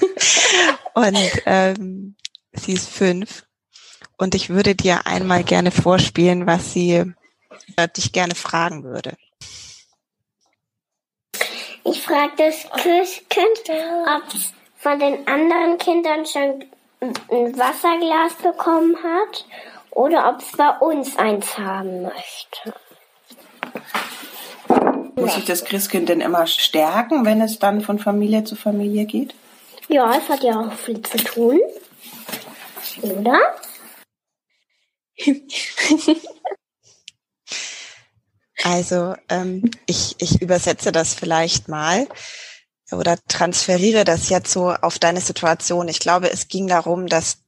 Und 0.94 1.18
ähm, 1.46 2.16
sie 2.52 2.72
ist 2.72 2.88
fünf. 2.88 3.44
Und 4.16 4.34
ich 4.34 4.50
würde 4.50 4.74
dir 4.74 5.06
einmal 5.06 5.44
gerne 5.44 5.70
vorspielen, 5.70 6.46
was 6.46 6.72
sie 6.72 7.04
äh, 7.76 7.88
dich 7.96 8.12
gerne 8.12 8.34
fragen 8.34 8.84
würde. 8.84 9.16
Ich 11.84 12.02
frage 12.02 12.32
das 12.36 12.62
Kind, 12.82 13.58
ob 13.68 14.34
es 14.34 14.52
von 14.76 14.98
den 14.98 15.26
anderen 15.26 15.78
Kindern 15.78 16.26
schon 16.26 16.64
ein 17.00 17.58
Wasserglas 17.58 18.34
bekommen 18.42 18.96
hat 19.02 19.46
oder 19.90 20.28
ob 20.28 20.40
es 20.40 20.52
bei 20.56 20.70
uns 20.78 21.16
eins 21.16 21.56
haben 21.56 22.02
möchte. 22.02 22.74
Muss 25.20 25.34
sich 25.34 25.44
das 25.44 25.64
Christkind 25.64 26.08
denn 26.08 26.20
immer 26.20 26.46
stärken, 26.46 27.24
wenn 27.24 27.40
es 27.40 27.58
dann 27.58 27.80
von 27.80 27.98
Familie 27.98 28.44
zu 28.44 28.56
Familie 28.56 29.04
geht? 29.04 29.34
Ja, 29.88 30.14
es 30.16 30.28
hat 30.28 30.42
ja 30.42 30.60
auch 30.60 30.72
viel 30.72 31.02
zu 31.02 31.18
tun. 31.18 31.60
Oder? 33.02 33.38
Also 38.64 39.14
ähm, 39.28 39.70
ich, 39.86 40.16
ich 40.18 40.42
übersetze 40.42 40.92
das 40.92 41.14
vielleicht 41.14 41.68
mal 41.68 42.08
oder 42.90 43.18
transferiere 43.28 44.04
das 44.04 44.28
jetzt 44.30 44.52
so 44.52 44.70
auf 44.70 44.98
deine 44.98 45.20
Situation. 45.20 45.88
Ich 45.88 46.00
glaube, 46.00 46.30
es 46.30 46.48
ging 46.48 46.66
darum, 46.66 47.06
dass 47.06 47.38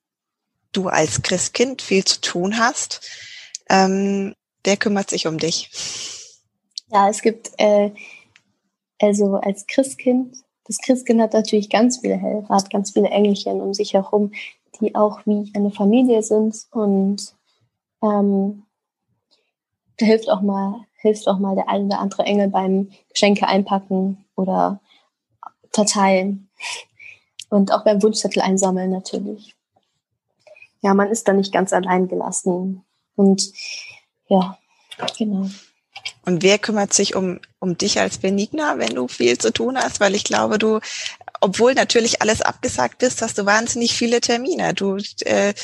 du 0.72 0.88
als 0.88 1.22
Christkind 1.22 1.82
viel 1.82 2.04
zu 2.04 2.20
tun 2.20 2.58
hast. 2.58 3.00
Ähm, 3.68 4.34
wer 4.64 4.76
kümmert 4.76 5.10
sich 5.10 5.26
um 5.26 5.38
dich? 5.38 5.70
Ja, 6.92 7.08
es 7.08 7.22
gibt 7.22 7.50
äh, 7.58 7.90
also 9.00 9.36
als 9.36 9.66
Christkind, 9.66 10.36
das 10.64 10.78
Christkind 10.78 11.20
hat 11.20 11.32
natürlich 11.32 11.70
ganz 11.70 11.98
viele 11.98 12.16
Helfer, 12.16 12.54
hat 12.54 12.70
ganz 12.70 12.92
viele 12.92 13.08
Engelchen 13.08 13.60
um 13.60 13.74
sich 13.74 13.94
herum, 13.94 14.32
die 14.80 14.94
auch 14.94 15.20
wie 15.26 15.50
eine 15.54 15.70
Familie 15.70 16.22
sind 16.22 16.66
und 16.72 17.34
ähm, 18.02 18.64
da 19.98 20.06
hilft 20.06 20.30
auch 20.30 20.40
mal 20.40 20.86
hilft 21.00 21.26
auch 21.28 21.38
mal 21.38 21.54
der 21.54 21.68
ein 21.68 21.86
oder 21.86 21.98
andere 21.98 22.24
Engel 22.24 22.48
beim 22.48 22.90
Geschenke 23.08 23.46
einpacken 23.46 24.24
oder 24.36 24.80
verteilen. 25.72 26.50
Und 27.50 27.72
auch 27.72 27.82
beim 27.82 28.00
Wunschzettel 28.00 28.42
einsammeln 28.42 28.92
natürlich. 28.92 29.56
Ja, 30.82 30.94
man 30.94 31.08
ist 31.08 31.26
da 31.26 31.32
nicht 31.32 31.52
ganz 31.52 31.72
allein 31.72 32.06
gelassen. 32.06 32.84
Und 33.16 33.52
ja, 34.28 34.56
genau. 35.18 35.48
Und 36.30 36.42
wer 36.42 36.58
kümmert 36.58 36.94
sich 36.94 37.16
um, 37.16 37.40
um 37.58 37.76
dich 37.76 37.98
als 37.98 38.18
Benigna, 38.18 38.78
wenn 38.78 38.94
du 38.94 39.08
viel 39.08 39.38
zu 39.38 39.52
tun 39.52 39.76
hast? 39.76 40.00
Weil 40.00 40.14
ich 40.14 40.24
glaube, 40.24 40.58
du, 40.58 40.80
obwohl 41.40 41.74
natürlich 41.74 42.22
alles 42.22 42.40
abgesagt 42.40 43.02
ist, 43.02 43.22
hast 43.22 43.38
du 43.38 43.46
wahnsinnig 43.46 43.94
viele 43.94 44.20
Termine. 44.20 44.74
Du 44.74 44.98
äh, 45.24 45.54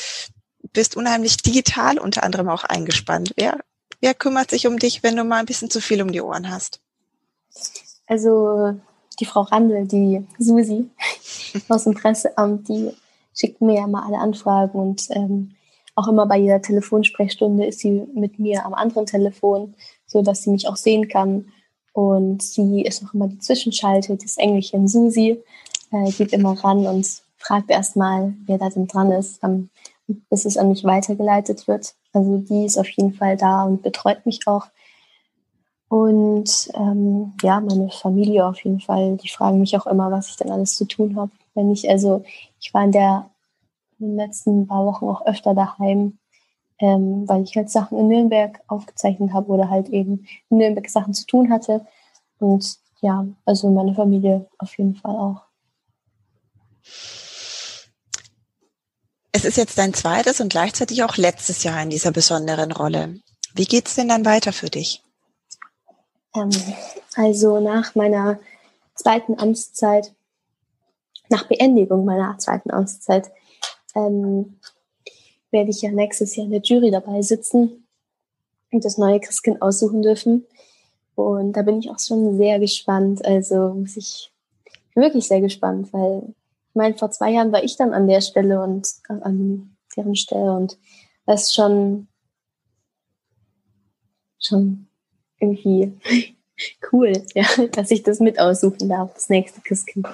bist 0.73 0.97
unheimlich 0.97 1.37
digital 1.37 1.97
unter 1.97 2.23
anderem 2.23 2.49
auch 2.49 2.63
eingespannt. 2.63 3.33
Wer 3.35 3.57
Wer 3.99 4.13
kümmert 4.13 4.51
sich 4.51 4.67
um 4.67 4.77
dich, 4.77 5.01
wenn 5.03 5.15
du 5.15 5.23
mal 5.23 5.39
ein 5.39 5.45
bisschen 5.45 5.69
zu 5.69 5.81
viel 5.81 6.01
um 6.01 6.11
die 6.11 6.21
Ohren 6.21 6.51
hast? 6.51 6.79
Also 8.05 8.75
die 9.19 9.25
Frau 9.25 9.41
Randl, 9.41 9.87
die 9.87 10.25
Susi 10.37 10.89
aus 11.69 11.85
dem 11.85 11.95
Presseamt, 11.95 12.67
die 12.69 12.91
schickt 13.35 13.61
mir 13.61 13.75
ja 13.75 13.87
mal 13.87 14.05
alle 14.05 14.19
Anfragen 14.19 14.79
und 14.79 15.07
ähm, 15.11 15.55
auch 15.95 16.07
immer 16.07 16.27
bei 16.27 16.37
jeder 16.37 16.61
Telefonsprechstunde 16.61 17.65
ist 17.65 17.79
sie 17.79 17.91
mit 18.13 18.37
mir 18.37 18.65
am 18.65 18.75
anderen 18.75 19.07
Telefon, 19.07 19.73
so 20.07 20.21
dass 20.21 20.43
sie 20.43 20.49
mich 20.49 20.67
auch 20.67 20.75
sehen 20.75 21.07
kann. 21.07 21.45
Und 21.93 22.41
sie 22.43 22.83
ist 22.83 23.03
auch 23.03 23.13
immer 23.13 23.27
die 23.27 23.39
Zwischenschalte, 23.39 24.15
das 24.15 24.37
Engelchen 24.37 24.87
Susi, 24.87 25.41
äh, 25.91 26.11
geht 26.11 26.33
immer 26.33 26.53
ran 26.63 26.85
und 26.85 27.07
fragt 27.37 27.69
erstmal, 27.69 28.33
wer 28.45 28.57
da 28.57 28.69
denn 28.69 28.87
dran 28.87 29.11
ist, 29.11 29.43
ähm, 29.43 29.69
bis 30.29 30.45
es 30.45 30.57
an 30.57 30.69
mich 30.69 30.83
weitergeleitet 30.83 31.67
wird. 31.67 31.93
Also 32.13 32.37
die 32.37 32.65
ist 32.65 32.77
auf 32.77 32.89
jeden 32.89 33.13
Fall 33.13 33.37
da 33.37 33.63
und 33.63 33.83
betreut 33.83 34.25
mich 34.25 34.47
auch. 34.47 34.67
Und 35.89 36.69
ähm, 36.73 37.33
ja, 37.41 37.59
meine 37.61 37.89
Familie 37.89 38.45
auf 38.45 38.63
jeden 38.63 38.81
Fall, 38.81 39.17
die 39.17 39.29
fragen 39.29 39.59
mich 39.59 39.77
auch 39.77 39.87
immer, 39.87 40.11
was 40.11 40.29
ich 40.29 40.35
denn 40.35 40.51
alles 40.51 40.75
zu 40.75 40.85
tun 40.85 41.15
habe. 41.15 41.31
Wenn 41.53 41.71
ich, 41.71 41.89
also 41.89 42.23
ich 42.59 42.73
war 42.73 42.83
in 42.83 42.91
der 42.91 43.29
in 43.99 44.09
den 44.09 44.15
letzten 44.17 44.67
paar 44.67 44.85
Wochen 44.85 45.05
auch 45.05 45.25
öfter 45.25 45.55
daheim, 45.55 46.17
ähm, 46.79 47.27
weil 47.27 47.43
ich 47.43 47.55
halt 47.55 47.69
Sachen 47.69 47.97
in 47.97 48.07
Nürnberg 48.07 48.59
aufgezeichnet 48.67 49.33
habe 49.33 49.47
oder 49.47 49.69
halt 49.69 49.89
eben 49.89 50.27
in 50.49 50.57
Nürnberg 50.57 50.89
Sachen 50.89 51.13
zu 51.13 51.25
tun 51.25 51.51
hatte. 51.51 51.85
Und 52.39 52.77
ja, 53.01 53.27
also 53.45 53.69
meine 53.69 53.93
Familie 53.93 54.47
auf 54.57 54.77
jeden 54.77 54.95
Fall 54.95 55.15
auch. 55.15 55.41
Es 59.31 59.45
ist 59.45 59.57
jetzt 59.57 59.77
dein 59.77 59.93
zweites 59.93 60.39
und 60.41 60.49
gleichzeitig 60.49 61.03
auch 61.03 61.17
letztes 61.17 61.63
Jahr 61.63 61.81
in 61.81 61.89
dieser 61.89 62.11
besonderen 62.11 62.71
Rolle. 62.71 63.19
Wie 63.53 63.65
geht's 63.65 63.95
denn 63.95 64.09
dann 64.09 64.25
weiter 64.25 64.51
für 64.51 64.69
dich? 64.69 65.03
Ähm, 66.35 66.49
also 67.15 67.59
nach 67.59 67.95
meiner 67.95 68.39
zweiten 68.95 69.39
Amtszeit, 69.39 70.13
nach 71.29 71.47
Beendigung 71.47 72.05
meiner 72.05 72.37
zweiten 72.37 72.71
Amtszeit, 72.71 73.31
ähm, 73.95 74.59
werde 75.57 75.71
ich 75.71 75.81
ja 75.81 75.91
nächstes 75.91 76.35
Jahr 76.35 76.45
in 76.45 76.51
der 76.51 76.61
Jury 76.61 76.91
dabei 76.91 77.23
sitzen 77.23 77.87
und 78.71 78.85
das 78.85 78.99
neue 78.99 79.19
Christkind 79.19 79.59
aussuchen 79.61 80.03
dürfen. 80.03 80.45
Und 81.15 81.53
da 81.53 81.63
bin 81.63 81.79
ich 81.79 81.89
auch 81.89 81.99
schon 81.99 82.37
sehr 82.37 82.59
gespannt. 82.59 83.25
Also 83.25 83.73
muss 83.73 83.97
ich 83.97 84.31
wirklich 84.93 85.27
sehr 85.27 85.41
gespannt, 85.41 85.91
weil 85.93 86.35
meine, 86.77 86.95
vor 86.95 87.11
zwei 87.11 87.31
Jahren 87.31 87.51
war 87.51 87.63
ich 87.63 87.75
dann 87.75 87.93
an 87.93 88.07
der 88.07 88.21
Stelle 88.21 88.61
und 88.61 88.87
äh, 89.09 89.21
an 89.21 89.75
deren 89.97 90.15
Stelle 90.15 90.53
und 90.53 90.77
das 91.25 91.43
ist 91.43 91.55
schon, 91.55 92.07
schon 94.39 94.87
irgendwie 95.39 95.91
cool, 96.91 97.11
ja, 97.33 97.45
dass 97.73 97.91
ich 97.91 98.03
das 98.03 98.19
mit 98.19 98.39
aussuchen 98.39 98.87
darf, 98.87 99.13
das 99.15 99.27
nächste 99.27 99.59
Christkind. 99.59 100.07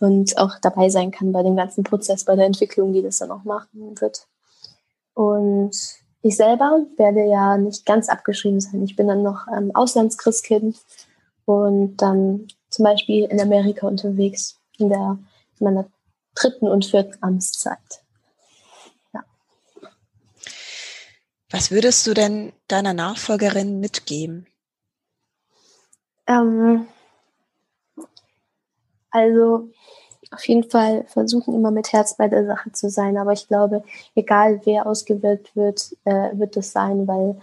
Und 0.00 0.38
auch 0.38 0.58
dabei 0.62 0.88
sein 0.88 1.10
kann 1.10 1.30
bei 1.30 1.42
dem 1.42 1.56
ganzen 1.56 1.84
Prozess, 1.84 2.24
bei 2.24 2.34
der 2.34 2.46
Entwicklung, 2.46 2.94
die 2.94 3.02
das 3.02 3.18
dann 3.18 3.30
auch 3.30 3.44
machen 3.44 4.00
wird. 4.00 4.26
Und 5.14 5.76
ich 6.22 6.36
selber 6.36 6.86
werde 6.96 7.24
ja 7.24 7.56
nicht 7.56 7.86
ganz 7.86 8.08
abgeschrieben 8.08 8.60
sein. 8.60 8.82
Ich 8.82 8.96
bin 8.96 9.08
dann 9.08 9.22
noch 9.22 9.46
ähm, 9.48 9.74
Auslandschristkind 9.74 10.76
und 11.44 11.96
dann 11.96 12.48
zum 12.68 12.84
Beispiel 12.84 13.24
in 13.24 13.40
Amerika 13.40 13.86
unterwegs, 13.86 14.58
in 14.78 14.88
der 14.88 15.18
meiner 15.58 15.90
dritten 16.34 16.68
und 16.68 16.86
vierten 16.86 17.16
Amtszeit. 17.22 18.04
Ja. 19.12 19.24
Was 21.50 21.70
würdest 21.70 22.06
du 22.06 22.14
denn 22.14 22.52
deiner 22.68 22.94
Nachfolgerin 22.94 23.80
mitgeben? 23.80 24.46
Ähm, 26.26 26.86
also 29.10 29.70
auf 30.30 30.46
jeden 30.46 30.68
Fall 30.68 31.04
versuchen 31.08 31.54
immer 31.54 31.70
mit 31.70 31.92
Herz 31.92 32.16
bei 32.16 32.28
der 32.28 32.46
Sache 32.46 32.72
zu 32.72 32.88
sein, 32.88 33.16
aber 33.16 33.32
ich 33.32 33.48
glaube, 33.48 33.82
egal 34.14 34.60
wer 34.64 34.86
ausgewählt 34.86 35.50
wird, 35.54 35.96
äh, 36.04 36.30
wird 36.38 36.56
es 36.56 36.72
sein, 36.72 37.06
weil 37.08 37.40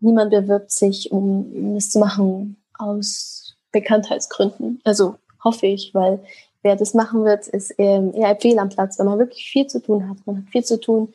niemand 0.00 0.30
bewirbt 0.30 0.70
sich, 0.70 1.10
um 1.10 1.76
es 1.76 1.90
zu 1.90 1.98
machen 1.98 2.56
aus 2.78 3.56
Bekanntheitsgründen. 3.72 4.80
Also 4.84 5.16
hoffe 5.42 5.66
ich, 5.66 5.94
weil 5.94 6.20
wer 6.62 6.76
das 6.76 6.94
machen 6.94 7.24
wird, 7.24 7.48
ist 7.48 7.74
ähm, 7.78 8.12
eher 8.14 8.36
fehl 8.36 8.58
am 8.58 8.68
Platz, 8.68 8.98
wenn 8.98 9.06
man 9.06 9.18
wirklich 9.18 9.50
viel 9.50 9.66
zu 9.66 9.80
tun 9.80 10.08
hat. 10.08 10.18
Man 10.26 10.38
hat 10.38 10.50
viel 10.50 10.64
zu 10.64 10.80
tun, 10.80 11.14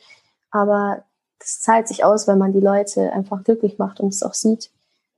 aber 0.50 1.04
das 1.38 1.60
zahlt 1.60 1.88
sich 1.88 2.04
aus, 2.04 2.26
wenn 2.26 2.38
man 2.38 2.52
die 2.52 2.60
Leute 2.60 3.12
einfach 3.12 3.44
glücklich 3.44 3.78
macht 3.78 4.00
und 4.00 4.08
es 4.08 4.22
auch 4.22 4.34
sieht. 4.34 4.70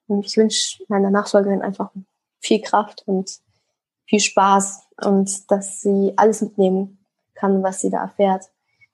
Und 0.07 0.27
ich 0.27 0.37
wünsche 0.37 0.83
meiner 0.89 1.11
Nachfolgerin 1.11 1.63
einfach 1.63 1.91
viel 2.41 2.61
Kraft 2.61 3.05
und 3.07 3.39
viel 4.07 4.21
Spaß 4.21 4.86
und 5.03 5.51
dass 5.51 5.81
sie 5.81 6.13
alles 6.17 6.41
mitnehmen 6.41 6.99
kann, 7.35 7.63
was 7.63 7.81
sie 7.81 7.91
da 7.91 8.03
erfährt 8.03 8.51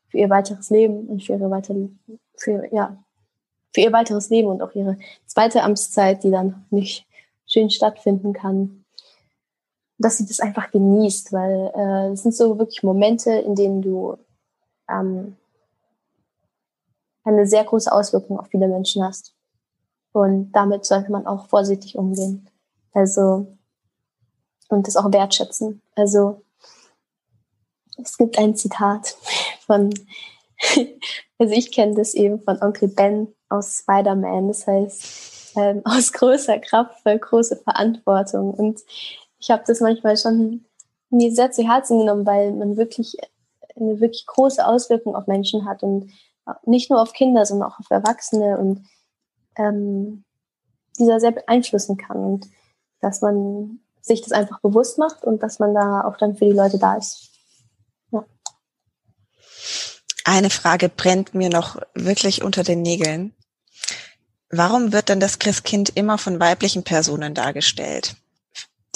für 0.08 0.18
ihr 0.18 0.30
weiteres 0.30 0.70
Leben 0.70 1.06
und 1.08 1.22
für 1.22 1.34
ihre 1.34 1.50
weitere, 1.50 1.88
für, 2.36 2.66
ja, 2.72 2.96
für 3.72 3.80
ihr 3.80 3.92
weiteres 3.92 4.30
Leben 4.30 4.48
und 4.48 4.62
auch 4.62 4.74
ihre 4.74 4.98
zweite 5.26 5.62
Amtszeit, 5.62 6.22
die 6.24 6.30
dann 6.30 6.66
nicht 6.70 7.06
schön 7.46 7.70
stattfinden 7.70 8.32
kann 8.32 8.82
dass 10.02 10.18
sie 10.18 10.26
das 10.26 10.40
einfach 10.40 10.70
genießt, 10.70 11.32
weil 11.32 11.72
äh, 11.74 12.12
es 12.12 12.22
sind 12.22 12.34
so 12.34 12.58
wirklich 12.58 12.82
Momente, 12.82 13.30
in 13.32 13.54
denen 13.54 13.82
du 13.82 14.16
ähm, 14.88 15.36
eine 17.24 17.46
sehr 17.46 17.64
große 17.64 17.90
Auswirkung 17.90 18.38
auf 18.38 18.48
viele 18.48 18.68
Menschen 18.68 19.04
hast. 19.04 19.34
Und 20.12 20.52
damit 20.52 20.84
sollte 20.84 21.10
man 21.10 21.26
auch 21.26 21.46
vorsichtig 21.46 21.96
umgehen. 21.96 22.48
Also, 22.92 23.46
und 24.72 24.86
das 24.86 24.96
auch 24.96 25.12
wertschätzen. 25.12 25.82
Also, 25.94 26.42
Es 27.98 28.16
gibt 28.16 28.38
ein 28.38 28.56
Zitat 28.56 29.16
von, 29.66 29.92
also 31.38 31.52
ich 31.54 31.72
kenne 31.72 31.94
das 31.94 32.14
eben 32.14 32.40
von 32.40 32.60
Onkel 32.62 32.88
Ben 32.88 33.28
aus 33.48 33.78
Spider-Man. 33.78 34.48
Das 34.48 34.66
heißt, 34.66 35.56
ähm, 35.56 35.82
aus 35.84 36.12
großer 36.12 36.58
Kraft 36.58 37.00
für 37.02 37.18
große 37.18 37.56
Verantwortung. 37.56 38.54
Und 38.54 38.80
ich 39.38 39.50
habe 39.50 39.62
das 39.66 39.80
manchmal 39.80 40.16
schon 40.16 40.64
mir 41.10 41.32
sehr 41.34 41.52
zu 41.52 41.62
Herzen 41.62 41.98
genommen, 41.98 42.24
weil 42.24 42.52
man 42.52 42.76
wirklich 42.76 43.16
eine 43.76 44.00
wirklich 44.00 44.26
große 44.26 44.66
Auswirkung 44.66 45.14
auf 45.14 45.26
Menschen 45.26 45.66
hat 45.66 45.82
und 45.82 46.10
nicht 46.64 46.90
nur 46.90 47.00
auf 47.00 47.12
Kinder, 47.12 47.46
sondern 47.46 47.70
auch 47.70 47.78
auf 47.78 47.90
Erwachsene 47.90 48.58
und 48.58 48.84
ähm, 49.56 50.24
dieser 50.98 51.20
sehr 51.20 51.30
beeinflussen 51.30 51.96
kann 51.96 52.18
und 52.18 52.46
dass 53.00 53.20
man 53.20 53.80
sich 54.02 54.20
das 54.20 54.32
einfach 54.32 54.60
bewusst 54.60 54.98
macht 54.98 55.24
und 55.24 55.42
dass 55.42 55.58
man 55.58 55.74
da 55.74 56.02
auch 56.02 56.16
dann 56.18 56.36
für 56.36 56.44
die 56.44 56.52
Leute 56.52 56.78
da 56.78 56.96
ist. 56.96 57.30
Ja. 58.10 58.24
Eine 60.24 60.50
Frage 60.50 60.88
brennt 60.88 61.34
mir 61.34 61.48
noch 61.48 61.80
wirklich 61.94 62.42
unter 62.42 62.64
den 62.64 62.82
Nägeln. 62.82 63.34
Warum 64.50 64.92
wird 64.92 65.08
denn 65.08 65.20
das 65.20 65.38
Christkind 65.38 65.96
immer 65.96 66.18
von 66.18 66.38
weiblichen 66.38 66.82
Personen 66.82 67.32
dargestellt? 67.32 68.16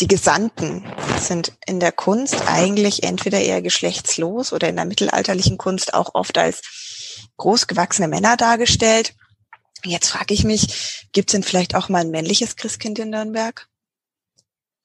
Die 0.01 0.09
Gesandten 0.09 0.85
sind 1.19 1.53
in 1.65 1.81
der 1.81 1.93
Kunst 1.93 2.37
eigentlich 2.47 3.05
entweder 3.05 3.41
eher 3.41 3.63
geschlechtslos 3.63 4.53
oder 4.53 4.69
in 4.69 4.77
der 4.77 4.85
mittelalterlichen 4.85 5.57
Kunst 5.57 5.95
auch 5.95 6.15
oft 6.15 6.37
als 6.37 6.61
großgewachsene 7.39 8.07
Männer 8.07 8.37
dargestellt. 8.37 9.15
Jetzt 9.85 10.09
frage 10.09 10.35
ich 10.35 10.45
mich, 10.45 11.09
gibt 11.13 11.31
es 11.31 11.33
denn 11.33 11.43
vielleicht 11.43 11.75
auch 11.75 11.89
mal 11.89 12.01
ein 12.01 12.11
männliches 12.11 12.57
Christkind 12.57 12.99
in 12.99 13.11
Nürnberg? 13.11 13.69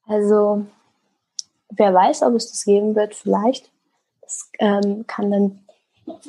Also, 0.07 0.65
wer 1.69 1.93
weiß, 1.93 2.23
ob 2.23 2.35
es 2.35 2.51
das 2.51 2.63
geben 2.63 2.95
wird, 2.95 3.15
vielleicht. 3.15 3.71
Das 4.21 4.49
ähm, 4.59 5.05
kann 5.07 5.31
dann, 5.31 5.59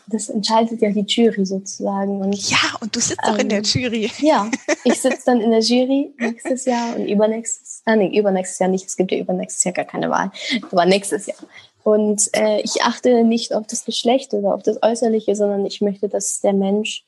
das 0.07 0.29
entscheidet 0.29 0.81
ja 0.81 0.91
die 0.91 1.05
Jury 1.07 1.45
sozusagen. 1.45 2.21
Und, 2.21 2.51
ja, 2.51 2.59
und 2.81 2.95
du 2.95 3.01
sitzt 3.01 3.21
ähm, 3.25 3.33
doch 3.33 3.39
in 3.39 3.49
der 3.49 3.59
ähm, 3.59 3.65
Jury. 3.65 4.11
Ja, 4.19 4.51
ich 4.85 5.01
sitze 5.01 5.23
dann 5.27 5.41
in 5.41 5.51
der 5.51 5.61
Jury 5.61 6.15
nächstes 6.19 6.65
Jahr 6.65 6.97
und 6.97 7.07
übernächstes, 7.07 7.83
ah 7.85 7.97
nee, 7.97 8.17
übernächstes 8.17 8.59
Jahr 8.59 8.69
nicht, 8.69 8.87
es 8.87 8.97
gibt 8.97 9.13
ja 9.13 9.19
übernächstes 9.19 9.65
Jahr 9.65 9.75
gar 9.75 9.85
keine 9.85 10.11
Wahl, 10.11 10.31
aber 10.71 10.87
nächstes 10.87 11.27
Jahr. 11.27 11.39
Und 11.85 12.29
äh, 12.35 12.61
ich 12.61 12.83
achte 12.83 13.25
nicht 13.25 13.55
auf 13.55 13.67
das 13.67 13.85
Geschlecht 13.85 14.35
oder 14.35 14.55
auf 14.55 14.63
das 14.63 14.83
Äußerliche, 14.83 15.35
sondern 15.35 15.67
ich 15.67 15.81
möchte, 15.81 16.09
dass 16.09 16.41
der 16.41 16.53
Mensch 16.53 17.05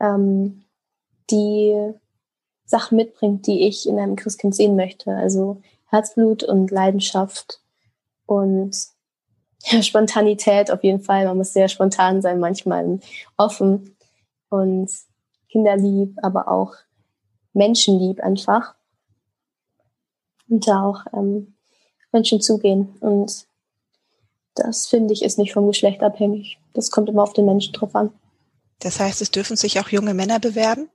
ähm, 0.00 0.64
die 1.30 1.92
Sachen 2.66 2.96
mitbringt, 2.96 3.46
die 3.46 3.66
ich 3.66 3.88
in 3.88 3.98
einem 3.98 4.16
Christkind 4.16 4.54
sehen 4.54 4.76
möchte. 4.76 5.10
Also 5.10 5.62
Herzblut 5.94 6.42
und 6.42 6.72
Leidenschaft 6.72 7.60
und 8.26 8.76
ja, 9.62 9.82
Spontanität 9.82 10.70
auf 10.70 10.82
jeden 10.82 11.00
Fall. 11.00 11.24
Man 11.24 11.36
muss 11.36 11.52
sehr 11.52 11.68
spontan 11.68 12.20
sein, 12.20 12.40
manchmal 12.40 12.98
offen 13.36 13.96
und 14.50 14.90
kinderlieb, 15.48 16.18
aber 16.20 16.48
auch 16.48 16.74
menschenlieb 17.52 18.20
einfach. 18.20 18.74
Und 20.48 20.66
da 20.66 20.82
auch 20.82 21.04
ähm, 21.12 21.54
Menschen 22.12 22.40
zugehen. 22.40 22.96
Und 23.00 23.46
das 24.56 24.88
finde 24.88 25.14
ich 25.14 25.22
ist 25.22 25.38
nicht 25.38 25.52
vom 25.52 25.68
Geschlecht 25.68 26.02
abhängig. 26.02 26.58
Das 26.72 26.90
kommt 26.90 27.08
immer 27.08 27.22
auf 27.22 27.32
den 27.32 27.46
Menschen 27.46 27.72
drauf 27.72 27.94
an. 27.94 28.12
Das 28.80 28.98
heißt, 28.98 29.22
es 29.22 29.30
dürfen 29.30 29.56
sich 29.56 29.78
auch 29.78 29.88
junge 29.88 30.12
Männer 30.12 30.40
bewerben? 30.40 30.90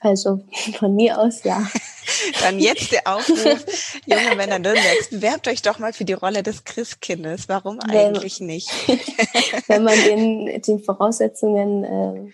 Also 0.00 0.44
von 0.78 0.94
mir 0.94 1.18
aus 1.18 1.42
ja. 1.44 1.66
Dann 2.40 2.58
jetzt 2.60 2.92
der 2.92 3.06
Aufruf, 3.06 4.00
junge 4.06 4.36
Männer 4.36 4.58
Nürnbergs, 4.58 5.10
bewerbt 5.10 5.48
euch 5.48 5.62
doch 5.62 5.78
mal 5.78 5.92
für 5.92 6.04
die 6.04 6.12
Rolle 6.12 6.42
des 6.42 6.64
Christkindes. 6.64 7.48
Warum 7.48 7.78
wenn, 7.78 8.14
eigentlich 8.14 8.40
nicht? 8.40 8.70
wenn 9.68 9.82
man 9.82 9.98
den, 9.98 10.62
den 10.62 10.78
Voraussetzungen, 10.78 11.84
äh, 11.84 12.32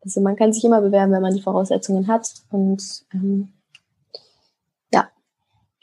also 0.00 0.20
man 0.20 0.34
kann 0.36 0.52
sich 0.52 0.64
immer 0.64 0.80
bewerben, 0.80 1.12
wenn 1.12 1.22
man 1.22 1.34
die 1.34 1.42
Voraussetzungen 1.42 2.08
hat. 2.08 2.28
Und 2.50 2.82
ähm, 3.14 3.52
ja, 4.92 5.08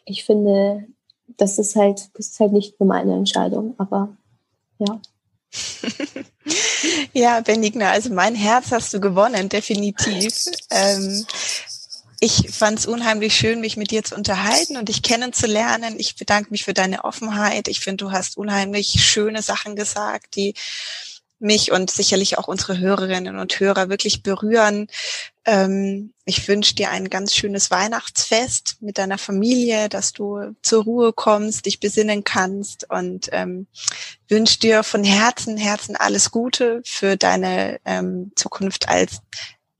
ich 0.03 0.25
finde, 0.25 0.85
das 1.37 1.57
ist 1.57 1.75
halt, 1.77 2.09
das 2.15 2.27
ist 2.27 2.39
halt 2.39 2.51
nicht 2.51 2.79
nur 2.79 2.87
meine 2.87 3.13
Entscheidung, 3.13 3.75
aber 3.77 4.17
ja. 4.79 4.99
ja, 7.13 7.41
Benigna, 7.41 7.91
also 7.91 8.13
mein 8.13 8.35
Herz 8.35 8.71
hast 8.71 8.93
du 8.93 8.99
gewonnen, 8.99 9.49
definitiv. 9.49 10.45
Ähm, 10.69 11.25
ich 12.19 12.49
fand 12.51 12.79
es 12.79 12.85
unheimlich 12.85 13.33
schön, 13.33 13.61
mich 13.61 13.77
mit 13.77 13.91
dir 13.91 14.03
zu 14.03 14.15
unterhalten 14.15 14.75
und 14.75 14.89
dich 14.89 15.03
kennenzulernen. 15.03 15.95
Ich 15.97 16.17
bedanke 16.17 16.51
mich 16.51 16.65
für 16.65 16.73
deine 16.73 17.05
Offenheit. 17.05 17.69
Ich 17.69 17.79
finde, 17.79 18.05
du 18.05 18.11
hast 18.11 18.37
unheimlich 18.37 19.03
schöne 19.03 19.41
Sachen 19.41 19.75
gesagt, 19.77 20.35
die 20.35 20.53
mich 21.39 21.71
und 21.71 21.89
sicherlich 21.89 22.37
auch 22.37 22.47
unsere 22.47 22.77
Hörerinnen 22.77 23.39
und 23.39 23.59
Hörer 23.59 23.89
wirklich 23.89 24.23
berühren. 24.23 24.87
Ähm, 25.45 26.13
ich 26.25 26.47
wünsche 26.47 26.75
dir 26.75 26.91
ein 26.91 27.09
ganz 27.09 27.33
schönes 27.33 27.71
Weihnachtsfest 27.71 28.77
mit 28.81 28.97
deiner 28.97 29.17
Familie, 29.17 29.89
dass 29.89 30.13
du 30.13 30.55
zur 30.61 30.83
Ruhe 30.83 31.13
kommst, 31.13 31.65
dich 31.65 31.79
besinnen 31.79 32.23
kannst 32.23 32.89
und 32.89 33.29
ähm, 33.31 33.67
wünsche 34.27 34.59
dir 34.59 34.83
von 34.83 35.03
Herzen, 35.03 35.57
Herzen 35.57 35.95
alles 35.95 36.31
Gute 36.31 36.81
für 36.85 37.17
deine 37.17 37.79
ähm, 37.85 38.31
Zukunft 38.35 38.89
als 38.89 39.21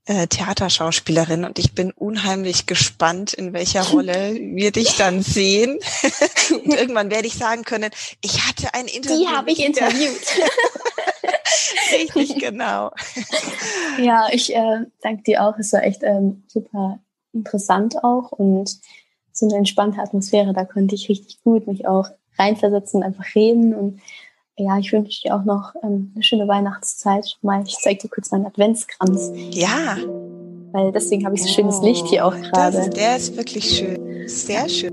äh, 0.06 0.26
Theaterschauspielerin 0.26 1.44
und 1.44 1.58
ich 1.60 1.72
bin 1.72 1.92
unheimlich 1.92 2.66
gespannt, 2.66 3.32
in 3.32 3.52
welcher 3.52 3.82
Rolle 3.82 4.34
wir 4.40 4.72
dich 4.72 4.96
dann 4.96 5.22
sehen. 5.22 5.78
und 6.50 6.74
irgendwann 6.74 7.10
werde 7.10 7.28
ich 7.28 7.34
sagen 7.34 7.64
können, 7.64 7.90
ich 8.20 8.46
hatte 8.46 8.74
ein 8.74 8.86
Interview. 8.86 9.20
Die 9.20 9.28
habe 9.28 9.52
ich 9.52 9.60
interviewt. 9.60 10.20
Richtig, 11.92 12.38
genau. 12.38 12.90
Ja, 13.98 14.28
ich 14.32 14.54
äh, 14.54 14.86
danke 15.02 15.22
dir 15.24 15.44
auch. 15.44 15.58
Es 15.58 15.72
war 15.72 15.82
echt 15.82 16.02
ähm, 16.02 16.44
super 16.48 16.98
interessant 17.32 18.02
auch 18.02 18.32
und 18.32 18.78
so 19.32 19.46
eine 19.46 19.58
entspannte 19.58 20.00
Atmosphäre. 20.00 20.52
Da 20.52 20.64
konnte 20.64 20.94
ich 20.94 21.08
richtig 21.08 21.42
gut 21.42 21.66
mich 21.66 21.86
auch 21.86 22.08
reinversetzen, 22.38 23.02
einfach 23.02 23.34
reden 23.34 23.74
und 23.74 24.00
ja, 24.56 24.78
ich 24.78 24.92
wünsche 24.92 25.22
dir 25.22 25.34
auch 25.34 25.44
noch 25.44 25.74
ähm, 25.82 26.12
eine 26.14 26.22
schöne 26.22 26.46
Weihnachtszeit. 26.46 27.38
Mal, 27.40 27.62
ich 27.66 27.78
zeige 27.78 28.02
dir 28.02 28.08
kurz 28.08 28.30
meinen 28.30 28.46
Adventskranz. 28.46 29.32
Ja. 29.52 29.96
Weil 30.72 30.92
deswegen 30.92 31.24
habe 31.24 31.34
ich 31.34 31.42
so 31.42 31.48
schönes 31.48 31.80
Licht 31.80 32.06
hier 32.06 32.26
auch 32.26 32.36
gerade. 32.36 32.90
Der 32.90 33.16
ist 33.16 33.36
wirklich 33.36 33.64
schön. 33.64 34.28
Sehr 34.28 34.68
schön. 34.68 34.90